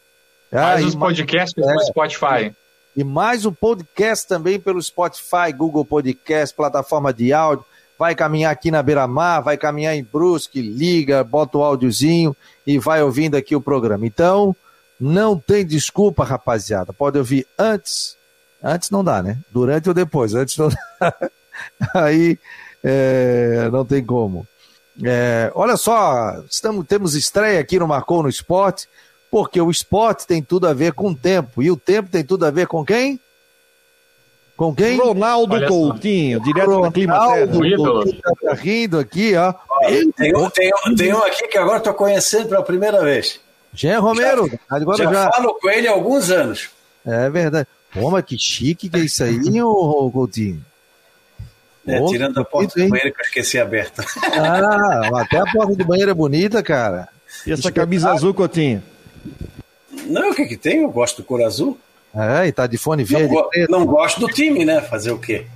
Ah, 0.51 0.75
mais 0.75 0.87
os 0.87 0.94
podcasts 0.94 1.57
é, 1.57 1.72
no 1.72 1.81
Spotify. 1.87 2.55
E 2.94 3.02
mais 3.02 3.46
um 3.46 3.52
podcast 3.52 4.28
também 4.28 4.61
pelo 4.61 4.83
Spotify, 4.83 5.50
Google 5.57 5.85
Podcast, 5.85 6.55
plataforma 6.55 7.12
de 7.12 7.33
áudio. 7.33 7.64
Vai 7.98 8.14
caminhar 8.14 8.52
aqui 8.52 8.70
na 8.70 8.83
Beira-Mar, 8.83 9.42
vai 9.42 9.57
caminhar 9.57 9.96
em 9.96 10.05
Brusque, 10.05 10.61
liga, 10.61 11.24
bota 11.24 11.57
o 11.57 11.62
áudiozinho 11.62 12.37
e 12.66 12.78
vai 12.78 13.02
ouvindo 13.02 13.35
aqui 13.35 13.57
o 13.57 13.62
programa. 13.62 14.07
Então, 14.07 14.55
não 15.00 15.38
tem 15.38 15.64
desculpa, 15.64 16.22
rapaziada. 16.22 16.92
Pode 16.92 17.16
ouvir 17.16 17.46
antes. 17.59 18.16
Antes 18.62 18.90
não 18.90 19.02
dá, 19.02 19.22
né? 19.22 19.38
Durante 19.50 19.88
ou 19.88 19.94
depois. 19.94 20.35
Antes 20.35 20.59
não 20.59 20.68
dá. 21.00 21.31
Aí 21.94 22.38
é, 22.85 23.70
não 23.72 23.87
tem 23.87 24.05
como. 24.05 24.46
É, 25.02 25.50
olha 25.55 25.78
só, 25.78 26.42
estamos, 26.50 26.87
temos 26.87 27.14
estreia 27.14 27.59
aqui 27.59 27.78
no 27.78 27.88
Marcou 27.88 28.22
no 28.22 28.28
Esporte. 28.28 28.87
Porque 29.32 29.58
o 29.58 29.70
esporte 29.70 30.26
tem 30.26 30.42
tudo 30.42 30.68
a 30.68 30.74
ver 30.74 30.92
com 30.92 31.08
o 31.08 31.14
tempo. 31.14 31.62
E 31.62 31.70
o 31.70 31.76
tempo 31.76 32.10
tem 32.10 32.22
tudo 32.22 32.44
a 32.44 32.50
ver 32.50 32.66
com 32.66 32.84
quem? 32.84 33.18
Com 34.54 34.74
quem? 34.74 34.98
Ronaldo 34.98 35.54
Olha 35.54 35.66
Coutinho, 35.66 36.38
só. 36.38 36.44
direto 36.44 36.66
Ronaldo 36.66 36.88
da 36.88 36.92
Climaterra. 36.92 38.20
Tá 38.42 38.52
rindo 38.52 38.98
aqui, 38.98 39.34
ó. 39.34 39.54
Tem 40.18 40.36
um, 40.36 40.50
tem, 40.50 40.70
um, 40.86 40.94
tem 40.94 41.14
um 41.14 41.22
aqui 41.24 41.48
que 41.48 41.56
agora 41.56 41.78
estou 41.78 41.94
conhecendo 41.94 42.50
pela 42.50 42.62
primeira 42.62 43.02
vez. 43.02 43.40
Jean 43.72 44.00
Romero. 44.00 44.46
Já, 44.48 44.58
agora 44.68 44.98
já, 44.98 45.10
já 45.10 45.32
falo 45.32 45.54
com 45.54 45.70
ele 45.70 45.88
há 45.88 45.92
alguns 45.92 46.30
anos. 46.30 46.68
É 47.06 47.30
verdade. 47.30 47.66
Pô, 47.90 48.10
mas 48.10 48.26
que 48.26 48.38
chique 48.38 48.90
que 48.90 48.96
é 48.98 49.00
isso 49.00 49.24
aí, 49.24 49.62
ô 49.62 50.10
Coutinho. 50.12 50.62
É, 51.86 51.98
Pô, 51.98 52.10
tirando 52.10 52.38
a 52.38 52.44
porta 52.44 52.78
do 52.78 52.88
banheiro 52.90 53.14
que 53.14 53.20
eu 53.22 53.24
esqueci 53.24 53.58
aberta. 53.58 54.04
Ah, 54.34 55.22
até 55.22 55.38
a 55.38 55.46
porta 55.50 55.74
do 55.74 55.84
banheiro 55.86 56.10
é 56.10 56.14
bonita, 56.14 56.62
cara. 56.62 57.08
E 57.46 57.52
essa 57.52 57.72
camisa 57.72 58.10
azul, 58.12 58.34
Coutinho? 58.34 58.91
Não, 60.06 60.30
o 60.30 60.35
que 60.35 60.46
que 60.46 60.56
tem? 60.56 60.82
Eu 60.82 60.90
gosto 60.90 61.22
do 61.22 61.24
cor 61.24 61.42
azul. 61.42 61.78
É, 62.14 62.46
e 62.46 62.52
tá 62.52 62.66
de 62.66 62.76
fone 62.76 63.04
verde. 63.04 63.35
Não, 63.68 63.80
não 63.80 63.87
gosto 63.87 64.20
do 64.20 64.28
time, 64.28 64.64
né? 64.64 64.80
Fazer 64.80 65.12
o 65.12 65.18
quê? 65.18 65.46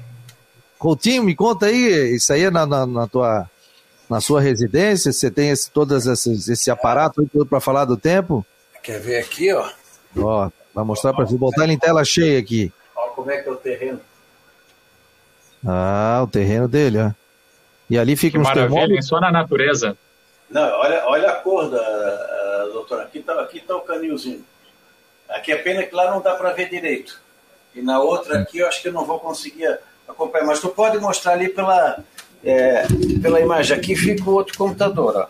Coutinho, 0.78 1.22
me 1.22 1.34
conta 1.34 1.66
aí, 1.66 2.14
isso 2.14 2.32
aí 2.32 2.44
é 2.44 2.50
na, 2.50 2.66
na, 2.66 2.86
na 2.86 3.06
tua, 3.06 3.48
na 4.08 4.20
sua 4.20 4.40
residência? 4.40 5.12
Você 5.12 5.30
tem 5.30 5.50
esse, 5.50 5.70
todas 5.70 6.06
esses, 6.06 6.48
esse 6.48 6.70
aparato 6.70 7.20
aí 7.20 7.26
todo 7.26 7.46
para 7.46 7.60
falar 7.60 7.84
do 7.84 7.96
tempo? 7.96 8.44
Quer 8.82 9.00
ver 9.00 9.18
aqui, 9.18 9.52
ó? 9.52 9.68
Ó, 10.18 10.50
vai 10.74 10.84
mostrar 10.84 11.12
para 11.12 11.24
você, 11.24 11.36
botar 11.36 11.64
ele 11.64 11.72
em 11.72 11.78
tela 11.78 12.04
cheia 12.04 12.38
aqui. 12.38 12.72
Olha 12.94 13.10
como 13.10 13.30
é 13.30 13.38
que 13.38 13.48
é 13.48 13.52
o 13.52 13.56
terreno. 13.56 14.00
Ah, 15.66 16.20
o 16.22 16.26
terreno 16.26 16.68
dele, 16.68 16.98
ó. 16.98 17.10
E 17.88 17.98
ali 17.98 18.16
fica 18.16 18.38
que 18.38 18.38
uns 18.38 18.48
maravilha, 18.48 19.02
só 19.02 19.20
na 19.20 19.30
natureza. 19.30 19.96
Não, 20.50 20.62
olha, 20.62 21.04
olha 21.06 21.30
a 21.30 21.34
cor 21.36 21.70
da, 21.70 21.78
doutor, 22.86 23.02
aqui 23.02 23.18
está 23.18 23.40
aqui 23.40 23.60
tá 23.60 23.76
o 23.76 23.80
canilzinho. 23.80 24.44
Aqui 25.28 25.52
é 25.52 25.56
pena 25.56 25.82
que 25.82 25.94
lá 25.94 26.10
não 26.10 26.20
dá 26.20 26.34
para 26.34 26.52
ver 26.52 26.70
direito. 26.70 27.20
E 27.74 27.82
na 27.82 27.98
outra 28.00 28.40
aqui 28.40 28.58
eu 28.58 28.68
acho 28.68 28.80
que 28.80 28.88
eu 28.88 28.92
não 28.92 29.04
vou 29.04 29.18
conseguir 29.18 29.78
acompanhar. 30.08 30.46
Mas 30.46 30.60
tu 30.60 30.68
pode 30.68 30.98
mostrar 30.98 31.32
ali 31.32 31.48
pela, 31.48 32.02
é, 32.44 32.86
pela 33.20 33.40
imagem. 33.40 33.76
Aqui 33.76 33.96
fica 33.96 34.30
o 34.30 34.34
outro 34.34 34.56
computador. 34.56 35.16
Ó. 35.16 35.26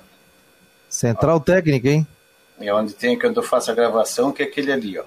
Central 0.88 1.36
ó. 1.38 1.40
técnica, 1.40 1.88
hein? 1.88 2.06
É 2.60 2.72
onde 2.72 2.94
tem 2.94 3.18
quando 3.18 3.38
eu 3.38 3.42
faço 3.42 3.70
a 3.70 3.74
gravação, 3.74 4.32
que 4.32 4.42
é 4.42 4.46
aquele 4.46 4.72
ali, 4.72 4.98
ó. 4.98 5.04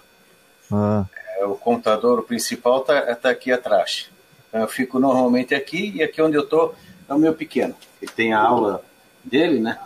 Ah. 0.71 1.05
É, 1.37 1.45
o 1.45 1.55
computador 1.55 2.23
principal 2.23 2.81
está 2.81 3.15
tá 3.15 3.29
aqui 3.29 3.51
atrás. 3.51 4.09
Então 4.47 4.61
eu 4.61 4.67
fico 4.67 4.99
normalmente 4.99 5.53
aqui 5.53 5.93
e 5.95 6.03
aqui 6.03 6.21
onde 6.21 6.35
eu 6.35 6.43
estou 6.43 6.75
é 7.07 7.13
o 7.13 7.19
meu 7.19 7.33
pequeno. 7.33 7.75
Ele 8.01 8.11
tem 8.11 8.33
a 8.33 8.41
aula 8.41 8.83
dele, 9.23 9.59
né? 9.59 9.79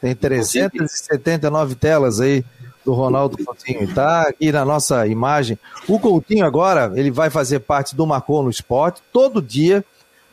Tem 0.00 0.14
379 0.14 1.74
telas 1.74 2.20
aí 2.20 2.44
do 2.84 2.94
Ronaldo 2.94 3.36
Coutinho. 3.44 3.82
Está 3.82 4.22
aqui 4.22 4.50
na 4.50 4.64
nossa 4.64 5.06
imagem. 5.06 5.58
O 5.86 5.98
Coutinho 5.98 6.46
agora, 6.46 6.92
ele 6.94 7.10
vai 7.10 7.28
fazer 7.30 7.60
parte 7.60 7.94
do 7.94 8.06
Marcou 8.06 8.42
no 8.42 8.50
Esporte. 8.50 9.02
Todo 9.12 9.42
dia, 9.42 9.84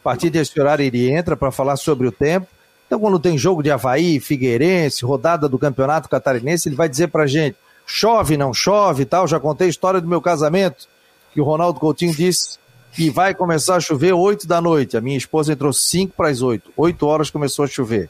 a 0.01 0.03
partir 0.03 0.29
desse 0.29 0.57
horário, 0.59 0.85
ele 0.85 1.11
entra 1.11 1.35
para 1.35 1.51
falar 1.51 1.75
sobre 1.75 2.07
o 2.07 2.11
tempo. 2.11 2.47
Então, 2.87 2.99
quando 2.99 3.19
tem 3.19 3.37
jogo 3.37 3.63
de 3.63 3.71
Havaí, 3.71 4.19
Figueirense, 4.19 5.03
rodada 5.03 5.49
do 5.49 5.57
Campeonato 5.57 6.07
Catarinense, 6.07 6.69
ele 6.69 6.75
vai 6.75 6.87
dizer 6.87 7.07
para 7.07 7.25
gente, 7.25 7.57
chove, 7.85 8.37
não 8.37 8.53
chove 8.53 9.03
e 9.03 9.05
tal. 9.05 9.27
Já 9.27 9.39
contei 9.39 9.67
a 9.67 9.69
história 9.69 9.99
do 9.99 10.07
meu 10.07 10.21
casamento, 10.21 10.87
que 11.33 11.41
o 11.41 11.43
Ronaldo 11.43 11.79
Coutinho 11.79 12.13
disse 12.13 12.57
que 12.93 13.09
vai 13.09 13.33
começar 13.33 13.75
a 13.75 13.81
chover 13.81 14.13
8 14.13 14.47
da 14.47 14.61
noite. 14.61 14.95
A 14.95 15.01
minha 15.01 15.17
esposa 15.17 15.51
entrou 15.51 15.73
5 15.73 16.13
para 16.15 16.29
as 16.29 16.41
8. 16.41 16.71
8 16.77 17.05
horas 17.05 17.29
começou 17.29 17.65
a 17.65 17.67
chover. 17.67 18.09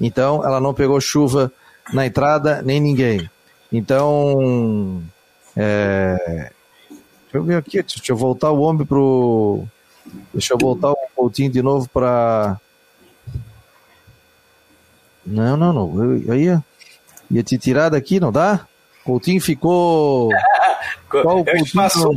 Então, 0.00 0.44
ela 0.44 0.60
não 0.60 0.72
pegou 0.72 1.00
chuva 1.00 1.52
na 1.92 2.06
entrada, 2.06 2.62
nem 2.62 2.80
ninguém. 2.80 3.28
Então, 3.72 5.02
é... 5.56 6.50
deixa 6.88 7.34
eu 7.34 7.44
ver 7.44 7.56
aqui, 7.56 7.82
deixa 7.82 8.12
eu 8.12 8.16
voltar 8.16 8.50
o 8.50 8.60
homem 8.60 8.86
pro. 8.86 9.64
Deixa 10.32 10.54
eu 10.54 10.58
voltar 10.58 10.90
o 10.90 10.96
Coutinho 11.14 11.50
de 11.50 11.62
novo 11.62 11.88
para. 11.88 12.58
Não, 15.26 15.56
não, 15.56 15.72
não. 15.72 16.02
Eu, 16.02 16.22
eu 16.22 16.34
ia, 16.34 16.64
ia 17.30 17.42
te 17.42 17.58
tirar 17.58 17.90
daqui, 17.90 18.18
não 18.18 18.32
dá? 18.32 18.66
Coutinho 19.04 19.40
ficou. 19.40 20.30
Qual 21.10 21.40
o 21.40 21.44
Coutinho? 21.44 22.16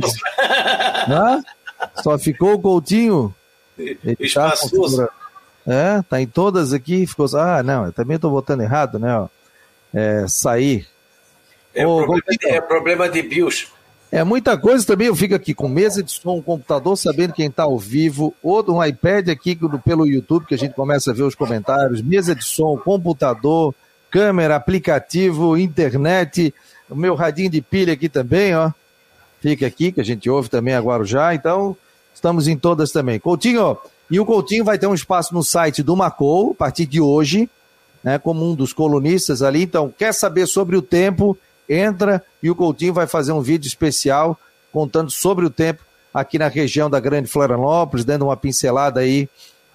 Hã? 1.08 1.42
Só 2.02 2.18
ficou 2.18 2.54
o 2.54 2.60
Coutinho? 2.60 3.34
Espaçoso. 4.18 5.06
Tá 5.06 5.21
é, 5.66 6.02
tá 6.02 6.20
em 6.20 6.26
todas 6.26 6.72
aqui. 6.72 7.06
Ficou. 7.06 7.26
Ah, 7.36 7.62
não, 7.62 7.86
eu 7.86 7.92
também 7.92 8.18
tô 8.18 8.30
botando 8.30 8.62
errado, 8.62 8.98
né? 8.98 9.16
Ó. 9.16 9.28
É, 9.94 10.26
sair. 10.28 10.86
É, 11.74 11.86
Ô, 11.86 11.98
problema, 11.98 12.22
de, 12.38 12.48
é 12.48 12.60
problema 12.60 13.08
de 13.08 13.22
BIOS. 13.22 13.68
É 14.10 14.22
muita 14.22 14.58
coisa 14.58 14.86
também. 14.86 15.06
Eu 15.06 15.16
fico 15.16 15.34
aqui 15.34 15.54
com 15.54 15.68
mesa 15.68 16.02
de 16.02 16.12
som, 16.12 16.42
computador, 16.42 16.96
sabendo 16.96 17.32
quem 17.32 17.46
está 17.46 17.62
ao 17.62 17.78
vivo, 17.78 18.34
ou 18.42 18.62
um 18.70 18.84
iPad 18.84 19.30
aqui 19.30 19.58
pelo 19.82 20.06
YouTube, 20.06 20.46
que 20.46 20.54
a 20.54 20.58
gente 20.58 20.74
começa 20.74 21.10
a 21.10 21.14
ver 21.14 21.22
os 21.22 21.34
comentários, 21.34 22.02
mesa 22.02 22.34
de 22.34 22.44
som, 22.44 22.76
computador, 22.76 23.74
câmera, 24.10 24.56
aplicativo, 24.56 25.56
internet, 25.56 26.54
o 26.90 26.94
meu 26.94 27.14
radinho 27.14 27.48
de 27.48 27.62
pilha 27.62 27.94
aqui 27.94 28.06
também, 28.06 28.54
ó. 28.54 28.70
Fica 29.40 29.66
aqui, 29.66 29.90
que 29.90 30.00
a 30.00 30.04
gente 30.04 30.28
ouve 30.28 30.50
também 30.50 30.74
agora 30.74 31.04
já. 31.04 31.34
Então, 31.34 31.74
estamos 32.14 32.46
em 32.46 32.56
todas 32.56 32.92
também. 32.92 33.18
Coutinho, 33.18 33.78
e 34.10 34.20
o 34.20 34.26
Coutinho 34.26 34.64
vai 34.64 34.78
ter 34.78 34.86
um 34.86 34.94
espaço 34.94 35.34
no 35.34 35.42
site 35.42 35.82
do 35.82 35.96
Macou, 35.96 36.52
a 36.52 36.54
partir 36.54 36.86
de 36.86 37.00
hoje, 37.00 37.48
né, 38.04 38.18
como 38.18 38.44
um 38.44 38.54
dos 38.54 38.72
colunistas 38.72 39.42
ali. 39.42 39.62
Então, 39.62 39.92
quer 39.96 40.12
saber 40.12 40.46
sobre 40.46 40.76
o 40.76 40.82
tempo? 40.82 41.36
entra 41.68 42.22
e 42.42 42.50
o 42.50 42.54
Coutinho 42.54 42.92
vai 42.92 43.06
fazer 43.06 43.32
um 43.32 43.40
vídeo 43.40 43.66
especial 43.66 44.38
contando 44.72 45.10
sobre 45.10 45.44
o 45.44 45.50
tempo 45.50 45.82
aqui 46.12 46.38
na 46.38 46.48
região 46.48 46.90
da 46.90 47.00
Grande 47.00 47.28
Florianópolis, 47.28 48.04
dando 48.04 48.26
uma 48.26 48.36
pincelada 48.36 49.00
aí 49.00 49.28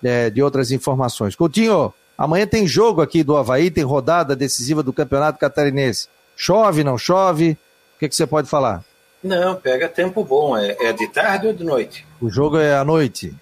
é, 0.04 0.30
de 0.30 0.42
outras 0.42 0.72
informações. 0.72 1.36
Coutinho, 1.36 1.94
amanhã 2.18 2.46
tem 2.46 2.68
jogo 2.68 3.02
aqui 3.02 3.24
do 3.24 3.36
Havaí, 3.36 3.72
tem 3.72 3.84
rodada 3.84 4.36
decisiva 4.36 4.84
do 4.84 4.94
Campeonato 4.94 5.40
Catarinense. 5.40 6.08
Chove, 6.36 6.84
não 6.84 6.98
chove? 6.98 7.58
O 7.96 8.00
que, 8.00 8.10
que 8.10 8.16
você 8.16 8.28
pode 8.28 8.48
falar? 8.48 8.84
Não, 9.24 9.56
pega 9.56 9.90
tempo 9.90 10.24
bom. 10.24 10.56
É, 10.56 10.78
é, 10.80 10.94
de 10.94 11.08
tarde 11.08 11.48
ou 11.48 11.54
de 11.54 11.64
noite? 11.64 12.06
O 12.22 12.30
jogo 12.30 12.58
é 12.58 12.76
à 12.76 12.86
noite. 12.86 13.34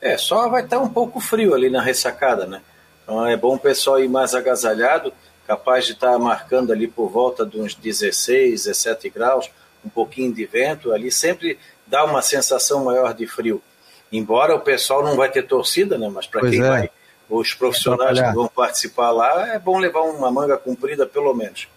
É, 0.00 0.16
só 0.18 0.48
vai 0.48 0.64
estar 0.64 0.78
um 0.78 0.88
pouco 0.88 1.20
frio 1.20 1.54
ali 1.54 1.70
na 1.70 1.82
ressacada, 1.82 2.46
né? 2.46 2.60
Então 3.02 3.26
é 3.26 3.36
bom 3.36 3.54
o 3.54 3.58
pessoal 3.58 4.00
ir 4.00 4.08
mais 4.08 4.34
agasalhado 4.34 5.12
capaz 5.46 5.86
de 5.86 5.92
estar 5.92 6.18
marcando 6.18 6.72
ali 6.72 6.88
por 6.88 7.08
volta 7.08 7.46
de 7.46 7.60
uns 7.60 7.74
16, 7.74 8.64
17 8.64 9.08
graus, 9.10 9.48
um 9.84 9.88
pouquinho 9.88 10.34
de 10.34 10.44
vento, 10.44 10.92
ali 10.92 11.12
sempre 11.12 11.58
dá 11.86 12.04
uma 12.04 12.20
sensação 12.20 12.84
maior 12.84 13.14
de 13.14 13.26
frio. 13.26 13.62
Embora 14.10 14.54
o 14.54 14.60
pessoal 14.60 15.04
não 15.04 15.16
vai 15.16 15.30
ter 15.30 15.44
torcida, 15.44 15.96
né? 15.96 16.10
Mas 16.12 16.26
para 16.26 16.48
quem 16.48 16.60
é. 16.60 16.68
vai, 16.68 16.90
os 17.30 17.54
profissionais 17.54 18.20
que 18.20 18.32
vão 18.32 18.48
participar 18.48 19.10
lá, 19.10 19.54
é 19.54 19.58
bom 19.58 19.78
levar 19.78 20.00
uma 20.00 20.30
manga 20.30 20.56
comprida 20.56 21.06
pelo 21.06 21.32
menos. 21.32 21.68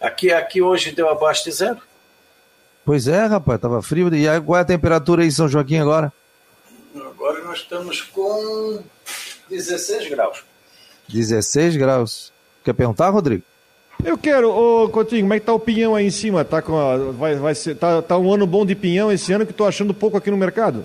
Aqui, 0.00 0.30
aqui 0.30 0.60
hoje 0.60 0.92
deu 0.92 1.08
abaixo 1.08 1.44
de 1.44 1.52
zero. 1.52 1.78
Pois 2.84 3.08
é, 3.08 3.24
rapaz, 3.24 3.58
tava 3.60 3.80
frio. 3.80 4.14
E 4.14 4.26
qual 4.42 4.58
é 4.58 4.60
a 4.60 4.66
temperatura 4.66 5.22
aí 5.22 5.28
em 5.28 5.30
São 5.30 5.48
Joaquim 5.48 5.78
agora? 5.78 6.12
Agora 7.24 7.42
nós 7.42 7.60
estamos 7.60 8.02
com 8.02 8.82
16 9.48 10.10
graus. 10.10 10.44
16 11.08 11.74
graus. 11.74 12.30
Quer 12.62 12.74
perguntar, 12.74 13.08
Rodrigo? 13.08 13.42
Eu 14.04 14.18
quero, 14.18 14.50
ô 14.50 14.90
Coutinho, 14.90 15.22
como 15.22 15.32
é 15.32 15.40
que 15.40 15.46
tá 15.46 15.54
o 15.54 15.58
pinhão 15.58 15.94
aí 15.94 16.04
em 16.04 16.10
cima? 16.10 16.44
Tá, 16.44 16.60
com 16.60 16.78
a, 16.78 16.98
vai, 17.12 17.34
vai 17.36 17.54
ser, 17.54 17.76
tá, 17.76 18.02
tá 18.02 18.18
um 18.18 18.30
ano 18.30 18.46
bom 18.46 18.66
de 18.66 18.74
pinhão 18.74 19.10
esse 19.10 19.32
ano 19.32 19.46
que 19.46 19.52
estou 19.52 19.66
achando 19.66 19.94
pouco 19.94 20.18
aqui 20.18 20.30
no 20.30 20.36
mercado? 20.36 20.84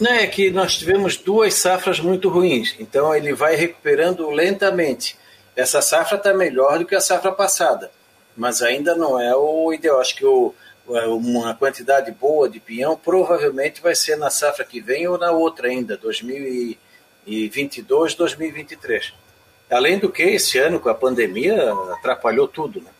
Não, 0.00 0.10
é 0.10 0.26
que 0.26 0.50
nós 0.50 0.78
tivemos 0.78 1.18
duas 1.18 1.52
safras 1.52 2.00
muito 2.00 2.30
ruins, 2.30 2.74
então 2.80 3.14
ele 3.14 3.34
vai 3.34 3.54
recuperando 3.54 4.30
lentamente. 4.30 5.18
Essa 5.54 5.82
safra 5.82 6.16
está 6.16 6.32
melhor 6.32 6.78
do 6.78 6.86
que 6.86 6.94
a 6.94 7.02
safra 7.02 7.32
passada, 7.32 7.90
mas 8.34 8.62
ainda 8.62 8.94
não 8.94 9.20
é 9.20 9.36
o 9.36 9.74
ideal. 9.74 10.00
Acho 10.00 10.16
que 10.16 10.24
o, 10.24 10.54
uma 10.86 11.54
quantidade 11.54 12.10
boa 12.10 12.48
de 12.48 12.58
pinhão 12.58 12.96
provavelmente 12.96 13.80
vai 13.80 13.94
ser 13.94 14.16
na 14.16 14.30
safra 14.30 14.64
que 14.64 14.80
vem 14.80 15.06
ou 15.06 15.16
na 15.16 15.30
outra 15.30 15.68
ainda, 15.68 15.96
2022, 15.96 18.14
2023. 18.14 19.14
Além 19.70 19.98
do 19.98 20.10
que, 20.10 20.22
esse 20.22 20.58
ano 20.58 20.80
com 20.80 20.88
a 20.88 20.94
pandemia 20.94 21.72
atrapalhou 21.92 22.48
tudo. 22.48 22.80
Né? 22.80 22.90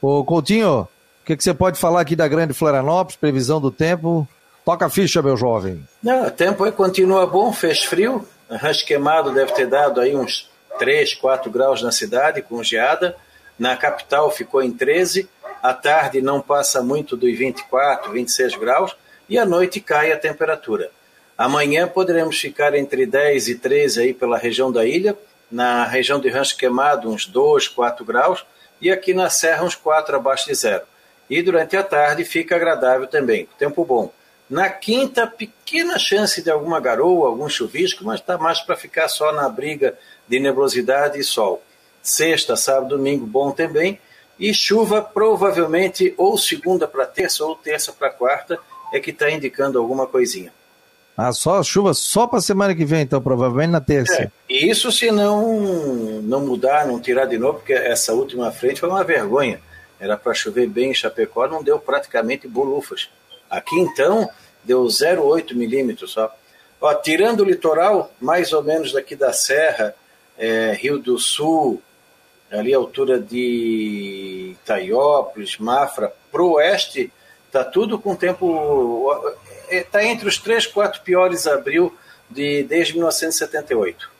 Ô 0.00 0.22
Coutinho, 0.22 0.80
o 0.80 0.88
que, 1.24 1.36
que, 1.36 1.42
você 1.42 1.54
pode 1.54 1.78
falar 1.78 2.02
aqui 2.02 2.14
da 2.14 2.28
Grande 2.28 2.52
Florianópolis, 2.52 3.16
previsão 3.16 3.60
do 3.60 3.70
tempo? 3.70 4.28
Toca 4.64 4.86
a 4.86 4.90
ficha, 4.90 5.22
meu 5.22 5.36
jovem. 5.36 5.86
Não, 6.02 6.26
o 6.26 6.30
tempo 6.30 6.64
aí 6.64 6.72
continua 6.72 7.26
bom, 7.26 7.52
fez 7.52 7.84
frio. 7.84 8.26
Rancho 8.50 8.84
queimado 8.84 9.32
deve 9.32 9.52
ter 9.52 9.66
dado 9.66 10.00
aí 10.00 10.14
uns 10.14 10.50
3, 10.78 11.14
4 11.14 11.50
graus 11.50 11.82
na 11.82 11.90
cidade, 11.90 12.42
com 12.42 12.62
geada. 12.62 13.16
Na 13.58 13.76
capital 13.76 14.30
ficou 14.30 14.62
em 14.62 14.70
13. 14.70 15.28
À 15.64 15.72
tarde 15.72 16.20
não 16.20 16.42
passa 16.42 16.82
muito 16.82 17.16
dos 17.16 17.34
24, 17.38 18.12
26 18.12 18.56
graus. 18.56 18.94
E 19.26 19.38
à 19.38 19.46
noite 19.46 19.80
cai 19.80 20.12
a 20.12 20.18
temperatura. 20.18 20.90
Amanhã 21.38 21.88
poderemos 21.88 22.38
ficar 22.38 22.74
entre 22.74 23.06
10 23.06 23.48
e 23.48 23.54
13 23.54 24.02
aí 24.02 24.12
pela 24.12 24.36
região 24.36 24.70
da 24.70 24.84
ilha 24.84 25.16
na 25.50 25.86
região 25.86 26.20
de 26.20 26.28
Rancho 26.28 26.58
Queimado, 26.58 27.08
uns 27.08 27.24
2, 27.24 27.68
4 27.68 28.04
graus, 28.04 28.44
e 28.78 28.90
aqui 28.90 29.14
na 29.14 29.30
Serra, 29.30 29.64
uns 29.64 29.74
4 29.74 30.16
abaixo 30.16 30.46
de 30.46 30.54
zero. 30.54 30.82
E 31.30 31.40
durante 31.40 31.78
a 31.78 31.82
tarde 31.82 32.26
fica 32.26 32.56
agradável 32.56 33.06
também, 33.06 33.48
tempo 33.58 33.86
bom. 33.86 34.12
Na 34.50 34.68
quinta, 34.68 35.26
pequena 35.26 35.98
chance 35.98 36.42
de 36.42 36.50
alguma 36.50 36.78
garoa, 36.78 37.28
algum 37.28 37.48
chuvisco, 37.48 38.04
mas 38.04 38.20
está 38.20 38.36
mais 38.36 38.60
para 38.60 38.76
ficar 38.76 39.08
só 39.08 39.32
na 39.32 39.48
briga 39.48 39.96
de 40.28 40.38
nebulosidade 40.38 41.18
e 41.18 41.24
sol. 41.24 41.62
Sexta, 42.02 42.54
sábado, 42.54 42.96
domingo, 42.96 43.24
bom 43.24 43.50
também. 43.50 43.98
E 44.38 44.52
chuva 44.52 45.00
provavelmente 45.00 46.12
ou 46.16 46.36
segunda 46.36 46.88
para 46.88 47.06
terça 47.06 47.44
ou 47.44 47.54
terça 47.54 47.92
para 47.92 48.10
quarta 48.10 48.58
é 48.92 48.98
que 49.00 49.10
está 49.10 49.30
indicando 49.30 49.78
alguma 49.78 50.06
coisinha. 50.06 50.52
Ah, 51.16 51.32
só 51.32 51.62
chuva 51.62 51.94
só 51.94 52.26
para 52.26 52.40
semana 52.40 52.74
que 52.74 52.84
vem, 52.84 53.02
então, 53.02 53.22
provavelmente 53.22 53.70
na 53.70 53.80
terça. 53.80 54.24
É, 54.24 54.30
isso 54.48 54.90
se 54.90 55.12
não, 55.12 56.20
não 56.22 56.40
mudar, 56.40 56.86
não 56.86 57.00
tirar 57.00 57.26
de 57.26 57.38
novo, 57.38 57.58
porque 57.58 57.72
essa 57.72 58.12
última 58.12 58.50
frente 58.50 58.80
foi 58.80 58.88
uma 58.88 59.04
vergonha. 59.04 59.60
Era 60.00 60.16
para 60.16 60.34
chover 60.34 60.66
bem 60.66 60.90
em 60.90 60.94
Chapecó, 60.94 61.46
não 61.46 61.62
deu 61.62 61.78
praticamente 61.78 62.48
bolufas. 62.48 63.08
Aqui 63.48 63.78
então 63.78 64.28
deu 64.64 64.82
0,8 64.84 65.54
milímetros 65.54 66.12
só. 66.12 66.34
Ó, 66.80 66.92
tirando 66.94 67.40
o 67.40 67.44
litoral, 67.44 68.12
mais 68.20 68.52
ou 68.52 68.62
menos 68.62 68.92
daqui 68.92 69.14
da 69.14 69.32
Serra, 69.32 69.94
é, 70.36 70.72
Rio 70.72 70.98
do 70.98 71.16
Sul, 71.16 71.80
ali 72.50 72.74
a 72.74 72.78
altura 72.78 73.18
de 73.20 74.56
Itaiópolis, 74.62 75.58
Mafra, 75.58 76.12
pro 76.30 76.52
oeste, 76.52 77.12
tá 77.50 77.64
tudo 77.64 77.98
com 77.98 78.14
tempo 78.14 79.10
está 79.70 80.02
é, 80.02 80.06
entre 80.06 80.28
os 80.28 80.38
três, 80.38 80.66
quatro 80.66 81.00
piores 81.02 81.46
abril 81.46 81.94
de, 82.28 82.62
desde 82.64 82.94
1978. 82.94 84.10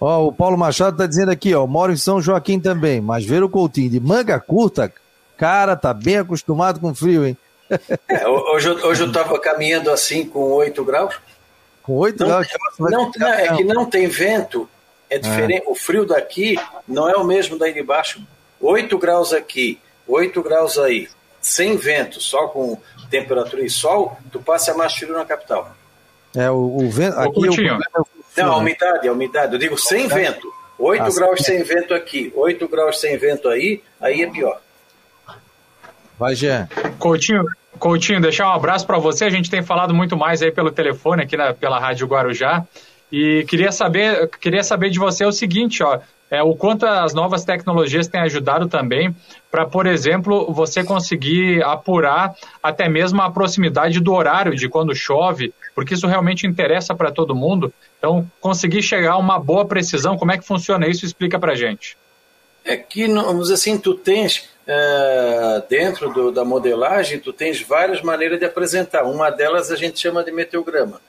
Ó, 0.00 0.26
o 0.26 0.32
Paulo 0.32 0.58
Machado 0.58 0.94
está 0.94 1.06
dizendo 1.06 1.30
aqui, 1.30 1.54
ó, 1.54 1.66
moro 1.66 1.92
em 1.92 1.96
São 1.96 2.20
Joaquim 2.20 2.60
também, 2.60 3.00
mas 3.00 3.24
ver 3.24 3.42
o 3.42 3.48
Coutinho 3.48 3.90
de 3.90 4.00
manga 4.00 4.38
curta, 4.38 4.92
cara, 5.36 5.76
tá 5.76 5.92
bem 5.94 6.18
acostumado 6.18 6.80
com 6.80 6.94
frio, 6.94 7.26
hein? 7.26 7.36
É, 8.08 8.26
hoje, 8.28 8.70
hoje 8.70 9.02
eu 9.02 9.08
estava 9.08 9.36
caminhando 9.40 9.90
assim 9.90 10.24
com 10.24 10.52
8 10.52 10.84
graus. 10.84 11.16
Com 11.82 11.94
8 11.94 12.20
não, 12.20 12.28
graus? 12.28 12.48
Não, 12.78 13.10
não, 13.16 13.28
é 13.28 13.56
que 13.56 13.64
não 13.64 13.84
tem 13.86 14.06
vento, 14.06 14.68
é 15.08 15.18
diferente. 15.18 15.66
É. 15.66 15.70
O 15.70 15.74
frio 15.74 16.04
daqui 16.04 16.56
não 16.86 17.08
é 17.08 17.14
o 17.16 17.24
mesmo 17.24 17.58
daí 17.58 17.72
de 17.72 17.82
baixo. 17.82 18.20
8 18.60 18.98
graus 18.98 19.32
aqui, 19.32 19.78
8 20.06 20.42
graus 20.42 20.78
aí, 20.78 21.08
sem 21.40 21.76
vento, 21.76 22.20
só 22.20 22.48
com 22.48 22.80
temperatura 23.10 23.64
e 23.64 23.70
sol, 23.70 24.16
tu 24.32 24.40
passa 24.40 24.74
mais 24.74 24.94
frio 24.94 25.12
na 25.12 25.24
capital. 25.24 25.74
É, 26.34 26.50
o, 26.50 26.76
o 26.76 26.90
vento. 26.90 27.18
Aqui 27.18 27.48
o 27.48 27.54
é 27.54 27.78
Não, 28.36 28.52
a 28.52 28.56
umidade, 28.58 29.08
a 29.08 29.12
umidade. 29.12 29.52
Eu 29.52 29.58
digo 29.58 29.78
sem 29.78 30.08
vento. 30.08 30.52
8 30.78 31.02
ah, 31.02 31.08
graus 31.14 31.40
sem 31.40 31.62
vento 31.62 31.94
aqui, 31.94 32.32
8 32.36 32.68
graus 32.68 33.00
sem 33.00 33.16
vento 33.16 33.48
aí, 33.48 33.82
aí 34.00 34.22
é 34.22 34.30
pior. 34.30 34.60
Vai, 36.18 36.34
Jean. 36.34 36.68
Coutinho, 36.98 37.44
Coutinho, 37.78 38.20
deixar 38.20 38.48
um 38.48 38.52
abraço 38.52 38.86
para 38.86 38.98
você. 38.98 39.24
A 39.24 39.30
gente 39.30 39.50
tem 39.50 39.62
falado 39.62 39.94
muito 39.94 40.16
mais 40.16 40.42
aí 40.42 40.50
pelo 40.50 40.70
telefone 40.70 41.22
aqui 41.22 41.36
na, 41.36 41.54
pela 41.54 41.78
Rádio 41.78 42.06
Guarujá. 42.06 42.66
E 43.10 43.44
queria 43.48 43.70
saber, 43.70 44.28
queria 44.40 44.62
saber 44.62 44.90
de 44.90 44.98
você 44.98 45.24
o 45.24 45.32
seguinte, 45.32 45.82
ó 45.82 46.00
é, 46.30 46.42
o 46.42 46.54
quanto 46.54 46.84
as 46.84 47.14
novas 47.14 47.44
tecnologias 47.44 48.08
têm 48.08 48.20
ajudado 48.20 48.68
também 48.68 49.14
para, 49.50 49.64
por 49.64 49.86
exemplo, 49.86 50.52
você 50.52 50.82
conseguir 50.82 51.62
apurar 51.62 52.34
até 52.62 52.88
mesmo 52.88 53.22
a 53.22 53.30
proximidade 53.30 54.00
do 54.00 54.12
horário 54.12 54.54
de 54.54 54.68
quando 54.68 54.94
chove, 54.94 55.54
porque 55.74 55.94
isso 55.94 56.06
realmente 56.06 56.46
interessa 56.46 56.94
para 56.94 57.12
todo 57.12 57.34
mundo. 57.34 57.72
Então, 57.98 58.28
conseguir 58.40 58.82
chegar 58.82 59.12
a 59.12 59.18
uma 59.18 59.38
boa 59.38 59.64
precisão, 59.64 60.18
como 60.18 60.32
é 60.32 60.38
que 60.38 60.46
funciona 60.46 60.88
isso? 60.88 61.06
Explica 61.06 61.38
para 61.38 61.54
gente. 61.54 61.96
É 62.64 62.76
que, 62.76 63.06
vamos 63.06 63.52
assim, 63.52 63.78
tu 63.78 63.94
tens 63.94 64.48
é, 64.66 65.62
dentro 65.68 66.12
do, 66.12 66.32
da 66.32 66.44
modelagem, 66.44 67.20
tu 67.20 67.32
tens 67.32 67.60
várias 67.60 68.02
maneiras 68.02 68.40
de 68.40 68.44
apresentar. 68.44 69.04
Uma 69.04 69.30
delas 69.30 69.70
a 69.70 69.76
gente 69.76 70.00
chama 70.00 70.24
de 70.24 70.32
meteograma. 70.32 71.00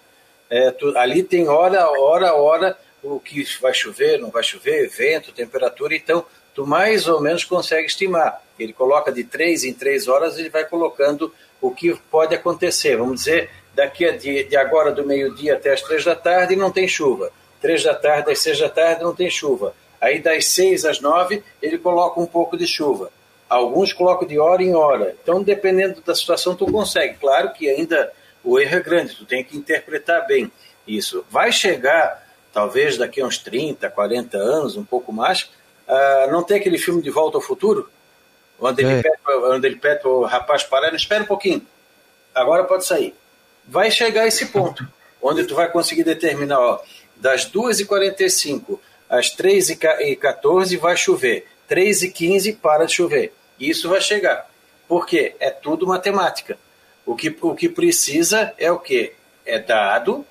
É, 0.50 0.72
tu, 0.72 0.98
ali 0.98 1.24
tem 1.24 1.48
hora, 1.48 1.90
hora, 2.00 2.34
hora 2.34 2.78
o 3.04 3.20
que 3.20 3.44
vai 3.62 3.74
chover, 3.74 4.20
não 4.20 4.30
vai 4.30 4.44
chover, 4.44 4.90
vento, 4.90 5.32
temperatura, 5.32 5.96
então 5.96 6.26
tu 6.54 6.66
mais 6.66 7.08
ou 7.08 7.22
menos 7.22 7.44
consegue 7.44 7.88
estimar. 7.88 8.42
Ele 8.58 8.74
coloca 8.74 9.12
de 9.12 9.24
três 9.24 9.64
em 9.64 9.74
três 9.74 10.08
horas, 10.08 10.38
ele 10.38 10.50
vai 10.50 10.66
colocando 10.66 11.34
o 11.62 11.72
que 11.72 11.94
pode 12.10 12.34
acontecer. 12.34 12.98
Vamos 12.98 13.20
dizer, 13.20 13.50
daqui 13.76 14.06
a 14.06 14.18
de, 14.18 14.44
de 14.44 14.56
agora 14.58 14.92
do 14.92 15.06
meio-dia 15.06 15.56
até 15.56 15.72
as 15.72 15.82
três 15.82 16.04
da 16.04 16.16
tarde 16.16 16.56
não 16.56 16.72
tem 16.72 16.88
chuva. 16.88 17.32
Três 17.62 17.84
da 17.84 17.94
tarde 17.94 18.32
às 18.32 18.40
seis 18.40 18.60
da 18.60 18.70
tarde 18.70 19.04
não 19.04 19.14
tem 19.14 19.30
chuva. 19.30 19.74
Aí 20.00 20.20
das 20.20 20.46
seis 20.48 20.86
às 20.86 21.00
nove 21.00 21.44
ele 21.62 21.78
coloca 21.78 22.20
um 22.20 22.26
pouco 22.26 22.58
de 22.58 22.68
chuva. 22.68 23.12
Alguns 23.50 23.94
colocam 23.94 24.28
de 24.28 24.38
hora 24.38 24.62
em 24.62 24.76
hora. 24.76 25.16
Então, 25.22 25.42
dependendo 25.42 26.02
da 26.02 26.14
situação, 26.14 26.54
tu 26.56 26.66
consegue. 26.66 27.16
Claro 27.18 27.54
que 27.54 27.70
ainda 27.70 28.12
o 28.48 28.60
erro 28.60 28.78
é 28.78 28.80
grande, 28.80 29.16
tu 29.16 29.26
tem 29.26 29.44
que 29.44 29.58
interpretar 29.58 30.26
bem 30.26 30.50
isso. 30.88 31.26
Vai 31.30 31.52
chegar, 31.52 32.26
talvez 32.54 32.98
daqui 32.98 33.20
a 33.20 33.26
uns 33.26 33.38
30, 33.38 33.90
40 33.90 34.38
anos, 34.38 34.78
um 34.78 34.86
pouco 34.86 35.12
mais, 35.12 35.44
uh, 35.88 36.32
não 36.32 36.42
tem 36.42 36.58
aquele 36.58 36.78
filme 36.78 37.02
De 37.02 37.10
Volta 37.10 37.38
ao 37.38 37.42
Futuro? 37.42 37.90
Onde, 38.60 38.84
é. 38.84 38.88
ele, 38.88 39.04
pede, 39.04 39.18
onde 39.28 39.68
ele 39.68 39.76
pede 39.76 40.02
para 40.02 40.10
o 40.10 40.24
rapaz 40.24 40.64
parar, 40.64 40.94
espera 40.96 41.24
um 41.24 41.28
pouquinho, 41.28 41.62
agora 42.34 42.64
pode 42.64 42.86
sair. 42.86 43.14
Vai 43.68 43.92
chegar 43.92 44.22
a 44.22 44.28
esse 44.28 44.46
ponto, 44.46 44.88
onde 45.22 45.44
tu 45.44 45.54
vai 45.54 45.70
conseguir 45.70 46.06
determinar, 46.06 46.60
ó, 46.60 46.82
das 47.18 47.52
2h45 47.52 48.80
às 49.10 49.36
3h14 49.36 50.78
vai 50.78 50.96
chover, 50.96 51.48
3h15 51.70 52.58
para 52.58 52.86
de 52.86 52.94
chover. 52.94 53.34
Isso 53.60 53.90
vai 53.90 54.00
chegar. 54.00 54.50
Por 54.88 55.06
quê? 55.06 55.36
É 55.40 55.50
tudo 55.50 55.86
matemática. 55.86 56.58
O 57.08 57.16
que, 57.16 57.34
o 57.42 57.56
que 57.56 57.70
precisa 57.70 58.54
é 58.58 58.70
o 58.70 58.78
quê? 58.78 59.14
É 59.46 59.58
dado 59.58 60.26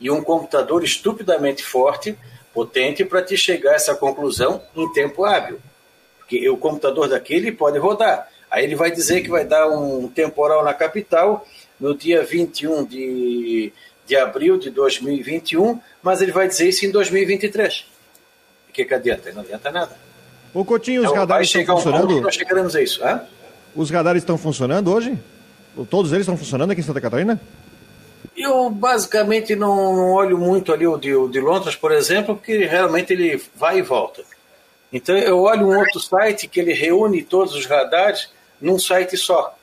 e 0.00 0.10
um 0.10 0.20
computador 0.20 0.82
estupidamente 0.82 1.62
forte, 1.62 2.18
potente, 2.52 3.04
para 3.04 3.22
te 3.22 3.36
chegar 3.36 3.70
a 3.70 3.74
essa 3.76 3.94
conclusão 3.94 4.60
em 4.74 4.92
tempo 4.92 5.24
hábil. 5.24 5.60
Porque 6.18 6.50
o 6.50 6.56
computador 6.56 7.08
daquele 7.08 7.52
pode 7.52 7.78
rodar. 7.78 8.28
Aí 8.50 8.64
ele 8.64 8.74
vai 8.74 8.90
dizer 8.90 9.22
que 9.22 9.28
vai 9.28 9.44
dar 9.44 9.68
um 9.68 10.08
temporal 10.08 10.64
na 10.64 10.74
capital 10.74 11.46
no 11.78 11.96
dia 11.96 12.24
21 12.24 12.84
de, 12.84 13.72
de 14.04 14.16
abril 14.16 14.58
de 14.58 14.68
2021, 14.70 15.80
mas 16.02 16.20
ele 16.20 16.32
vai 16.32 16.48
dizer 16.48 16.68
isso 16.68 16.84
em 16.84 16.90
2023. 16.90 17.86
O 18.68 18.72
que, 18.72 18.84
que 18.84 18.94
adianta? 18.94 19.30
Não 19.32 19.42
adianta 19.42 19.70
nada. 19.70 19.96
Ô 20.52 20.64
Coutinho, 20.64 21.02
os 21.02 21.06
então, 21.06 21.20
radares 21.20 21.54
estão 21.54 21.76
funcionando? 21.76 22.16
Um 22.16 22.20
nós 22.20 22.34
chegaremos 22.34 22.74
a 22.74 22.82
isso. 22.82 23.04
Hã? 23.04 23.22
Os 23.76 23.90
radares 23.90 24.22
estão 24.22 24.36
funcionando 24.36 24.92
hoje? 24.92 25.16
Todos 25.84 26.12
eles 26.12 26.22
estão 26.22 26.36
funcionando 26.36 26.70
aqui 26.70 26.80
em 26.80 26.84
Santa 26.84 27.00
Catarina? 27.00 27.40
Eu 28.36 28.70
basicamente 28.70 29.54
não 29.54 30.12
olho 30.12 30.38
muito 30.38 30.72
ali 30.72 30.86
o 30.86 30.96
de, 30.96 31.14
o 31.14 31.28
de 31.28 31.40
Londres, 31.40 31.76
por 31.76 31.92
exemplo, 31.92 32.34
porque 32.36 32.64
realmente 32.64 33.12
ele 33.12 33.42
vai 33.54 33.78
e 33.78 33.82
volta. 33.82 34.22
Então 34.92 35.16
eu 35.16 35.40
olho 35.40 35.68
um 35.68 35.78
outro 35.78 36.00
site 36.00 36.48
que 36.48 36.60
ele 36.60 36.72
reúne 36.72 37.22
todos 37.22 37.54
os 37.54 37.66
radares 37.66 38.30
num 38.60 38.78
site 38.78 39.16
só. 39.16 39.54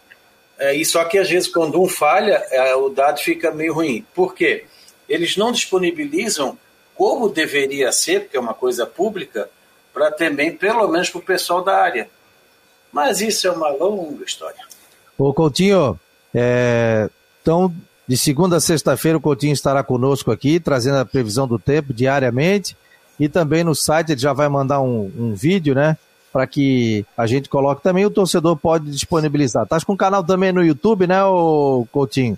É, 0.58 0.76
e 0.76 0.86
só 0.86 1.04
que 1.06 1.18
às 1.18 1.30
vezes 1.30 1.50
quando 1.50 1.82
um 1.82 1.88
falha, 1.88 2.44
é, 2.52 2.76
o 2.76 2.90
dado 2.90 3.20
fica 3.20 3.52
meio 3.52 3.74
ruim. 3.74 4.06
Por 4.14 4.34
quê? 4.34 4.66
Eles 5.10 5.36
não 5.36 5.52
disponibilizam 5.52 6.58
como 6.96 7.30
deveria 7.30 7.92
ser, 7.92 8.22
porque 8.22 8.38
é 8.38 8.40
uma 8.40 8.54
coisa 8.54 8.86
pública, 8.86 9.50
para 9.94 10.12
também, 10.12 10.56
pelo 10.56 10.88
menos 10.88 11.10
para 11.10 11.20
o 11.20 11.24
pessoal 11.24 11.64
da 11.64 11.76
área. 11.76 12.10
Mas 12.92 13.22
isso 13.22 13.48
é 13.48 13.52
uma 13.52 13.70
longa 13.70 14.24
história. 14.24 14.60
Ô 15.18 15.34
Coutinho, 15.34 16.00
é, 16.34 17.10
então 17.42 17.74
de 18.08 18.18
segunda 18.18 18.58
a 18.58 18.62
sexta-feira 18.62 19.18
o 19.18 19.22
Coutinho 19.22 19.54
estará 19.54 19.82
conosco 19.84 20.32
aqui, 20.32 20.60
trazendo 20.60 20.98
a 20.98 21.06
previsão 21.06 21.48
do 21.48 21.58
tempo 21.58 21.94
diariamente. 21.94 22.76
E 23.20 23.30
também 23.30 23.64
no 23.64 23.76
site 23.76 24.12
ele 24.12 24.20
já 24.20 24.34
vai 24.34 24.50
mandar 24.50 24.82
um, 24.82 25.12
um 25.18 25.34
vídeo, 25.34 25.74
né? 25.74 25.98
Para 26.32 26.48
que 26.48 27.06
a 27.16 27.28
gente 27.28 27.48
coloque 27.48 27.82
também, 27.82 28.06
o 28.06 28.10
torcedor 28.10 28.58
pode 28.58 28.90
disponibilizar. 28.90 29.68
Tá 29.68 29.80
com 29.82 29.94
o 29.94 29.98
canal 29.98 30.24
também 30.24 30.52
no 30.52 30.64
YouTube, 30.64 31.08
né, 31.08 31.24
o 31.24 31.88
Coutinho? 31.92 32.38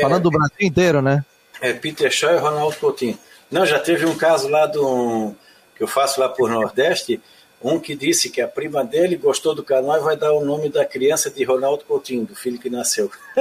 Falando 0.00 0.20
é, 0.20 0.22
do 0.22 0.30
Brasil 0.30 0.56
inteiro, 0.60 1.02
né? 1.02 1.24
É, 1.60 1.72
Peter 1.72 2.10
Shaw 2.10 2.34
e 2.34 2.38
Ronaldo 2.38 2.76
Coutinho. 2.76 3.18
Não, 3.50 3.64
já 3.64 3.78
teve 3.78 4.06
um 4.06 4.16
caso 4.16 4.48
lá 4.48 4.66
do 4.66 5.32
que 5.76 5.82
eu 5.82 5.86
faço 5.86 6.20
lá 6.20 6.28
por 6.28 6.48
Nordeste, 6.48 7.20
um 7.64 7.80
que 7.80 7.96
disse 7.96 8.28
que 8.28 8.42
a 8.42 8.46
prima 8.46 8.84
dele 8.84 9.16
gostou 9.16 9.54
do 9.54 9.64
canal 9.64 9.96
e 9.96 10.02
vai 10.02 10.16
dar 10.16 10.32
o 10.34 10.44
nome 10.44 10.68
da 10.68 10.84
criança 10.84 11.30
de 11.30 11.42
Ronaldo 11.42 11.84
Coutinho, 11.84 12.26
do 12.26 12.34
filho 12.34 12.58
que 12.58 12.68
nasceu. 12.68 13.10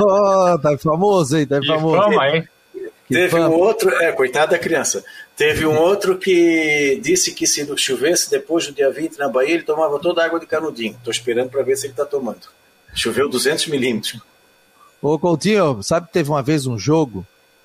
oh, 0.00 0.58
tá 0.58 0.76
famoso, 0.76 1.38
hein? 1.38 1.46
Tá 1.46 1.60
famoso. 1.64 1.96
Fama, 1.96 2.28
hein? 2.28 2.48
Teve 3.08 3.36
um 3.36 3.52
outro, 3.52 3.90
é, 4.02 4.12
coitada 4.12 4.52
da 4.52 4.58
criança. 4.58 5.04
Teve 5.36 5.64
um 5.64 5.76
outro 5.76 6.18
que 6.18 7.00
disse 7.02 7.32
que 7.32 7.46
se 7.46 7.66
chovesse 7.76 8.30
depois 8.30 8.66
do 8.66 8.72
dia 8.72 8.90
20 8.90 9.16
na 9.18 9.28
Bahia, 9.28 9.54
ele 9.54 9.62
tomava 9.62 9.98
toda 9.98 10.22
a 10.22 10.26
água 10.26 10.38
de 10.38 10.46
canudinho. 10.46 10.94
Estou 10.94 11.10
esperando 11.10 11.50
para 11.50 11.62
ver 11.62 11.76
se 11.76 11.86
ele 11.86 11.92
está 11.92 12.04
tomando. 12.04 12.48
Choveu 12.94 13.28
200 13.28 13.68
milímetros. 13.68 14.20
Ô 15.00 15.18
Coutinho, 15.18 15.82
sabe 15.82 16.08
que 16.08 16.12
teve 16.12 16.28
uma 16.28 16.42
vez 16.42 16.66
um 16.66 16.78
jogo 16.78 17.24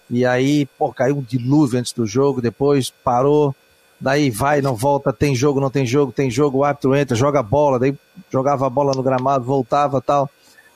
e 0.10 0.26
aí, 0.26 0.66
pô, 0.78 0.94
caiu 0.94 1.18
um 1.18 1.22
dilúvio 1.22 1.80
antes 1.80 1.92
do 1.92 2.06
jogo, 2.06 2.42
depois 2.42 2.92
parou, 3.04 3.56
daí 4.00 4.30
vai, 4.30 4.62
não 4.62 4.76
volta, 4.76 5.14
tem 5.14 5.36
jogo, 5.36 5.60
não 5.60 5.70
tem 5.70 5.86
jogo, 5.86 6.12
tem 6.12 6.30
jogo, 6.30 6.60
o 6.60 6.64
árbitro 6.64 6.96
entra, 6.96 7.16
joga 7.16 7.42
bola, 7.42 7.80
daí 7.80 7.96
jogava 8.32 8.68
a 8.68 8.70
bola 8.70 8.94
no 8.96 9.04
gramado, 9.04 9.46
voltava 9.46 10.02
tal. 10.02 10.30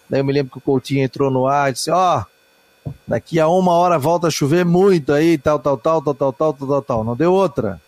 Daí 0.09 0.19
eu 0.19 0.25
me 0.25 0.33
lembro 0.33 0.51
que 0.51 0.57
o 0.57 0.61
Coutinho 0.61 1.03
entrou 1.03 1.29
no 1.29 1.45
ar 1.45 1.69
e 1.69 1.73
disse, 1.73 1.91
ó, 1.91 2.23
oh, 2.85 2.91
daqui 3.07 3.39
a 3.39 3.47
uma 3.47 3.73
hora 3.73 3.99
volta 3.99 4.27
a 4.27 4.31
chover 4.31 4.65
muito 4.65 5.13
aí, 5.13 5.37
tal, 5.37 5.59
tal, 5.59 5.77
tal, 5.77 6.01
tal, 6.01 6.13
tal, 6.13 6.33
tal, 6.33 6.53
tal, 6.53 6.67
tal, 6.67 6.81
tal. 6.81 7.03
Não 7.03 7.15
deu 7.15 7.31
outra. 7.31 7.79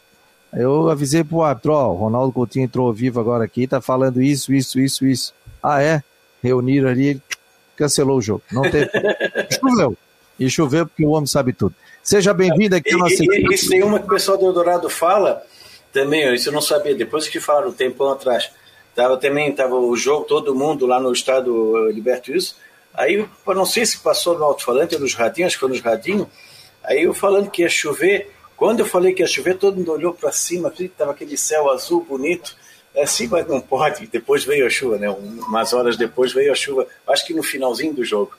Aí 0.53 0.61
eu 0.61 0.89
avisei 0.89 1.23
pro 1.23 1.41
árbitro, 1.41 1.73
ó, 1.73 1.91
o 1.91 1.95
Ronaldo 1.95 2.33
Coutinho 2.33 2.65
entrou 2.65 2.87
ao 2.87 2.93
vivo 2.93 3.19
agora 3.19 3.43
aqui, 3.43 3.65
tá 3.65 3.79
falando 3.79 4.21
isso, 4.21 4.53
isso, 4.53 4.79
isso, 4.79 5.05
isso. 5.05 5.33
Ah, 5.63 5.81
é? 5.81 6.03
Reuniram 6.43 6.89
ali, 6.89 7.21
cancelou 7.75 8.17
o 8.17 8.21
jogo. 8.21 8.43
Não 8.51 8.63
teve. 8.63 8.89
Choveu. 9.59 9.97
E 10.39 10.49
choveu 10.49 10.87
porque 10.87 11.05
o 11.05 11.11
homem 11.11 11.27
sabe 11.27 11.53
tudo. 11.53 11.75
Seja 12.03 12.33
bem-vindo 12.33 12.75
aqui 12.75 12.93
ao 12.93 12.99
nosso. 12.99 13.23
E, 13.23 13.53
isso 13.53 13.69
tem 13.69 13.83
uma 13.83 13.99
que 13.99 14.05
o 14.05 14.09
pessoal 14.09 14.37
do 14.37 14.45
Eldorado 14.45 14.89
fala 14.89 15.43
também, 15.93 16.33
isso 16.33 16.49
eu 16.49 16.53
não 16.53 16.61
sabia, 16.61 16.95
depois 16.95 17.27
que 17.27 17.39
falaram 17.39 17.69
um 17.69 17.73
tempão 17.73 18.09
atrás. 18.09 18.49
Tava 18.95 19.17
também, 19.17 19.51
tava 19.51 19.75
o 19.75 19.95
jogo, 19.95 20.25
todo 20.25 20.55
mundo 20.55 20.85
lá 20.85 20.99
no 20.99 21.11
estado 21.13 21.89
Liberto 21.89 22.31
isso. 22.31 22.57
Aí, 22.93 23.15
eu 23.15 23.55
não 23.55 23.65
sei 23.65 23.85
se 23.85 23.99
passou 23.99 24.37
no 24.37 24.43
alto-falante 24.43 24.95
ou 24.95 25.01
nos 25.01 25.13
radinhos, 25.13 25.47
acho 25.47 25.55
que 25.57 25.61
foi 25.61 25.69
nos 25.69 25.81
radinhos. 25.81 26.27
Aí 26.83 27.03
eu 27.03 27.13
falando 27.13 27.49
que 27.49 27.61
ia 27.61 27.69
chover, 27.69 28.31
quando 28.57 28.79
eu 28.79 28.85
falei 28.85 29.13
que 29.13 29.21
ia 29.21 29.27
chover, 29.27 29.57
todo 29.57 29.77
mundo 29.77 29.91
olhou 29.91 30.13
para 30.13 30.31
cima, 30.31 30.73
tava 30.97 31.11
aquele 31.11 31.37
céu 31.37 31.69
azul 31.69 32.03
bonito. 32.03 32.55
É 32.93 33.03
assim, 33.03 33.27
mas 33.27 33.47
não 33.47 33.61
pode. 33.61 34.07
Depois 34.07 34.43
veio 34.43 34.65
a 34.65 34.69
chuva, 34.69 34.97
né? 34.97 35.09
Umas 35.09 35.71
horas 35.71 35.95
depois 35.95 36.33
veio 36.33 36.51
a 36.51 36.55
chuva, 36.55 36.85
acho 37.07 37.25
que 37.25 37.33
no 37.33 37.43
finalzinho 37.43 37.93
do 37.93 38.03
jogo. 38.03 38.33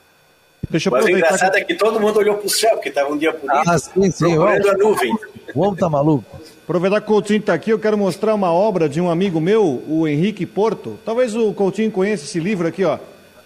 Deixa 0.71 0.91
Mas 0.91 1.05
o 1.05 1.11
engraçado 1.11 1.53
que... 1.53 1.59
é 1.59 1.65
que 1.65 1.75
todo 1.75 2.01
mundo 2.01 2.19
olhou 2.19 2.37
para 2.37 2.47
o 2.47 2.51
céu, 2.51 2.73
porque 2.73 2.89
estava 2.89 3.13
um 3.13 3.19
dia 3.19 3.33
bonito, 3.33 3.69
ah, 3.69 3.79
sim, 3.79 4.11
sim, 4.11 4.35
procurando 4.35 4.71
a 4.71 4.77
nuvem. 4.77 5.15
O 5.55 5.61
homem 5.61 5.77
tá 5.77 5.89
maluco. 5.89 6.41
Aproveitar 6.65 7.01
que 7.01 7.07
o 7.07 7.09
Coutinho 7.09 7.41
está 7.41 7.53
aqui, 7.53 7.71
eu 7.71 7.79
quero 7.79 7.99
mostrar 7.99 8.35
uma 8.35 8.53
obra 8.53 8.89
de 8.89 9.01
um 9.01 9.11
amigo 9.11 9.41
meu, 9.41 9.83
o 9.87 10.07
Henrique 10.07 10.47
Porto. 10.47 10.99
Talvez 11.05 11.35
o 11.35 11.53
Coutinho 11.53 11.91
conheça 11.91 12.25
esse 12.25 12.39
livro 12.39 12.67
aqui, 12.67 12.85
ó. 12.85 12.99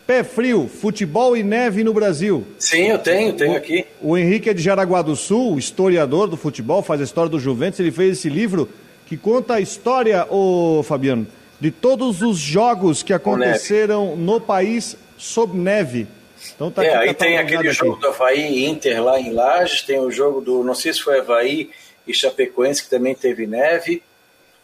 Pé 0.07 0.23
Frio, 0.23 0.69
Futebol 0.69 1.37
e 1.37 1.43
Neve 1.43 1.83
no 1.83 1.93
Brasil. 1.93 2.47
Sim, 2.61 2.83
eu 2.83 2.99
tenho, 2.99 3.33
tenho 3.33 3.57
aqui. 3.57 3.85
O 4.01 4.17
Henrique 4.17 4.49
é 4.49 4.55
de 4.55 4.63
Jaraguá 4.63 5.03
do 5.03 5.17
Sul, 5.17 5.59
historiador 5.59 6.29
do 6.29 6.37
futebol, 6.37 6.81
faz 6.81 7.01
a 7.01 7.05
história 7.05 7.29
do 7.29 7.41
Juventus. 7.41 7.81
Ele 7.81 7.91
fez 7.91 8.19
esse 8.19 8.29
livro 8.29 8.69
que 9.07 9.17
conta 9.17 9.55
a 9.55 9.61
história, 9.61 10.25
ô 10.31 10.85
Fabiano, 10.85 11.27
de 11.59 11.73
todos 11.73 12.23
os 12.23 12.39
jogos 12.39 13.03
que 13.03 13.13
aconteceram 13.13 14.15
no 14.15 14.41
país 14.41 14.97
sob 15.17 15.59
neve. 15.59 16.07
Então 16.55 16.71
tá 16.71 16.85
é, 16.85 16.95
aí 16.97 17.15
tem 17.15 17.39
aquele 17.39 17.71
jogo 17.73 17.93
aqui. 17.93 18.03
do 18.03 18.09
Havaí 18.09 18.65
Inter 18.67 19.03
lá 19.03 19.19
em 19.19 19.33
Lages, 19.33 19.83
tem 19.83 19.99
o 19.99 20.11
jogo 20.11 20.41
do, 20.41 20.63
não 20.63 20.75
sei 20.75 20.93
se 20.93 21.01
foi 21.01 21.19
Havaí 21.19 21.71
e 22.07 22.15
Chapecoense, 22.15 22.85
que 22.85 22.91
também 22.91 23.15
teve 23.15 23.47
neve. 23.47 24.03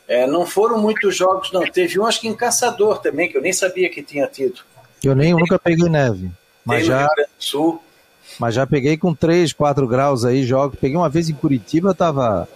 É, 0.06 0.26
não 0.26 0.44
foram 0.44 0.78
muitos 0.78 1.16
jogos, 1.16 1.50
não. 1.52 1.62
Teve 1.62 1.98
um, 1.98 2.06
acho 2.06 2.20
que 2.20 2.28
em 2.28 2.34
Caçador 2.34 2.98
também, 2.98 3.30
que 3.30 3.36
eu 3.36 3.42
nem 3.42 3.52
sabia 3.52 3.88
que 3.88 4.02
tinha 4.02 4.26
tido. 4.26 4.60
Eu 5.02 5.14
nem, 5.14 5.30
eu 5.30 5.38
nunca 5.38 5.58
peguei 5.58 5.88
neve. 5.88 6.30
Mas 6.64 6.86
já, 6.86 7.08
Sul. 7.38 7.82
mas 8.38 8.54
já 8.54 8.66
peguei 8.66 8.96
com 8.96 9.14
3, 9.14 9.52
4 9.52 9.86
graus 9.86 10.24
aí, 10.24 10.44
jogo. 10.44 10.76
Peguei 10.80 10.96
uma 10.96 11.08
vez 11.08 11.28
em 11.28 11.34
Curitiba, 11.34 11.94
tava 11.94 12.48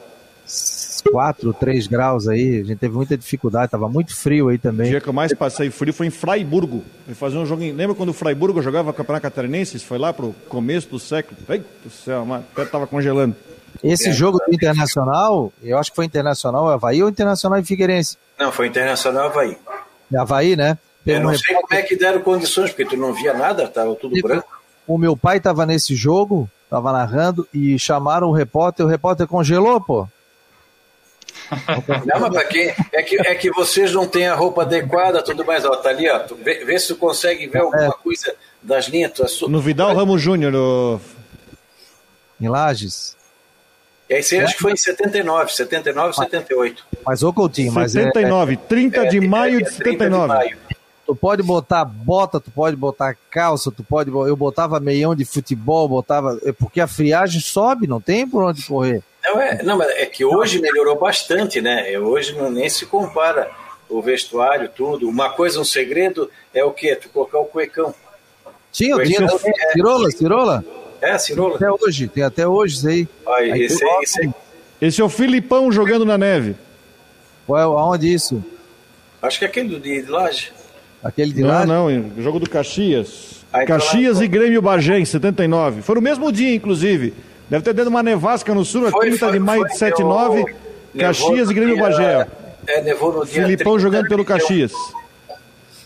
4, 1.11 1.53
3 1.55 1.87
graus 1.87 2.29
aí, 2.29 2.61
a 2.61 2.65
gente 2.65 2.79
teve 2.79 2.95
muita 2.95 3.17
dificuldade, 3.17 3.67
estava 3.67 3.89
muito 3.89 4.15
frio 4.15 4.49
aí 4.49 4.59
também. 4.59 4.87
O 4.87 4.91
dia 4.91 5.01
que 5.01 5.09
eu 5.09 5.13
mais 5.13 5.33
passei 5.33 5.71
frio 5.71 5.93
foi 5.93 6.07
em 6.07 6.11
Fraiburgo. 6.11 6.85
Fui 7.05 7.15
fazer 7.15 7.39
um 7.39 7.47
jogo 7.47 7.63
em... 7.63 7.73
Lembra 7.73 7.95
quando 7.95 8.11
o 8.11 8.13
Fraiburgo 8.13 8.63
jogava 8.63 8.93
Campeonato 8.93 9.23
Catarinense? 9.23 9.79
Foi 9.79 9.99
lá 9.99 10.13
pro 10.13 10.35
começo 10.49 10.89
do 10.89 10.99
século. 10.99 11.37
Eita 11.49 11.67
do 11.85 11.91
céu, 11.91 12.27
até 12.35 12.65
tava 12.65 12.87
congelando. 12.87 13.35
Esse 13.83 14.09
é. 14.09 14.13
jogo 14.13 14.39
do 14.39 14.55
Internacional, 14.55 15.53
eu 15.63 15.79
acho 15.79 15.91
que 15.91 15.97
foi 15.97 16.07
Internacional 16.07 16.69
Havaí 16.69 17.03
ou 17.03 17.09
Internacional 17.09 17.59
e 17.59 17.65
Figueirense? 17.65 18.17
Não, 18.39 18.51
foi 18.51 18.69
Internacional 18.69 19.27
Havaí. 19.27 19.57
Havaí, 20.17 20.57
né? 20.57 20.79
eu 21.05 21.21
não 21.21 21.37
sei 21.37 21.55
como 21.55 21.67
é 21.73 21.83
que 21.83 21.97
deram 21.97 22.21
condições, 22.21 22.71
porque 22.71 22.85
tu 22.85 22.97
não 22.97 23.13
via 23.13 23.35
nada, 23.35 23.69
tava 23.69 23.95
tudo 23.95 24.21
branco. 24.21 24.49
O 24.87 24.97
meu 24.97 25.17
pai 25.17 25.39
estava 25.39 25.67
nesse 25.67 25.95
jogo 25.95 26.49
tava 26.69 26.93
narrando 26.93 27.47
e 27.53 27.79
chamaram 27.79 28.29
o 28.29 28.33
repórter, 28.33 28.85
o 28.85 28.89
repórter 28.89 29.27
congelou, 29.27 29.81
pô. 29.81 30.09
Não, 32.07 32.21
mas 32.21 32.31
pra 32.31 32.45
quê? 32.45 32.75
É 32.93 33.03
que, 33.03 33.17
é 33.21 33.35
que 33.35 33.51
vocês 33.51 33.93
não 33.93 34.07
têm 34.07 34.27
a 34.27 34.35
roupa 34.35 34.63
adequada, 34.63 35.23
tudo 35.23 35.45
mais. 35.45 35.65
Ó, 35.65 35.77
tá 35.77 35.91
ali, 35.91 36.09
ó. 36.09 36.23
Vê, 36.43 36.65
vê 36.65 36.79
se 36.79 36.89
tu 36.89 36.97
consegue 36.97 37.47
ver 37.47 37.61
alguma 37.61 37.87
é. 37.87 37.91
coisa 38.03 38.35
das 38.63 38.87
linhas. 38.87 39.13
Tu, 39.13 39.49
no 39.49 39.61
Vidal 39.61 39.95
Ramos 39.95 40.21
Júnior, 40.21 40.53
no... 40.53 41.01
em 42.41 42.49
Lages. 42.49 43.17
Esse 44.09 44.37
é. 44.37 44.45
acho 44.45 44.55
que 44.55 44.63
foi 44.63 44.73
em 44.73 44.77
79, 44.77 45.53
79, 45.53 46.09
mas, 46.09 46.17
78. 46.17 46.85
Mas, 47.05 47.23
ô 47.23 47.33
Coutinho, 47.33 47.73
mas 47.73 47.93
79, 47.93 48.55
é, 48.55 48.57
30 48.57 49.01
é, 49.01 49.09
de 49.09 49.21
maio 49.21 49.63
de 49.63 49.71
79. 49.71 50.23
De 50.23 50.39
maio. 50.39 50.59
Tu 51.07 51.15
pode 51.15 51.43
botar 51.43 51.85
bota, 51.85 52.41
tu 52.41 52.51
pode 52.51 52.75
botar 52.75 53.17
calça, 53.31 53.71
tu 53.71 53.85
pode. 53.85 54.11
Eu 54.11 54.37
botava 54.37 54.81
meião 54.81 55.15
de 55.15 55.25
futebol, 55.25 55.89
botava. 55.89 56.39
É 56.45 56.53
porque 56.53 56.81
a 56.81 56.89
friagem 56.89 57.41
sobe, 57.41 57.87
não 57.87 58.01
tem 58.01 58.29
por 58.29 58.43
onde 58.43 58.65
correr. 58.65 59.03
Não, 59.27 59.41
é, 59.41 59.63
não, 59.63 59.77
mas 59.77 59.89
é 59.91 60.07
que 60.07 60.25
hoje 60.25 60.61
melhorou 60.61 60.97
bastante, 60.97 61.61
né? 61.61 61.99
Hoje 61.99 62.33
não, 62.33 62.51
nem 62.51 62.69
se 62.69 62.87
compara 62.87 63.51
o 63.89 64.01
vestuário, 64.01 64.69
tudo. 64.69 65.09
Uma 65.09 65.31
coisa, 65.31 65.61
um 65.61 65.65
segredo 65.65 66.31
é 66.55 66.65
o 66.65 66.71
quê? 66.71 66.95
Tu 66.95 67.09
colocar 67.09 67.39
o 67.39 67.45
cuecão. 67.45 67.95
Tinha, 68.71 68.97
tinha. 69.03 69.25
É, 69.25 69.73
cirola, 69.73 70.11
cirola? 70.11 70.65
É, 71.01 71.19
cirola. 71.19 71.57
Até 71.57 71.71
hoje, 71.71 72.09
tem 72.09 72.23
até 72.23 72.47
hoje 72.47 72.77
isso 72.77 72.89
aí. 72.89 73.09
aí, 73.27 73.53
aí 73.53 73.63
esse, 73.63 73.85
esse, 74.03 74.31
esse 74.81 75.01
é 75.01 75.05
o 75.05 75.09
Filipão 75.09 75.73
jogando 75.73 76.05
na 76.05 76.17
neve. 76.17 76.55
Qual 77.47 77.59
é, 77.59 77.63
aonde 77.63 78.13
isso? 78.13 78.45
Acho 79.21 79.39
que 79.39 79.45
é 79.45 79.49
aquele 79.49 79.79
de, 79.81 80.03
de 80.03 80.11
Laje. 80.11 80.53
Aquele 81.03 81.33
de 81.33 81.43
lá? 81.43 81.65
Não, 81.65 81.89
não, 81.91 82.23
jogo 82.23 82.39
do 82.39 82.49
Caxias. 82.49 83.45
Aí 83.53 83.67
Caxias 83.67 84.21
e 84.21 84.29
Grêmio 84.29 84.61
Bagé, 84.61 84.99
em 84.99 85.05
79. 85.05 85.83
Foi 85.83 85.95
no 85.95 86.03
mesmo 86.03 86.31
dia, 86.33 86.55
inclusive. 86.55 87.15
Deve 87.49 87.65
ter 87.65 87.73
dado 87.73 87.89
uma 87.89 88.03
nevasca 88.03 88.55
no 88.55 88.65
sul, 88.65 88.91
foi, 88.91 89.09
30 89.09 89.19
foi, 89.19 89.33
de 89.33 89.39
maio 89.39 89.61
foi, 89.61 89.69
de 89.71 89.79
79. 89.79 90.55
Caxias 90.99 91.51
e 91.51 91.55
Grêmio 91.55 91.75
dia, 91.75 91.83
Bagé. 91.83 92.29
É, 92.67 92.83
nevou 92.83 93.13
no 93.13 93.25
dia 93.25 93.43
Filipão 93.43 93.79
jogando 93.79 94.09
pelo 94.09 94.25
Caxias. 94.25 94.73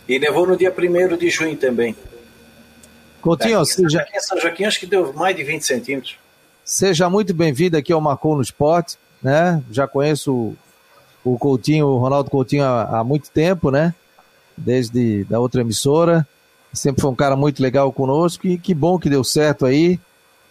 E 0.09 0.19
nevou 0.19 0.47
no 0.47 0.57
dia 0.57 0.73
1 0.77 1.17
de 1.17 1.31
junho 1.31 1.57
também. 1.57 1.95
Coutinho, 3.21 3.59
aqui, 3.59 3.73
seja... 3.73 4.01
aqui 4.01 4.17
em 4.17 4.21
São 4.21 4.41
Joaquim 4.41 4.65
acho 4.65 4.81
que 4.81 4.87
deu 4.87 5.13
mais 5.13 5.37
de 5.37 5.45
20 5.45 5.63
centímetros. 5.63 6.17
Seja 6.65 7.11
muito 7.11 7.35
bem-vindo 7.35 7.77
aqui 7.77 7.93
ao 7.93 8.01
Marcou 8.01 8.35
no 8.35 8.43
Esporte, 8.43 8.97
né? 9.23 9.63
Já 9.71 9.87
conheço 9.87 10.55
o 11.23 11.39
Coutinho, 11.39 11.87
o 11.87 11.99
Ronaldo 11.99 12.31
Coutinho 12.31 12.65
há, 12.65 13.01
há 13.01 13.05
muito 13.05 13.31
tempo, 13.31 13.71
né? 13.71 13.95
desde 14.61 15.25
da 15.25 15.41
outra 15.41 15.63
emissora. 15.63 16.27
Sempre 16.73 17.03
foi 17.03 17.11
um 17.11 17.17
cara 17.17 17.35
muito 17.35 17.61
legal 17.63 17.93
conosco 17.93 18.47
e 18.47 18.59
que 18.59 18.75
bom 18.75 18.99
que 18.99 19.11
deu 19.11 19.25
certo 19.25 19.67
aí 19.67 19.99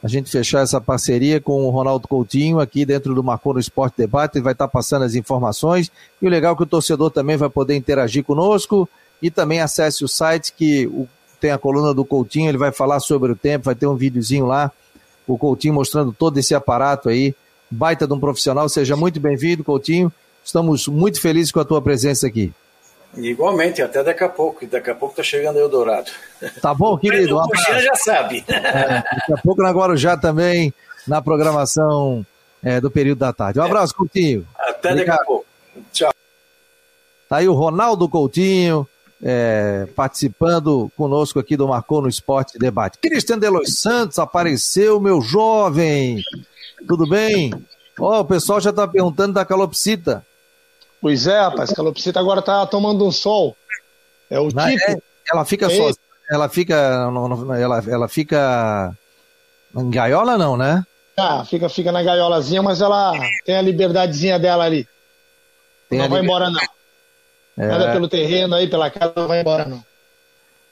a 0.01 0.07
gente 0.07 0.29
fechar 0.29 0.61
essa 0.61 0.79
parceria 0.79 1.41
com 1.41 1.65
o 1.65 1.69
Ronaldo 1.69 2.07
Coutinho 2.07 2.59
aqui 2.59 2.85
dentro 2.85 3.13
do 3.13 3.23
Marcou 3.23 3.53
no 3.53 3.59
Esporte 3.59 3.97
Debate. 3.97 4.37
Ele 4.37 4.43
vai 4.43 4.53
estar 4.53 4.67
passando 4.67 5.03
as 5.03 5.13
informações 5.13 5.91
e 6.21 6.25
o 6.25 6.29
legal 6.29 6.53
é 6.53 6.57
que 6.57 6.63
o 6.63 6.65
torcedor 6.65 7.11
também 7.11 7.35
vai 7.35 7.49
poder 7.49 7.75
interagir 7.75 8.23
conosco 8.23 8.87
e 9.21 9.29
também 9.29 9.59
acesse 9.59 10.03
o 10.05 10.07
site 10.07 10.53
que 10.53 10.89
tem 11.39 11.51
a 11.51 11.57
coluna 11.57 11.93
do 11.93 12.05
Coutinho. 12.05 12.49
Ele 12.49 12.57
vai 12.57 12.71
falar 12.71 13.01
sobre 13.01 13.31
o 13.31 13.35
tempo, 13.35 13.65
vai 13.65 13.75
ter 13.75 13.87
um 13.87 13.95
videozinho 13.95 14.45
lá. 14.45 14.71
O 15.27 15.37
Coutinho 15.37 15.73
mostrando 15.73 16.13
todo 16.17 16.37
esse 16.37 16.55
aparato 16.55 17.09
aí. 17.09 17.35
Baita 17.69 18.07
de 18.07 18.13
um 18.13 18.19
profissional. 18.19 18.67
Seja 18.69 18.95
muito 18.95 19.19
bem-vindo, 19.19 19.63
Coutinho. 19.63 20.11
Estamos 20.43 20.87
muito 20.87 21.19
felizes 21.19 21.51
com 21.51 21.59
a 21.59 21.65
tua 21.65 21.81
presença 21.81 22.25
aqui. 22.25 22.53
Igualmente, 23.15 23.81
até 23.81 24.03
daqui 24.03 24.23
a 24.23 24.29
pouco. 24.29 24.65
Daqui 24.67 24.89
a 24.89 24.95
pouco 24.95 25.15
tá 25.15 25.23
chegando 25.23 25.57
o 25.57 25.59
Eldorado. 25.59 26.11
Tá 26.61 26.73
bom, 26.73 26.97
querido? 26.97 27.37
O 27.37 27.47
Puxinha 27.47 27.81
já 27.81 27.95
sabe. 27.95 28.45
É, 28.47 29.01
daqui 29.01 29.33
a 29.33 29.37
pouco 29.37 29.61
na 29.61 29.71
Guarujá 29.71 30.15
também, 30.15 30.73
na 31.07 31.21
programação 31.21 32.25
é, 32.63 32.79
do 32.79 32.91
período 32.91 33.19
da 33.19 33.33
tarde. 33.33 33.59
Um 33.59 33.63
abraço, 33.63 33.95
Coutinho. 33.95 34.47
Até 34.57 34.91
Obrigado. 34.91 35.17
daqui 35.17 35.21
a 35.21 35.25
pouco. 35.25 35.45
Tchau. 35.91 36.13
Tá 37.27 37.37
aí 37.37 37.47
o 37.47 37.53
Ronaldo 37.53 38.07
Coutinho 38.07 38.87
é, 39.21 39.87
participando 39.95 40.91
conosco 40.95 41.39
aqui 41.39 41.57
do 41.57 41.67
Marcou 41.67 42.01
no 42.01 42.09
Esporte 42.09 42.57
Debate. 42.57 42.97
Cristian 42.99 43.37
Delos 43.37 43.79
Santos 43.79 44.19
apareceu, 44.19 44.99
meu 44.99 45.21
jovem. 45.21 46.23
Tudo 46.87 47.07
bem? 47.07 47.53
Ó, 47.99 48.17
oh, 48.17 48.19
o 48.21 48.25
pessoal 48.25 48.61
já 48.61 48.71
tá 48.71 48.87
perguntando 48.87 49.33
da 49.33 49.45
calopsita. 49.45 50.25
Pois 51.01 51.27
é, 51.27 51.39
rapaz, 51.39 51.71
calopsita 51.71 52.19
agora 52.19 52.41
tá 52.41 52.65
tomando 52.65 53.05
um 53.05 53.11
sol. 53.11 53.55
É 54.29 54.39
o 54.39 54.49
Na, 54.53 54.69
tipo. 54.69 54.91
É, 54.91 54.97
ela 55.31 55.45
fica 55.45 55.67
é 55.67 55.69
só. 55.69 55.91
Ela 56.29 56.49
fica. 56.49 56.75
Ela, 56.75 57.83
ela 57.87 58.07
fica. 58.07 58.95
Em 59.75 59.89
gaiola, 59.89 60.37
não, 60.37 60.57
né? 60.57 60.83
Ah, 61.17 61.43
fica, 61.45 61.67
fica 61.69 61.91
na 61.91 62.01
gaiolazinha, 62.01 62.61
mas 62.61 62.81
ela 62.81 63.13
tem 63.45 63.55
a 63.55 63.61
liberdadezinha 63.61 64.39
dela 64.39 64.63
ali. 64.63 64.87
Tem 65.89 65.99
não 65.99 66.09
vai 66.09 66.21
embora, 66.21 66.49
não. 66.49 66.61
É... 67.57 67.67
Nada 67.67 67.91
pelo 67.91 68.07
terreno 68.07 68.55
aí, 68.55 68.67
pela 68.67 68.89
casa, 68.89 69.13
não 69.15 69.27
vai 69.27 69.41
embora, 69.41 69.65
não. 69.65 69.83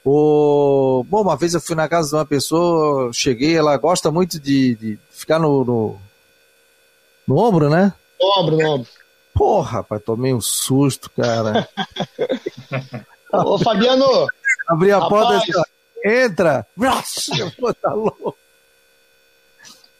O... 0.04 1.04
Bom, 1.06 1.20
uma 1.20 1.36
vez 1.36 1.52
eu 1.52 1.60
fui 1.60 1.76
na 1.76 1.88
casa 1.88 2.08
de 2.08 2.14
uma 2.14 2.24
pessoa, 2.24 3.12
cheguei, 3.12 3.56
ela 3.56 3.76
gosta 3.76 4.10
muito 4.10 4.40
de, 4.40 4.74
de 4.76 4.98
ficar 5.10 5.38
no, 5.38 5.64
no, 5.64 5.98
no 7.26 7.38
ombro, 7.38 7.68
né? 7.68 7.92
No 8.18 8.40
ombro, 8.40 8.56
no 8.56 8.70
ombro. 8.70 8.88
Porra, 9.38 9.78
rapaz, 9.78 10.02
tomei 10.02 10.34
um 10.34 10.40
susto, 10.40 11.08
cara. 11.10 11.68
Ô, 13.32 13.56
Fabiano! 13.56 14.26
Abri 14.66 14.90
a 14.90 15.00
porta 15.02 15.36
assim, 15.36 15.52
ó, 15.56 15.62
entra! 16.04 16.66
Nossa, 16.76 17.32
tá 17.80 17.94
louco. 17.94 18.36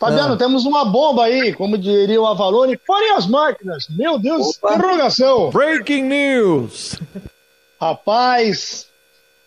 Fabiano, 0.00 0.34
ah. 0.34 0.36
temos 0.36 0.64
uma 0.66 0.84
bomba 0.84 1.26
aí, 1.26 1.52
como 1.54 1.78
diria 1.78 2.20
o 2.20 2.26
Avalone. 2.26 2.76
Parem 2.76 3.12
as 3.12 3.28
máquinas! 3.28 3.86
Meu 3.90 4.18
Deus, 4.18 4.58
Opa. 4.58 4.74
interrogação! 4.74 5.50
Breaking 5.50 6.02
news! 6.02 6.98
Rapaz, 7.80 8.88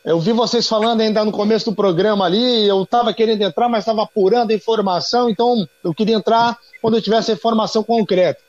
eu 0.06 0.22
vi 0.22 0.32
vocês 0.32 0.70
falando 0.70 1.02
ainda 1.02 1.26
no 1.26 1.34
começo 1.34 1.70
do 1.70 1.76
programa 1.76 2.24
ali, 2.24 2.66
eu 2.66 2.84
estava 2.84 3.14
querendo 3.14 3.42
entrar, 3.42 3.68
mas 3.68 3.82
estava 3.82 4.04
apurando 4.04 4.52
a 4.52 4.56
informação, 4.56 5.30
então 5.30 5.68
eu 5.84 5.94
queria 5.94 6.16
entrar 6.16 6.58
quando 6.82 6.96
eu 6.96 7.02
tivesse 7.02 7.32
a 7.32 7.34
informação 7.34 7.84
concreta 7.84 8.42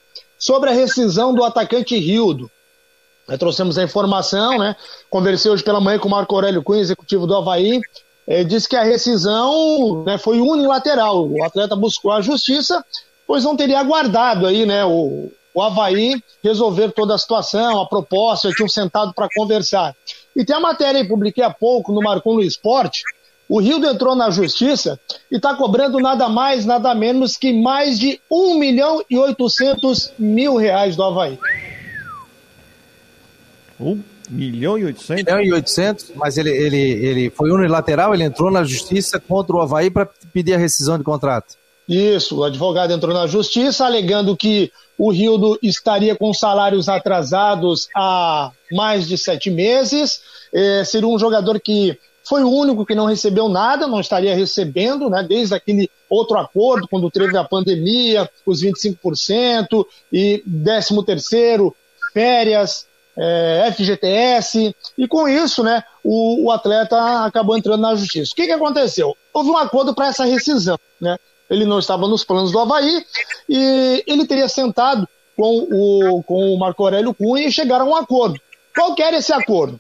sobre 0.43 0.71
a 0.71 0.73
rescisão 0.73 1.33
do 1.33 1.45
atacante 1.45 1.97
Rildo. 1.97 2.51
Nós 3.29 3.39
trouxemos 3.39 3.79
a 3.79 3.85
informação, 3.85 4.59
né? 4.59 4.75
Conversei 5.09 5.49
hoje 5.49 5.63
pela 5.63 5.81
manhã 5.81 6.01
com 6.01 6.09
o 6.09 6.11
Marco 6.11 6.35
Aurélio 6.35 6.65
Cunha, 6.65 6.81
executivo 6.81 7.29
do 7.29 7.37
Havaí. 7.37 7.81
Ele 8.27 8.45
disse 8.45 8.69
que 8.69 8.75
a 8.75 8.83
rescisão 8.83 10.03
né, 10.03 10.19
foi 10.19 10.41
unilateral. 10.41 11.31
O 11.31 11.45
atleta 11.45 11.77
buscou 11.77 12.11
a 12.11 12.21
justiça, 12.21 12.85
pois 13.25 13.45
não 13.45 13.57
teria 13.57 13.79
aguardado 13.79 14.45
aí, 14.45 14.67
né? 14.67 14.85
O, 14.85 15.31
o 15.55 15.63
Havaí 15.63 16.21
resolver 16.43 16.91
toda 16.91 17.15
a 17.15 17.19
situação, 17.19 17.81
a 17.81 17.87
proposta, 17.87 18.51
tinham 18.51 18.69
sentado 18.69 19.15
para 19.15 19.29
conversar. 19.33 19.95
E 20.35 20.45
tem 20.45 20.57
a 20.57 20.61
matéria 20.61 21.01
aí, 21.01 21.07
publiquei 21.07 21.45
há 21.45 21.51
pouco 21.51 21.93
no 21.93 22.03
Marcon 22.03 22.35
no 22.35 22.43
Esporte, 22.43 23.05
o 23.53 23.61
Rio 23.61 23.85
entrou 23.85 24.17
na 24.17 24.31
justiça 24.31 24.99
e 25.31 25.37
está 25.37 25.55
cobrando 25.55 25.99
nada 25.99 26.27
mais, 26.27 26.65
nada 26.65 26.95
menos 26.95 27.37
que 27.37 27.53
mais 27.53 27.99
de 27.99 28.19
1 28.31 28.59
milhão 28.59 29.05
e 29.11 29.19
800 29.19 30.15
mil 30.19 30.57
reais 30.57 30.97
do 30.97 31.03
Havaí. 31.03 31.39
1 33.79 34.03
milhão 34.31 34.79
e 34.79 34.87
800? 34.87 35.11
1 35.11 35.15
milhão 35.17 35.41
e 35.43 35.53
800, 35.53 36.13
mas 36.17 36.39
ele, 36.39 36.49
ele, 36.49 36.79
ele 36.79 37.29
foi 37.29 37.51
unilateral, 37.51 38.15
ele 38.15 38.25
entrou 38.25 38.51
na 38.51 38.65
justiça 38.65 39.21
contra 39.21 39.55
o 39.55 39.61
Havaí 39.61 39.91
para 39.91 40.09
pedir 40.33 40.55
a 40.55 40.59
rescisão 40.59 40.97
de 40.97 41.05
contrato. 41.05 41.55
Isso, 41.87 42.39
o 42.39 42.45
advogado 42.45 42.91
entrou 42.91 43.13
na 43.13 43.27
justiça 43.27 43.85
alegando 43.85 44.35
que 44.35 44.73
o 44.97 45.11
Rildo 45.11 45.59
estaria 45.63 46.17
com 46.17 46.33
salários 46.33 46.89
atrasados 46.89 47.87
há 47.95 48.51
mais 48.71 49.07
de 49.07 49.19
sete 49.19 49.51
meses, 49.51 50.23
eh, 50.55 50.85
seria 50.87 51.09
um 51.09 51.19
jogador 51.19 51.61
que 51.61 51.99
foi 52.33 52.45
o 52.45 52.51
único 52.51 52.87
que 52.87 52.95
não 52.95 53.05
recebeu 53.05 53.47
nada, 53.47 53.87
não 53.87 54.01
estaria 54.01 54.35
recebendo, 54.35 55.11
né, 55.11 55.23
desde 55.23 55.55
aquele 55.55 55.91
outro 56.09 56.39
acordo, 56.39 56.89
quando 56.89 57.11
teve 57.11 57.37
a 57.37 57.45
pandemia, 57.45 58.27
os 58.47 58.63
25% 58.63 59.85
e 60.11 60.43
13 60.65 61.05
terceiro, 61.05 61.77
férias, 62.15 62.87
é, 63.19 63.71
FGTS, 63.77 64.75
e 64.97 65.07
com 65.07 65.29
isso, 65.29 65.63
né, 65.63 65.85
o, 66.03 66.47
o, 66.47 66.51
atleta 66.51 66.97
acabou 67.27 67.55
entrando 67.55 67.83
na 67.83 67.95
justiça. 67.95 68.33
O 68.33 68.35
que, 68.35 68.47
que 68.47 68.53
aconteceu? 68.53 69.15
Houve 69.35 69.51
um 69.51 69.59
acordo 69.59 69.95
para 69.95 70.07
essa 70.07 70.25
rescisão, 70.25 70.79
né? 70.99 71.19
Ele 71.51 71.67
não 71.67 71.79
estava 71.79 72.09
nos 72.09 72.25
planos 72.25 72.51
do 72.51 72.59
Havaí 72.59 73.05
e 73.47 74.03
ele 74.07 74.27
teria 74.27 74.49
sentado 74.49 75.07
com 75.37 75.69
o, 75.71 76.23
com 76.23 76.55
o 76.55 76.59
Marco 76.59 76.83
Aurélio 76.83 77.13
Cunha 77.13 77.47
e 77.47 77.53
chegaram 77.53 77.89
a 77.89 77.91
um 77.91 77.97
acordo. 77.97 78.41
Qual 78.75 78.95
que 78.95 79.03
era 79.03 79.19
esse 79.19 79.35
acordo? 79.35 79.79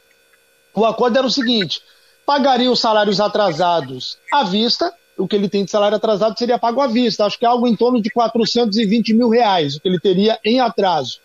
O 0.75 0.85
acordo 0.85 1.17
era 1.17 1.27
o 1.27 1.31
seguinte: 1.31 1.81
pagaria 2.27 2.71
os 2.71 2.81
salários 2.81 3.21
atrasados 3.21 4.19
à 4.33 4.45
vista, 4.45 4.93
o 5.17 5.29
que 5.29 5.37
ele 5.37 5.49
tem 5.49 5.65
de 5.65 5.71
salário 5.71 5.97
atrasado 5.97 6.39
seria 6.39 6.59
pago 6.59 6.81
à 6.81 6.87
vista, 6.87 7.25
acho 7.25 7.39
que 7.39 7.45
é 7.45 7.49
algo 7.49 7.67
em 7.67 7.77
torno 7.77 8.01
de 8.01 8.11
420 8.11 9.15
mil 9.15 9.29
reais, 9.29 9.77
o 9.77 9.81
que 9.81 9.89
ele 9.89 10.01
teria 10.01 10.39
em 10.45 10.61
atraso. 10.61 11.21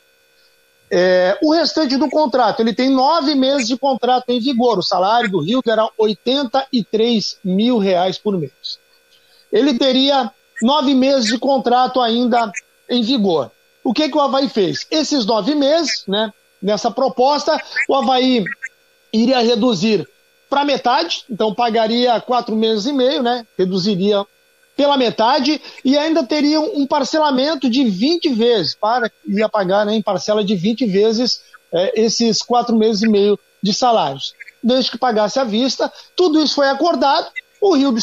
É, 0.89 1.38
o 1.43 1.54
restante 1.54 1.98
do 1.98 2.10
contrato, 2.10 2.62
ele 2.62 2.74
tem 2.74 2.89
nove 2.89 3.36
meses 3.36 3.68
de 3.68 3.78
contrato 3.78 4.30
em 4.30 4.39
vigor, 4.39 4.80
o 4.80 4.84
salário 4.84 5.30
do 5.30 5.39
Rio 5.39 5.62
era 5.66 5.89
83 5.98 7.39
mil 7.43 7.78
reais 7.78 8.18
por 8.18 8.38
mês. 8.38 8.80
Ele 9.52 9.78
teria 9.78 10.32
nove 10.62 10.93
meses 10.93 11.26
de 11.26 11.38
contrato 11.38 12.02
ainda 12.02 12.52
em 12.89 13.02
vigor. 13.02 13.52
O 13.84 13.93
que, 13.93 14.10
que 14.10 14.18
o 14.18 14.22
Havaí 14.22 14.50
fez? 14.50 14.86
Esses 14.91 15.26
nove 15.26 15.56
meses, 15.56 16.04
né, 16.08 16.32
nessa 16.62 16.89
proposta, 16.89 17.62
o 17.88 17.95
Havaí 17.95 18.43
iria 19.12 19.39
reduzir 19.39 20.08
para 20.50 20.66
metade, 20.66 21.24
então 21.30 21.54
pagaria 21.54 22.20
quatro 22.22 22.56
meses 22.56 22.86
e 22.86 22.93
meio, 22.93 23.22
né? 23.22 23.45
Reduziria 23.58 24.26
pela 24.76 24.95
metade 24.95 25.60
e 25.84 25.98
ainda 25.98 26.24
teria 26.24 26.62
um 26.62 26.86
parcelamento 26.86 27.70
de 27.70 27.84
20 27.84 28.30
vezes, 28.30 28.76
para 28.76 29.12
ia 29.28 29.50
pagar 29.50 29.86
né, 29.86 29.95
em 29.95 30.02
parcela 30.02 30.43
de 30.43 30.56
20 30.56 30.86
vezes 30.86 31.41
é, 31.74 32.00
esses 32.00 32.43
quatro 32.43 32.76
meses 32.76 33.02
e 33.02 33.10
meio 33.10 33.39
de 33.62 33.74
salários. 33.74 34.34
Desde 34.64 34.91
que 34.91 34.98
pagasse 34.98 35.39
à 35.39 35.43
vista, 35.43 35.91
tudo 36.16 36.41
isso 36.41 36.56
foi 36.56 36.70
acordado, 36.70 37.28
o 37.60 37.74
Rio 37.74 37.93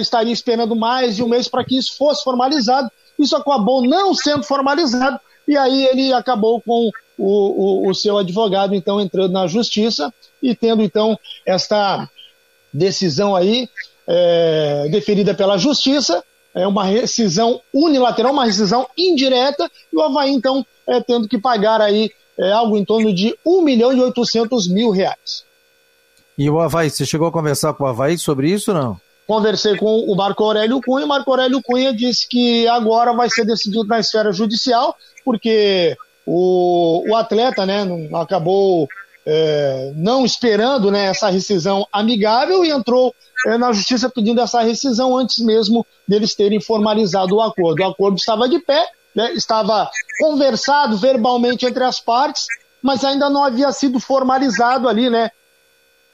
estaria 0.00 0.32
esperando 0.32 0.74
mais 0.74 1.16
de 1.16 1.22
um 1.22 1.28
mês 1.28 1.48
para 1.48 1.64
que 1.64 1.76
isso 1.76 1.96
fosse 1.98 2.24
formalizado, 2.24 2.90
isso 3.18 3.36
acabou 3.36 3.82
não 3.82 4.14
sendo 4.14 4.42
formalizado, 4.42 5.20
e 5.46 5.56
aí 5.56 5.84
ele 5.86 6.12
acabou 6.12 6.62
com 6.62 6.90
o, 7.18 7.84
o, 7.84 7.90
o 7.90 7.94
seu 7.94 8.16
advogado, 8.16 8.74
então, 8.74 9.00
entrando 9.00 9.32
na 9.32 9.46
justiça 9.46 10.12
e 10.42 10.54
tendo, 10.54 10.82
então, 10.82 11.18
esta 11.46 12.08
decisão 12.72 13.34
aí 13.34 13.68
é, 14.06 14.88
deferida 14.90 15.34
pela 15.34 15.58
justiça, 15.58 16.22
é 16.54 16.66
uma 16.66 16.84
rescisão 16.84 17.60
unilateral, 17.72 18.32
uma 18.32 18.44
rescisão 18.44 18.86
indireta, 18.96 19.70
e 19.92 19.96
o 19.96 20.02
Havaí, 20.02 20.30
então, 20.30 20.66
é, 20.86 21.00
tendo 21.00 21.28
que 21.28 21.38
pagar 21.38 21.80
aí 21.80 22.10
é, 22.38 22.52
algo 22.52 22.76
em 22.76 22.84
torno 22.84 23.14
de 23.14 23.36
1 23.44 23.62
milhão 23.62 23.92
e 23.92 24.00
800 24.00 24.68
mil 24.68 24.90
reais. 24.90 25.44
E 26.36 26.48
o 26.48 26.58
Havaí, 26.58 26.90
você 26.90 27.04
chegou 27.04 27.28
a 27.28 27.32
conversar 27.32 27.74
com 27.74 27.84
o 27.84 27.86
Havaí 27.86 28.18
sobre 28.18 28.50
isso 28.50 28.72
ou 28.72 28.78
não? 28.78 29.00
Conversei 29.26 29.76
com 29.76 30.00
o 30.00 30.16
Marco 30.16 30.42
Aurélio 30.42 30.80
Cunha, 30.80 31.04
o 31.04 31.08
Marco 31.08 31.30
Aurélio 31.30 31.60
Cunha 31.62 31.94
disse 31.94 32.28
que 32.28 32.66
agora 32.66 33.12
vai 33.12 33.30
ser 33.30 33.44
decidido 33.44 33.84
na 33.84 34.00
esfera 34.00 34.32
judicial, 34.32 34.96
porque 35.24 35.96
o, 36.26 37.08
o 37.08 37.14
atleta 37.14 37.64
né, 37.64 37.84
não, 37.84 38.16
acabou 38.20 38.88
é, 39.32 39.92
não 39.94 40.24
esperando 40.24 40.90
né, 40.90 41.06
essa 41.06 41.30
rescisão 41.30 41.86
amigável 41.92 42.64
e 42.64 42.70
entrou 42.70 43.14
é, 43.46 43.56
na 43.56 43.72
justiça 43.72 44.10
pedindo 44.10 44.40
essa 44.40 44.60
rescisão 44.60 45.16
antes 45.16 45.38
mesmo 45.38 45.86
deles 46.06 46.34
terem 46.34 46.60
formalizado 46.60 47.36
o 47.36 47.40
acordo. 47.40 47.80
O 47.80 47.86
acordo 47.86 48.18
estava 48.18 48.48
de 48.48 48.58
pé, 48.58 48.84
né, 49.14 49.32
estava 49.32 49.88
conversado 50.18 50.96
verbalmente 50.96 51.64
entre 51.64 51.84
as 51.84 52.00
partes, 52.00 52.46
mas 52.82 53.04
ainda 53.04 53.30
não 53.30 53.44
havia 53.44 53.70
sido 53.70 54.00
formalizado 54.00 54.88
ali, 54.88 55.08
né? 55.08 55.30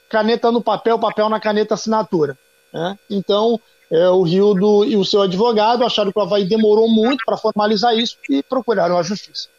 Caneta 0.09 0.51
no 0.51 0.61
papel, 0.61 0.99
papel 0.99 1.27
na 1.27 1.39
caneta, 1.39 1.73
assinatura. 1.73 2.37
Né? 2.71 2.99
Então, 3.09 3.59
é, 3.91 4.09
o 4.09 4.21
Rio 4.21 4.85
e 4.85 4.95
o 4.95 5.03
seu 5.03 5.23
advogado 5.23 5.83
acharam 5.83 6.11
que 6.11 6.19
o 6.19 6.21
Havaí 6.21 6.45
demorou 6.45 6.87
muito 6.87 7.23
para 7.25 7.35
formalizar 7.35 7.97
isso 7.97 8.15
e 8.29 8.43
procuraram 8.43 8.95
a 8.95 9.03
justiça. 9.03 9.49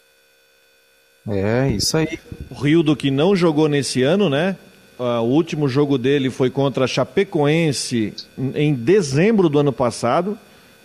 É, 1.28 1.68
isso 1.70 1.96
aí. 1.96 2.18
Rildo 2.50 2.96
que 2.96 3.10
não 3.10 3.36
jogou 3.36 3.68
nesse 3.68 4.02
ano, 4.02 4.30
né? 4.30 4.56
Uh, 4.98 5.20
o 5.22 5.28
último 5.28 5.68
jogo 5.68 5.96
dele 5.98 6.30
foi 6.30 6.50
contra 6.50 6.84
a 6.84 6.88
Chapecoense 6.88 8.14
em 8.54 8.74
dezembro 8.74 9.48
do 9.48 9.58
ano 9.58 9.72
passado, 9.72 10.36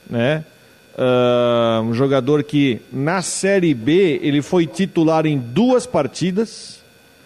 né? 0.10 0.44
Uh, 0.96 1.82
um 1.82 1.94
jogador 1.94 2.44
que 2.44 2.80
na 2.92 3.24
Série 3.24 3.74
B 3.74 4.20
ele 4.22 4.42
foi 4.44 4.68
titular 4.68 5.26
em 5.26 5.40
duas 5.40 5.88
partidas. 5.88 6.82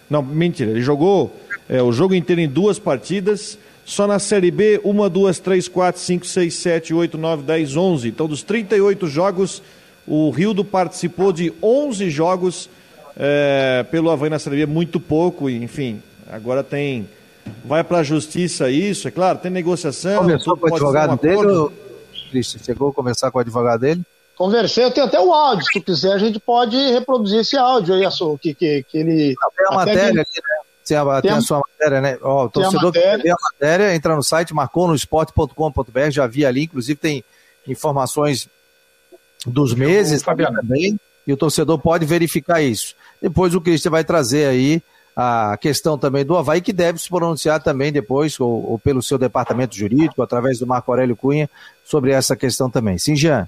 Não, 0.08 0.22
mentira, 0.22 0.70
ele 0.70 0.80
jogou 0.80 1.36
é, 1.68 1.82
o 1.82 1.92
jogo 1.92 2.14
inteiro 2.14 2.40
em 2.40 2.48
duas 2.48 2.78
partidas. 2.78 3.58
Só 3.84 4.06
na 4.06 4.18
Série 4.18 4.50
B, 4.50 4.80
uma, 4.84 5.08
duas, 5.08 5.38
três, 5.38 5.66
quatro, 5.66 6.00
cinco, 6.00 6.26
seis, 6.26 6.54
sete, 6.54 6.94
oito, 6.94 7.18
nove, 7.18 7.42
dez, 7.42 7.74
onze. 7.76 8.08
Então, 8.08 8.26
dos 8.26 8.42
38 8.42 9.06
jogos, 9.06 9.62
o 10.06 10.30
Rildo 10.30 10.64
participou 10.64 11.32
de 11.32 11.52
11 11.62 12.10
jogos 12.10 12.68
é, 13.18 13.84
pelo 13.90 14.10
Havaí 14.10 14.30
na 14.30 14.38
Série 14.38 14.56
B, 14.58 14.66
muito 14.66 15.00
pouco, 15.00 15.50
enfim, 15.50 16.00
agora 16.30 16.62
tem. 16.62 17.08
Vai 17.64 17.82
para 17.82 17.98
a 17.98 18.02
justiça 18.02 18.70
isso, 18.70 19.08
é 19.08 19.10
claro, 19.10 19.38
tem 19.38 19.50
negociação. 19.50 20.18
Começou 20.18 20.56
com 20.56 20.66
o 20.66 20.74
advogado 20.74 21.14
um 21.14 21.16
dele, 21.16 21.70
Cristian? 22.30 22.60
Chegou 22.62 22.90
a 22.90 22.92
conversar 22.92 23.30
com 23.30 23.38
o 23.38 23.40
advogado 23.40 23.80
dele? 23.80 24.02
Conversei, 24.36 24.84
eu 24.84 24.90
tenho 24.90 25.06
até 25.06 25.18
o 25.18 25.32
áudio. 25.32 25.64
Se 25.64 25.72
tu 25.72 25.84
quiser, 25.84 26.12
a 26.12 26.18
gente 26.18 26.38
pode 26.38 26.76
reproduzir 26.76 27.40
esse 27.40 27.56
áudio 27.56 27.94
aí, 27.94 28.06
que, 28.40 28.54
que, 28.54 28.82
que 28.84 28.98
ele. 28.98 29.34
Tem 29.56 29.66
a 29.66 29.74
matéria 29.74 30.22
aqui, 30.22 30.36
né? 30.36 30.58
Tem 30.86 30.96
a, 30.96 31.20
tem 31.20 31.30
a, 31.32 31.40
sua 31.40 31.58
matéria, 31.58 32.00
né? 32.00 32.18
Ó, 32.22 32.44
o 32.44 32.48
torcedor 32.48 32.92
que 32.92 33.00
vê 33.00 33.30
a 33.30 33.36
matéria, 33.52 33.94
entra 33.94 34.14
no 34.14 34.22
site, 34.22 34.54
marcou 34.54 34.86
no 34.86 34.94
esporte.com.br, 34.94 36.10
já 36.10 36.26
vi 36.26 36.46
ali, 36.46 36.64
inclusive 36.64 36.98
tem 36.98 37.24
informações 37.66 38.48
dos 39.44 39.74
meses 39.74 40.22
também, 40.22 40.98
e 41.28 41.32
o 41.32 41.36
torcedor 41.36 41.78
pode 41.78 42.06
verificar 42.06 42.62
isso. 42.62 42.96
Depois 43.20 43.54
o 43.54 43.60
Cristian 43.60 43.90
vai 43.90 44.02
trazer 44.02 44.46
aí 44.46 44.82
a 45.14 45.58
questão 45.60 45.98
também 45.98 46.24
do 46.24 46.36
Havaí, 46.36 46.62
que 46.62 46.72
deve 46.72 46.98
se 46.98 47.08
pronunciar 47.08 47.62
também 47.62 47.92
depois, 47.92 48.40
ou, 48.40 48.70
ou 48.70 48.78
pelo 48.78 49.02
seu 49.02 49.18
departamento 49.18 49.76
jurídico, 49.76 50.22
através 50.22 50.58
do 50.58 50.66
Marco 50.66 50.90
Aurélio 50.90 51.14
Cunha, 51.14 51.50
sobre 51.84 52.12
essa 52.12 52.34
questão 52.34 52.70
também. 52.70 52.96
Sim, 52.96 53.14
Jean? 53.14 53.46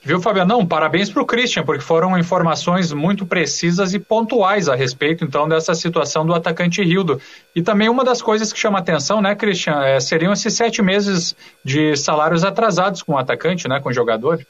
Viu, 0.00 0.20
Fabiano? 0.20 0.54
Não, 0.54 0.66
parabéns 0.66 1.10
para 1.10 1.20
o 1.20 1.26
Christian, 1.26 1.64
porque 1.64 1.82
foram 1.82 2.16
informações 2.16 2.92
muito 2.92 3.26
precisas 3.26 3.92
e 3.92 3.98
pontuais 3.98 4.68
a 4.68 4.74
respeito, 4.74 5.24
então, 5.24 5.48
dessa 5.48 5.74
situação 5.74 6.24
do 6.24 6.32
atacante 6.32 6.82
Rildo. 6.82 7.20
E 7.54 7.60
também 7.60 7.88
uma 7.88 8.04
das 8.04 8.22
coisas 8.22 8.52
que 8.52 8.58
chama 8.58 8.78
atenção, 8.78 9.20
né, 9.20 9.34
Christian, 9.34 9.82
é, 9.82 10.00
seriam 10.00 10.32
esses 10.32 10.54
sete 10.54 10.80
meses 10.80 11.36
de 11.64 11.96
salários 11.96 12.44
atrasados 12.44 13.02
com 13.02 13.12
o 13.12 13.18
atacante, 13.18 13.68
né, 13.68 13.80
com 13.80 13.90
o 13.90 13.92
jogador. 13.92 14.40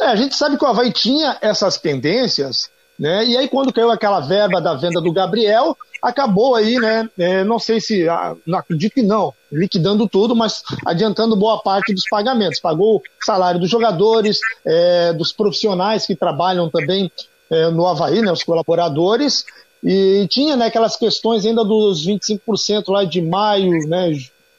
É, 0.00 0.06
a 0.06 0.16
gente 0.16 0.34
sabe 0.34 0.56
que 0.56 0.64
o 0.64 0.68
Havaí 0.68 0.92
tinha 0.92 1.36
essas 1.40 1.76
pendências 1.76 2.70
né? 3.00 3.24
E 3.24 3.34
aí, 3.34 3.48
quando 3.48 3.72
caiu 3.72 3.90
aquela 3.90 4.20
verba 4.20 4.60
da 4.60 4.74
venda 4.74 5.00
do 5.00 5.10
Gabriel, 5.10 5.74
acabou 6.02 6.54
aí, 6.54 6.76
né? 6.76 7.08
É, 7.18 7.42
não 7.42 7.58
sei 7.58 7.80
se, 7.80 8.06
ah, 8.06 8.36
não 8.46 8.58
acredito 8.58 8.92
que 8.92 9.02
não, 9.02 9.32
liquidando 9.50 10.06
tudo, 10.06 10.36
mas 10.36 10.62
adiantando 10.84 11.34
boa 11.34 11.62
parte 11.62 11.94
dos 11.94 12.04
pagamentos. 12.10 12.60
Pagou 12.60 12.98
o 12.98 13.02
salário 13.24 13.58
dos 13.58 13.70
jogadores, 13.70 14.38
é, 14.66 15.14
dos 15.14 15.32
profissionais 15.32 16.06
que 16.06 16.14
trabalham 16.14 16.68
também 16.68 17.10
é, 17.50 17.70
no 17.70 17.86
Havaí, 17.86 18.20
né? 18.20 18.30
Os 18.30 18.42
colaboradores. 18.42 19.46
E 19.82 20.26
tinha 20.28 20.54
né, 20.54 20.66
aquelas 20.66 20.94
questões 20.94 21.46
ainda 21.46 21.64
dos 21.64 22.06
25% 22.06 22.88
lá 22.88 23.02
de 23.04 23.22
maio, 23.22 23.88
né? 23.88 24.12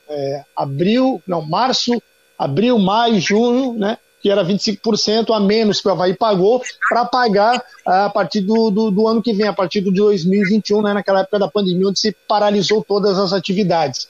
É, 0.09 0.43
abril, 0.55 1.21
não, 1.27 1.43
março, 1.43 2.01
abril, 2.39 2.79
maio, 2.79 3.19
junho, 3.19 3.73
né? 3.73 3.99
Que 4.21 4.29
era 4.29 4.45
25% 4.45 5.35
a 5.35 5.39
menos 5.39 5.81
que 5.81 5.87
o 5.87 5.91
Havaí 5.91 6.13
pagou, 6.13 6.61
para 6.87 7.05
pagar 7.05 7.63
a 7.85 8.09
partir 8.09 8.41
do, 8.41 8.69
do, 8.69 8.91
do, 8.91 9.07
ano 9.07 9.21
que 9.21 9.33
vem, 9.33 9.47
a 9.47 9.53
partir 9.53 9.81
de 9.81 9.91
2021, 9.91 10.81
né, 10.81 10.93
naquela 10.93 11.21
época 11.21 11.39
da 11.39 11.47
pandemia, 11.47 11.87
onde 11.87 11.99
se 11.99 12.15
paralisou 12.27 12.83
todas 12.83 13.17
as 13.17 13.33
atividades. 13.33 14.07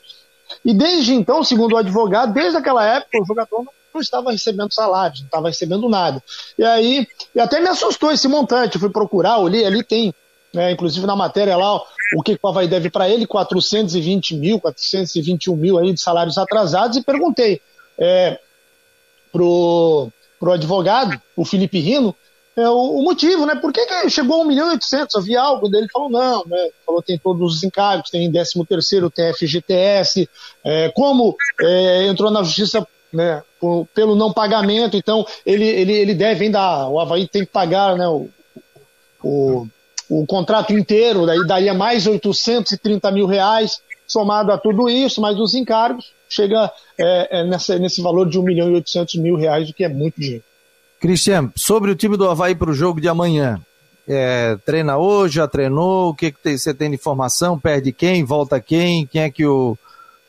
E 0.66 0.74
desde 0.74 1.14
então, 1.14 1.44
segundo 1.44 1.74
o 1.74 1.78
advogado, 1.78 2.34
desde 2.34 2.58
aquela 2.58 2.86
época, 2.86 3.22
o 3.22 3.26
jogador 3.26 3.66
não 3.94 4.02
estava 4.02 4.32
recebendo 4.32 4.74
salário, 4.74 5.20
não 5.20 5.26
estava 5.26 5.48
recebendo 5.48 5.90
nada. 5.90 6.22
E 6.58 6.64
aí, 6.64 7.08
e 7.34 7.40
até 7.40 7.60
me 7.60 7.70
assustou 7.70 8.12
esse 8.12 8.28
montante, 8.28 8.78
fui 8.78 8.90
procurar, 8.90 9.38
olhei, 9.38 9.66
ali 9.66 9.82
tem, 9.84 10.14
né, 10.54 10.72
inclusive 10.72 11.08
na 11.08 11.16
matéria 11.16 11.56
lá, 11.56 11.82
o 12.18 12.22
que 12.22 12.38
o 12.42 12.48
Havaí 12.48 12.68
deve 12.68 12.90
para 12.90 13.10
ele, 13.10 13.26
420 13.26 14.36
mil, 14.36 14.60
421 14.60 15.56
mil 15.56 15.78
aí 15.78 15.94
de 15.94 16.02
salários 16.02 16.38
atrasados, 16.38 16.98
e 16.98 17.02
perguntei, 17.02 17.62
é, 17.98 18.38
pro, 19.32 20.10
pro 20.40 20.52
advogado, 20.52 21.20
o 21.36 21.46
Felipe 21.46 21.80
Rino, 21.80 22.16
é, 22.56 22.68
o, 22.68 22.98
o, 22.98 23.04
motivo, 23.04 23.46
né? 23.46 23.56
Por 23.56 23.72
que, 23.72 23.86
que 23.86 24.10
chegou 24.10 24.42
a 24.42 24.44
1 24.44 24.48
milhão 24.48 24.68
e 24.68 24.72
800? 24.72 25.16
Havia 25.16 25.42
algo 25.42 25.70
dele? 25.70 25.88
Falou, 25.92 26.10
não, 26.10 26.44
né? 26.46 26.70
Falou, 26.86 27.02
tem 27.02 27.18
todos 27.18 27.56
os 27.56 27.64
encargos, 27.64 28.10
tem 28.10 28.30
13 28.30 28.66
terceiro, 28.68 29.10
tem 29.10 29.34
FGTS, 29.34 30.30
é, 30.64 30.90
como 30.90 31.36
é, 31.62 32.08
entrou 32.08 32.30
na 32.30 32.44
justiça 32.44 32.86
né, 33.12 33.42
por, 33.60 33.88
pelo 33.94 34.16
não 34.16 34.32
pagamento, 34.32 34.96
então 34.96 35.26
ele, 35.46 35.66
ele, 35.66 35.94
ele 35.94 36.14
deve 36.14 36.46
ainda, 36.46 36.88
o 36.88 37.00
Havaí 37.00 37.28
tem 37.28 37.46
que 37.46 37.52
pagar 37.52 37.98
né, 37.98 38.08
o, 38.08 38.30
o, 39.24 39.68
o 40.10 40.26
contrato 40.26 40.74
inteiro, 40.74 41.26
daí 41.26 41.46
daria 41.46 41.74
mais 41.74 42.08
830 42.08 43.12
mil 43.12 43.26
reais, 43.26 43.82
somado 44.08 44.52
a 44.52 44.58
tudo 44.58 44.90
isso, 44.90 45.22
mais 45.22 45.38
os 45.40 45.54
encargos, 45.54 46.12
chega 46.32 46.72
é, 46.98 47.40
é 47.40 47.44
nessa, 47.44 47.78
nesse 47.78 48.02
valor 48.02 48.30
de 48.30 48.40
1 48.40 48.44
milhão 48.44 48.70
e 48.70 48.76
800 48.76 49.16
mil 49.16 49.36
reais, 49.36 49.70
o 49.70 49.74
que 49.74 49.84
é 49.84 49.90
muito 49.90 50.20
dinheiro. 50.20 50.44
Cristian, 51.00 51.52
sobre 51.56 51.92
o 51.92 51.96
time 51.96 52.16
do 52.16 52.30
Havaí 52.30 52.56
para 52.56 52.70
o 52.70 52.74
jogo 52.74 53.02
de 53.02 53.10
amanhã, 53.10 53.60
é, 54.08 54.58
treina 54.66 54.98
hoje, 54.98 55.36
já 55.36 55.48
treinou, 55.48 56.10
o 56.10 56.16
que, 56.16 56.32
que 56.32 56.40
tem, 56.40 56.58
você 56.58 56.74
tem 56.74 56.90
de 56.90 56.96
informação, 56.96 57.60
perde 57.60 57.92
quem, 57.92 58.24
volta 58.24 58.60
quem, 58.60 59.06
quem 59.08 59.24
é 59.24 59.30
que 59.30 59.46
o 59.46 59.78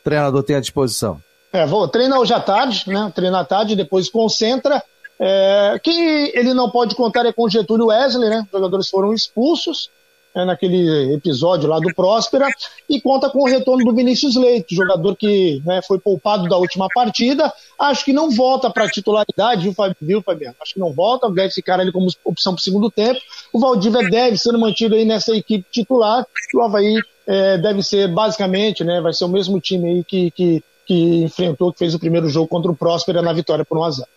treinador 0.03 0.43
tem 0.43 0.55
à 0.55 0.59
disposição? 0.59 1.21
É, 1.51 1.65
vou, 1.65 1.87
treina 1.87 2.19
hoje 2.19 2.33
à 2.33 2.39
tarde, 2.39 2.83
né, 2.87 3.11
treina 3.13 3.39
à 3.39 3.45
tarde, 3.45 3.75
depois 3.75 4.09
concentra, 4.09 4.83
é, 5.19 5.79
quem 5.83 6.31
ele 6.35 6.53
não 6.53 6.69
pode 6.69 6.95
contar 6.95 7.25
é 7.25 7.31
com 7.31 7.47
Getúlio 7.47 7.87
Wesley, 7.87 8.29
né, 8.29 8.43
os 8.45 8.51
jogadores 8.51 8.89
foram 8.89 9.13
expulsos, 9.13 9.89
é, 10.35 10.45
naquele 10.45 11.13
episódio 11.13 11.69
lá 11.69 11.79
do 11.79 11.93
Próspera, 11.93 12.47
e 12.89 12.99
conta 12.99 13.29
com 13.29 13.43
o 13.43 13.47
retorno 13.47 13.85
do 13.85 13.95
Vinícius 13.95 14.35
Leite, 14.35 14.75
jogador 14.75 15.15
que 15.15 15.61
né, 15.65 15.81
foi 15.87 15.99
poupado 15.99 16.49
da 16.49 16.57
última 16.57 16.87
partida. 16.93 17.51
Acho 17.79 18.03
que 18.05 18.13
não 18.13 18.31
volta 18.31 18.69
para 18.69 18.89
titularidade, 18.89 19.61
viu, 19.61 19.75
viu, 20.01 20.21
Fabiano? 20.21 20.55
Acho 20.61 20.73
que 20.73 20.79
não 20.79 20.91
volta, 20.91 21.29
deve 21.29 21.53
ficar 21.53 21.79
ali 21.79 21.91
como 21.91 22.07
opção 22.23 22.53
para 22.53 22.61
o 22.61 22.63
segundo 22.63 22.89
tempo. 22.89 23.19
O 23.51 23.59
Valdívia 23.59 24.09
deve 24.09 24.37
ser 24.37 24.53
mantido 24.53 24.95
aí 24.95 25.05
nessa 25.05 25.35
equipe 25.35 25.65
titular. 25.71 26.25
O 26.55 26.61
Havaí 26.61 26.95
é, 27.27 27.57
deve 27.57 27.83
ser 27.83 28.07
basicamente, 28.07 28.83
né, 28.83 29.01
vai 29.01 29.13
ser 29.13 29.25
o 29.25 29.29
mesmo 29.29 29.59
time 29.59 29.89
aí 29.89 30.03
que, 30.03 30.31
que, 30.31 30.63
que 30.85 31.23
enfrentou, 31.23 31.71
que 31.71 31.79
fez 31.79 31.93
o 31.93 31.99
primeiro 31.99 32.27
jogo 32.27 32.47
contra 32.47 32.71
o 32.71 32.75
Próspera 32.75 33.21
na 33.21 33.33
vitória 33.33 33.63
por 33.63 33.77
1 33.77 33.83
a 33.83 33.91
0 33.91 34.07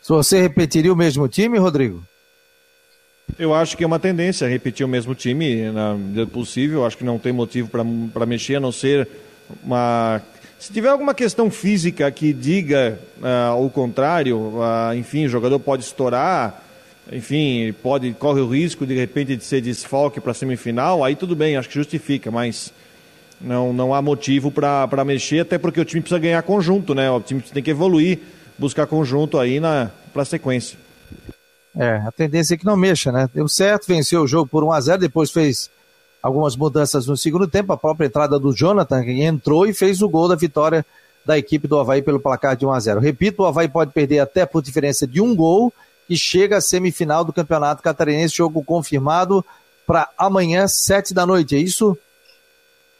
Se 0.00 0.12
você 0.12 0.40
repetiria 0.40 0.92
o 0.92 0.96
mesmo 0.96 1.28
time, 1.28 1.58
Rodrigo? 1.58 2.04
Eu 3.38 3.54
acho 3.54 3.76
que 3.76 3.84
é 3.84 3.86
uma 3.86 3.98
tendência 3.98 4.48
repetir 4.48 4.84
o 4.84 4.88
mesmo 4.88 5.14
time 5.14 5.70
na 5.70 5.94
medida 5.94 6.26
possível. 6.26 6.84
Acho 6.84 6.96
que 6.96 7.04
não 7.04 7.18
tem 7.18 7.32
motivo 7.32 7.68
para 8.12 8.26
mexer, 8.26 8.56
a 8.56 8.60
não 8.60 8.72
ser 8.72 9.08
uma. 9.62 10.22
Se 10.58 10.72
tiver 10.72 10.88
alguma 10.88 11.14
questão 11.14 11.50
física 11.50 12.10
que 12.10 12.32
diga 12.32 12.98
uh, 13.18 13.64
o 13.64 13.70
contrário, 13.70 14.36
uh, 14.36 14.94
enfim, 14.94 15.24
o 15.24 15.28
jogador 15.28 15.58
pode 15.58 15.82
estourar, 15.82 16.62
enfim, 17.10 17.74
pode 17.82 18.12
corre 18.12 18.40
o 18.42 18.48
risco 18.48 18.86
de, 18.86 18.94
repente 18.94 19.36
de 19.36 19.44
ser 19.44 19.62
desfalque 19.62 20.20
para 20.20 20.32
a 20.32 20.34
semifinal, 20.34 21.02
aí 21.02 21.16
tudo 21.16 21.34
bem, 21.34 21.56
acho 21.56 21.68
que 21.68 21.74
justifica, 21.76 22.30
mas 22.30 22.74
não, 23.40 23.72
não 23.72 23.94
há 23.94 24.02
motivo 24.02 24.50
para 24.50 25.02
mexer, 25.02 25.40
até 25.40 25.56
porque 25.56 25.80
o 25.80 25.84
time 25.84 26.02
precisa 26.02 26.18
ganhar 26.18 26.42
conjunto, 26.42 26.94
né? 26.94 27.10
O 27.10 27.20
time 27.22 27.40
tem 27.40 27.62
que 27.62 27.70
evoluir, 27.70 28.18
buscar 28.58 28.86
conjunto 28.86 29.38
aí 29.38 29.58
para 30.12 30.22
a 30.22 30.26
sequência. 30.26 30.78
É, 31.76 32.02
a 32.06 32.10
tendência 32.10 32.54
é 32.54 32.56
que 32.56 32.64
não 32.64 32.76
mexa, 32.76 33.12
né? 33.12 33.28
Deu 33.32 33.48
certo, 33.48 33.86
venceu 33.86 34.22
o 34.22 34.26
jogo 34.26 34.48
por 34.48 34.64
1 34.64 34.72
a 34.72 34.80
0 34.80 35.00
depois 35.00 35.30
fez 35.30 35.70
algumas 36.22 36.56
mudanças 36.56 37.06
no 37.06 37.16
segundo 37.16 37.46
tempo, 37.46 37.72
a 37.72 37.76
própria 37.76 38.06
entrada 38.06 38.38
do 38.38 38.52
Jonathan, 38.52 39.02
que 39.02 39.22
entrou 39.22 39.66
e 39.66 39.72
fez 39.72 40.02
o 40.02 40.08
gol 40.08 40.28
da 40.28 40.34
vitória 40.34 40.84
da 41.24 41.38
equipe 41.38 41.68
do 41.68 41.78
Havaí 41.78 42.02
pelo 42.02 42.20
placar 42.20 42.56
de 42.56 42.66
1 42.66 42.72
a 42.72 42.80
0 42.80 43.00
Repito, 43.00 43.42
o 43.42 43.46
Havaí 43.46 43.68
pode 43.68 43.92
perder 43.92 44.20
até 44.20 44.44
por 44.44 44.62
diferença 44.62 45.06
de 45.06 45.20
um 45.20 45.34
gol 45.34 45.72
e 46.08 46.16
chega 46.16 46.56
à 46.56 46.60
semifinal 46.60 47.24
do 47.24 47.32
Campeonato 47.32 47.82
Catarinense, 47.82 48.36
jogo 48.36 48.64
confirmado 48.64 49.44
para 49.86 50.08
amanhã, 50.18 50.66
sete 50.66 51.14
da 51.14 51.24
noite, 51.24 51.54
é 51.54 51.58
isso? 51.58 51.96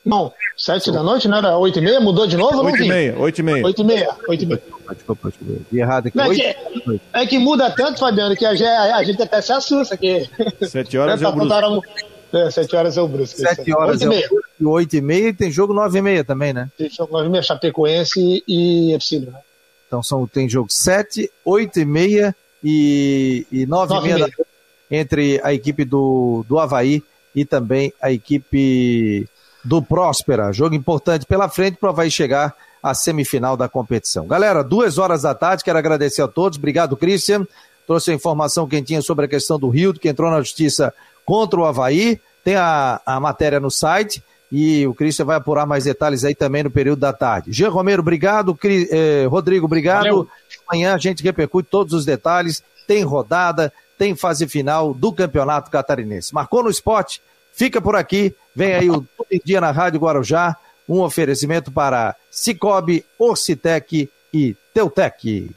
Não, 0.04 0.32
sete 0.56 0.90
da 0.90 1.02
noite, 1.02 1.28
não 1.28 1.38
era 1.38 1.58
oito 1.58 1.78
e 1.78 1.82
meia? 1.82 2.00
Mudou 2.00 2.26
de 2.26 2.36
novo? 2.36 2.62
Oito 2.62 2.82
e 2.82 2.88
meia, 2.88 3.18
oito 3.18 3.38
e 3.40 3.42
meia. 3.42 3.64
Oito 3.64 3.80
e 3.80 3.84
meia, 3.84 4.16
oito 4.28 4.44
e 4.44 4.46
meia. 4.46 4.62
Desculpa, 4.94 5.28
desculpa, 5.30 5.62
de 5.70 5.78
errado 5.78 6.06
aqui. 6.08 6.20
é, 6.20 6.28
que, 6.34 7.00
é 7.12 7.26
que 7.26 7.38
muda 7.38 7.70
tanto, 7.70 8.00
Fabiano, 8.00 8.36
que 8.36 8.44
a 8.44 8.54
gente, 8.54 8.66
a 8.66 9.02
gente 9.02 9.22
até 9.22 9.40
se 9.40 9.52
assusta 9.52 9.94
aqui. 9.94 10.28
Sete 10.68 10.98
horas 10.98 11.22
é 11.22 11.28
o 11.28 11.32
Brusque. 11.32 11.88
É, 12.32 12.50
sete 12.50 12.76
horas 12.76 12.96
é 12.96 13.02
o 13.02 13.08
Brusque. 13.08 13.40
Sete 13.40 13.74
horas 13.74 14.02
é 14.02 14.06
o 14.06 14.08
Brusque, 14.08 14.64
oito 14.64 14.96
e 14.96 15.00
meia 15.00 15.28
e 15.28 15.32
tem 15.32 15.50
jogo 15.50 15.72
nove 15.72 15.98
e 15.98 16.02
meia 16.02 16.24
também, 16.24 16.52
né? 16.52 16.70
Tem 16.78 16.88
jogo 16.88 17.12
nove 17.12 17.26
e 17.26 17.30
meia, 17.30 17.42
Chapecoense 17.42 18.44
e 18.46 18.92
Epsilon, 18.92 19.30
né? 19.30 19.40
Então 19.86 20.02
são, 20.02 20.26
tem 20.26 20.48
jogo 20.48 20.68
sete, 20.70 21.30
oito 21.44 21.80
e 21.80 21.84
meia 21.84 22.34
e, 22.62 23.46
e 23.50 23.66
nove, 23.66 23.94
nove 23.94 24.08
e 24.08 24.12
meia, 24.14 24.24
e 24.24 24.30
meia. 24.30 24.46
entre 24.90 25.40
a 25.42 25.52
equipe 25.52 25.84
do, 25.84 26.44
do 26.48 26.58
Havaí 26.58 27.02
e 27.34 27.44
também 27.44 27.92
a 28.00 28.12
equipe 28.12 29.28
do 29.64 29.82
Próspera. 29.82 30.52
Jogo 30.52 30.74
importante 30.76 31.26
pela 31.26 31.48
frente 31.48 31.76
para 31.76 31.88
o 31.88 31.90
Havaí 31.90 32.10
chegar 32.10 32.54
à 32.82 32.94
semifinal 32.94 33.56
da 33.56 33.68
competição. 33.68 34.26
Galera, 34.26 34.62
duas 34.62 34.98
horas 34.98 35.22
da 35.22 35.34
tarde, 35.34 35.64
quero 35.64 35.78
agradecer 35.78 36.22
a 36.22 36.28
todos. 36.28 36.58
Obrigado, 36.58 36.96
Christian. 36.96 37.46
Trouxe 37.86 38.10
a 38.10 38.14
informação 38.14 38.68
quentinha 38.68 39.02
sobre 39.02 39.24
a 39.24 39.28
questão 39.28 39.58
do 39.58 39.68
Rio, 39.68 39.92
que 39.92 40.08
entrou 40.08 40.30
na 40.30 40.38
justiça 40.38 40.94
contra 41.24 41.60
o 41.60 41.64
Havaí. 41.64 42.20
Tem 42.44 42.56
a, 42.56 43.00
a 43.04 43.20
matéria 43.20 43.60
no 43.60 43.70
site 43.70 44.22
e 44.50 44.86
o 44.86 44.94
Christian 44.94 45.24
vai 45.24 45.36
apurar 45.36 45.64
mais 45.64 45.84
detalhes 45.84 46.24
aí 46.24 46.34
também 46.34 46.64
no 46.64 46.70
período 46.70 46.98
da 46.98 47.12
tarde. 47.12 47.52
Jean 47.52 47.68
Romero, 47.70 48.02
obrigado. 48.02 48.54
Cri, 48.54 48.88
eh, 48.90 49.26
Rodrigo, 49.28 49.66
obrigado. 49.66 50.04
Valeu. 50.04 50.28
Amanhã 50.68 50.94
a 50.94 50.98
gente 50.98 51.22
repercute 51.22 51.68
todos 51.70 51.92
os 51.94 52.04
detalhes. 52.04 52.62
Tem 52.86 53.04
rodada, 53.04 53.72
tem 53.96 54.16
fase 54.16 54.48
final 54.48 54.92
do 54.92 55.12
Campeonato 55.12 55.70
Catarinense. 55.70 56.34
Marcou 56.34 56.64
no 56.64 56.70
esporte? 56.70 57.22
Fica 57.52 57.80
por 57.80 57.94
aqui. 57.94 58.34
Vem 58.54 58.74
aí 58.74 58.90
o 58.90 59.02
Todo 59.02 59.44
Dia 59.44 59.60
na 59.60 59.70
Rádio 59.70 60.00
Guarujá. 60.00 60.56
Um 60.90 61.02
oferecimento 61.02 61.70
para 61.70 62.16
Cicobi, 62.32 63.04
Orcitec 63.16 64.10
e 64.34 64.56
Teutec. 64.74 65.54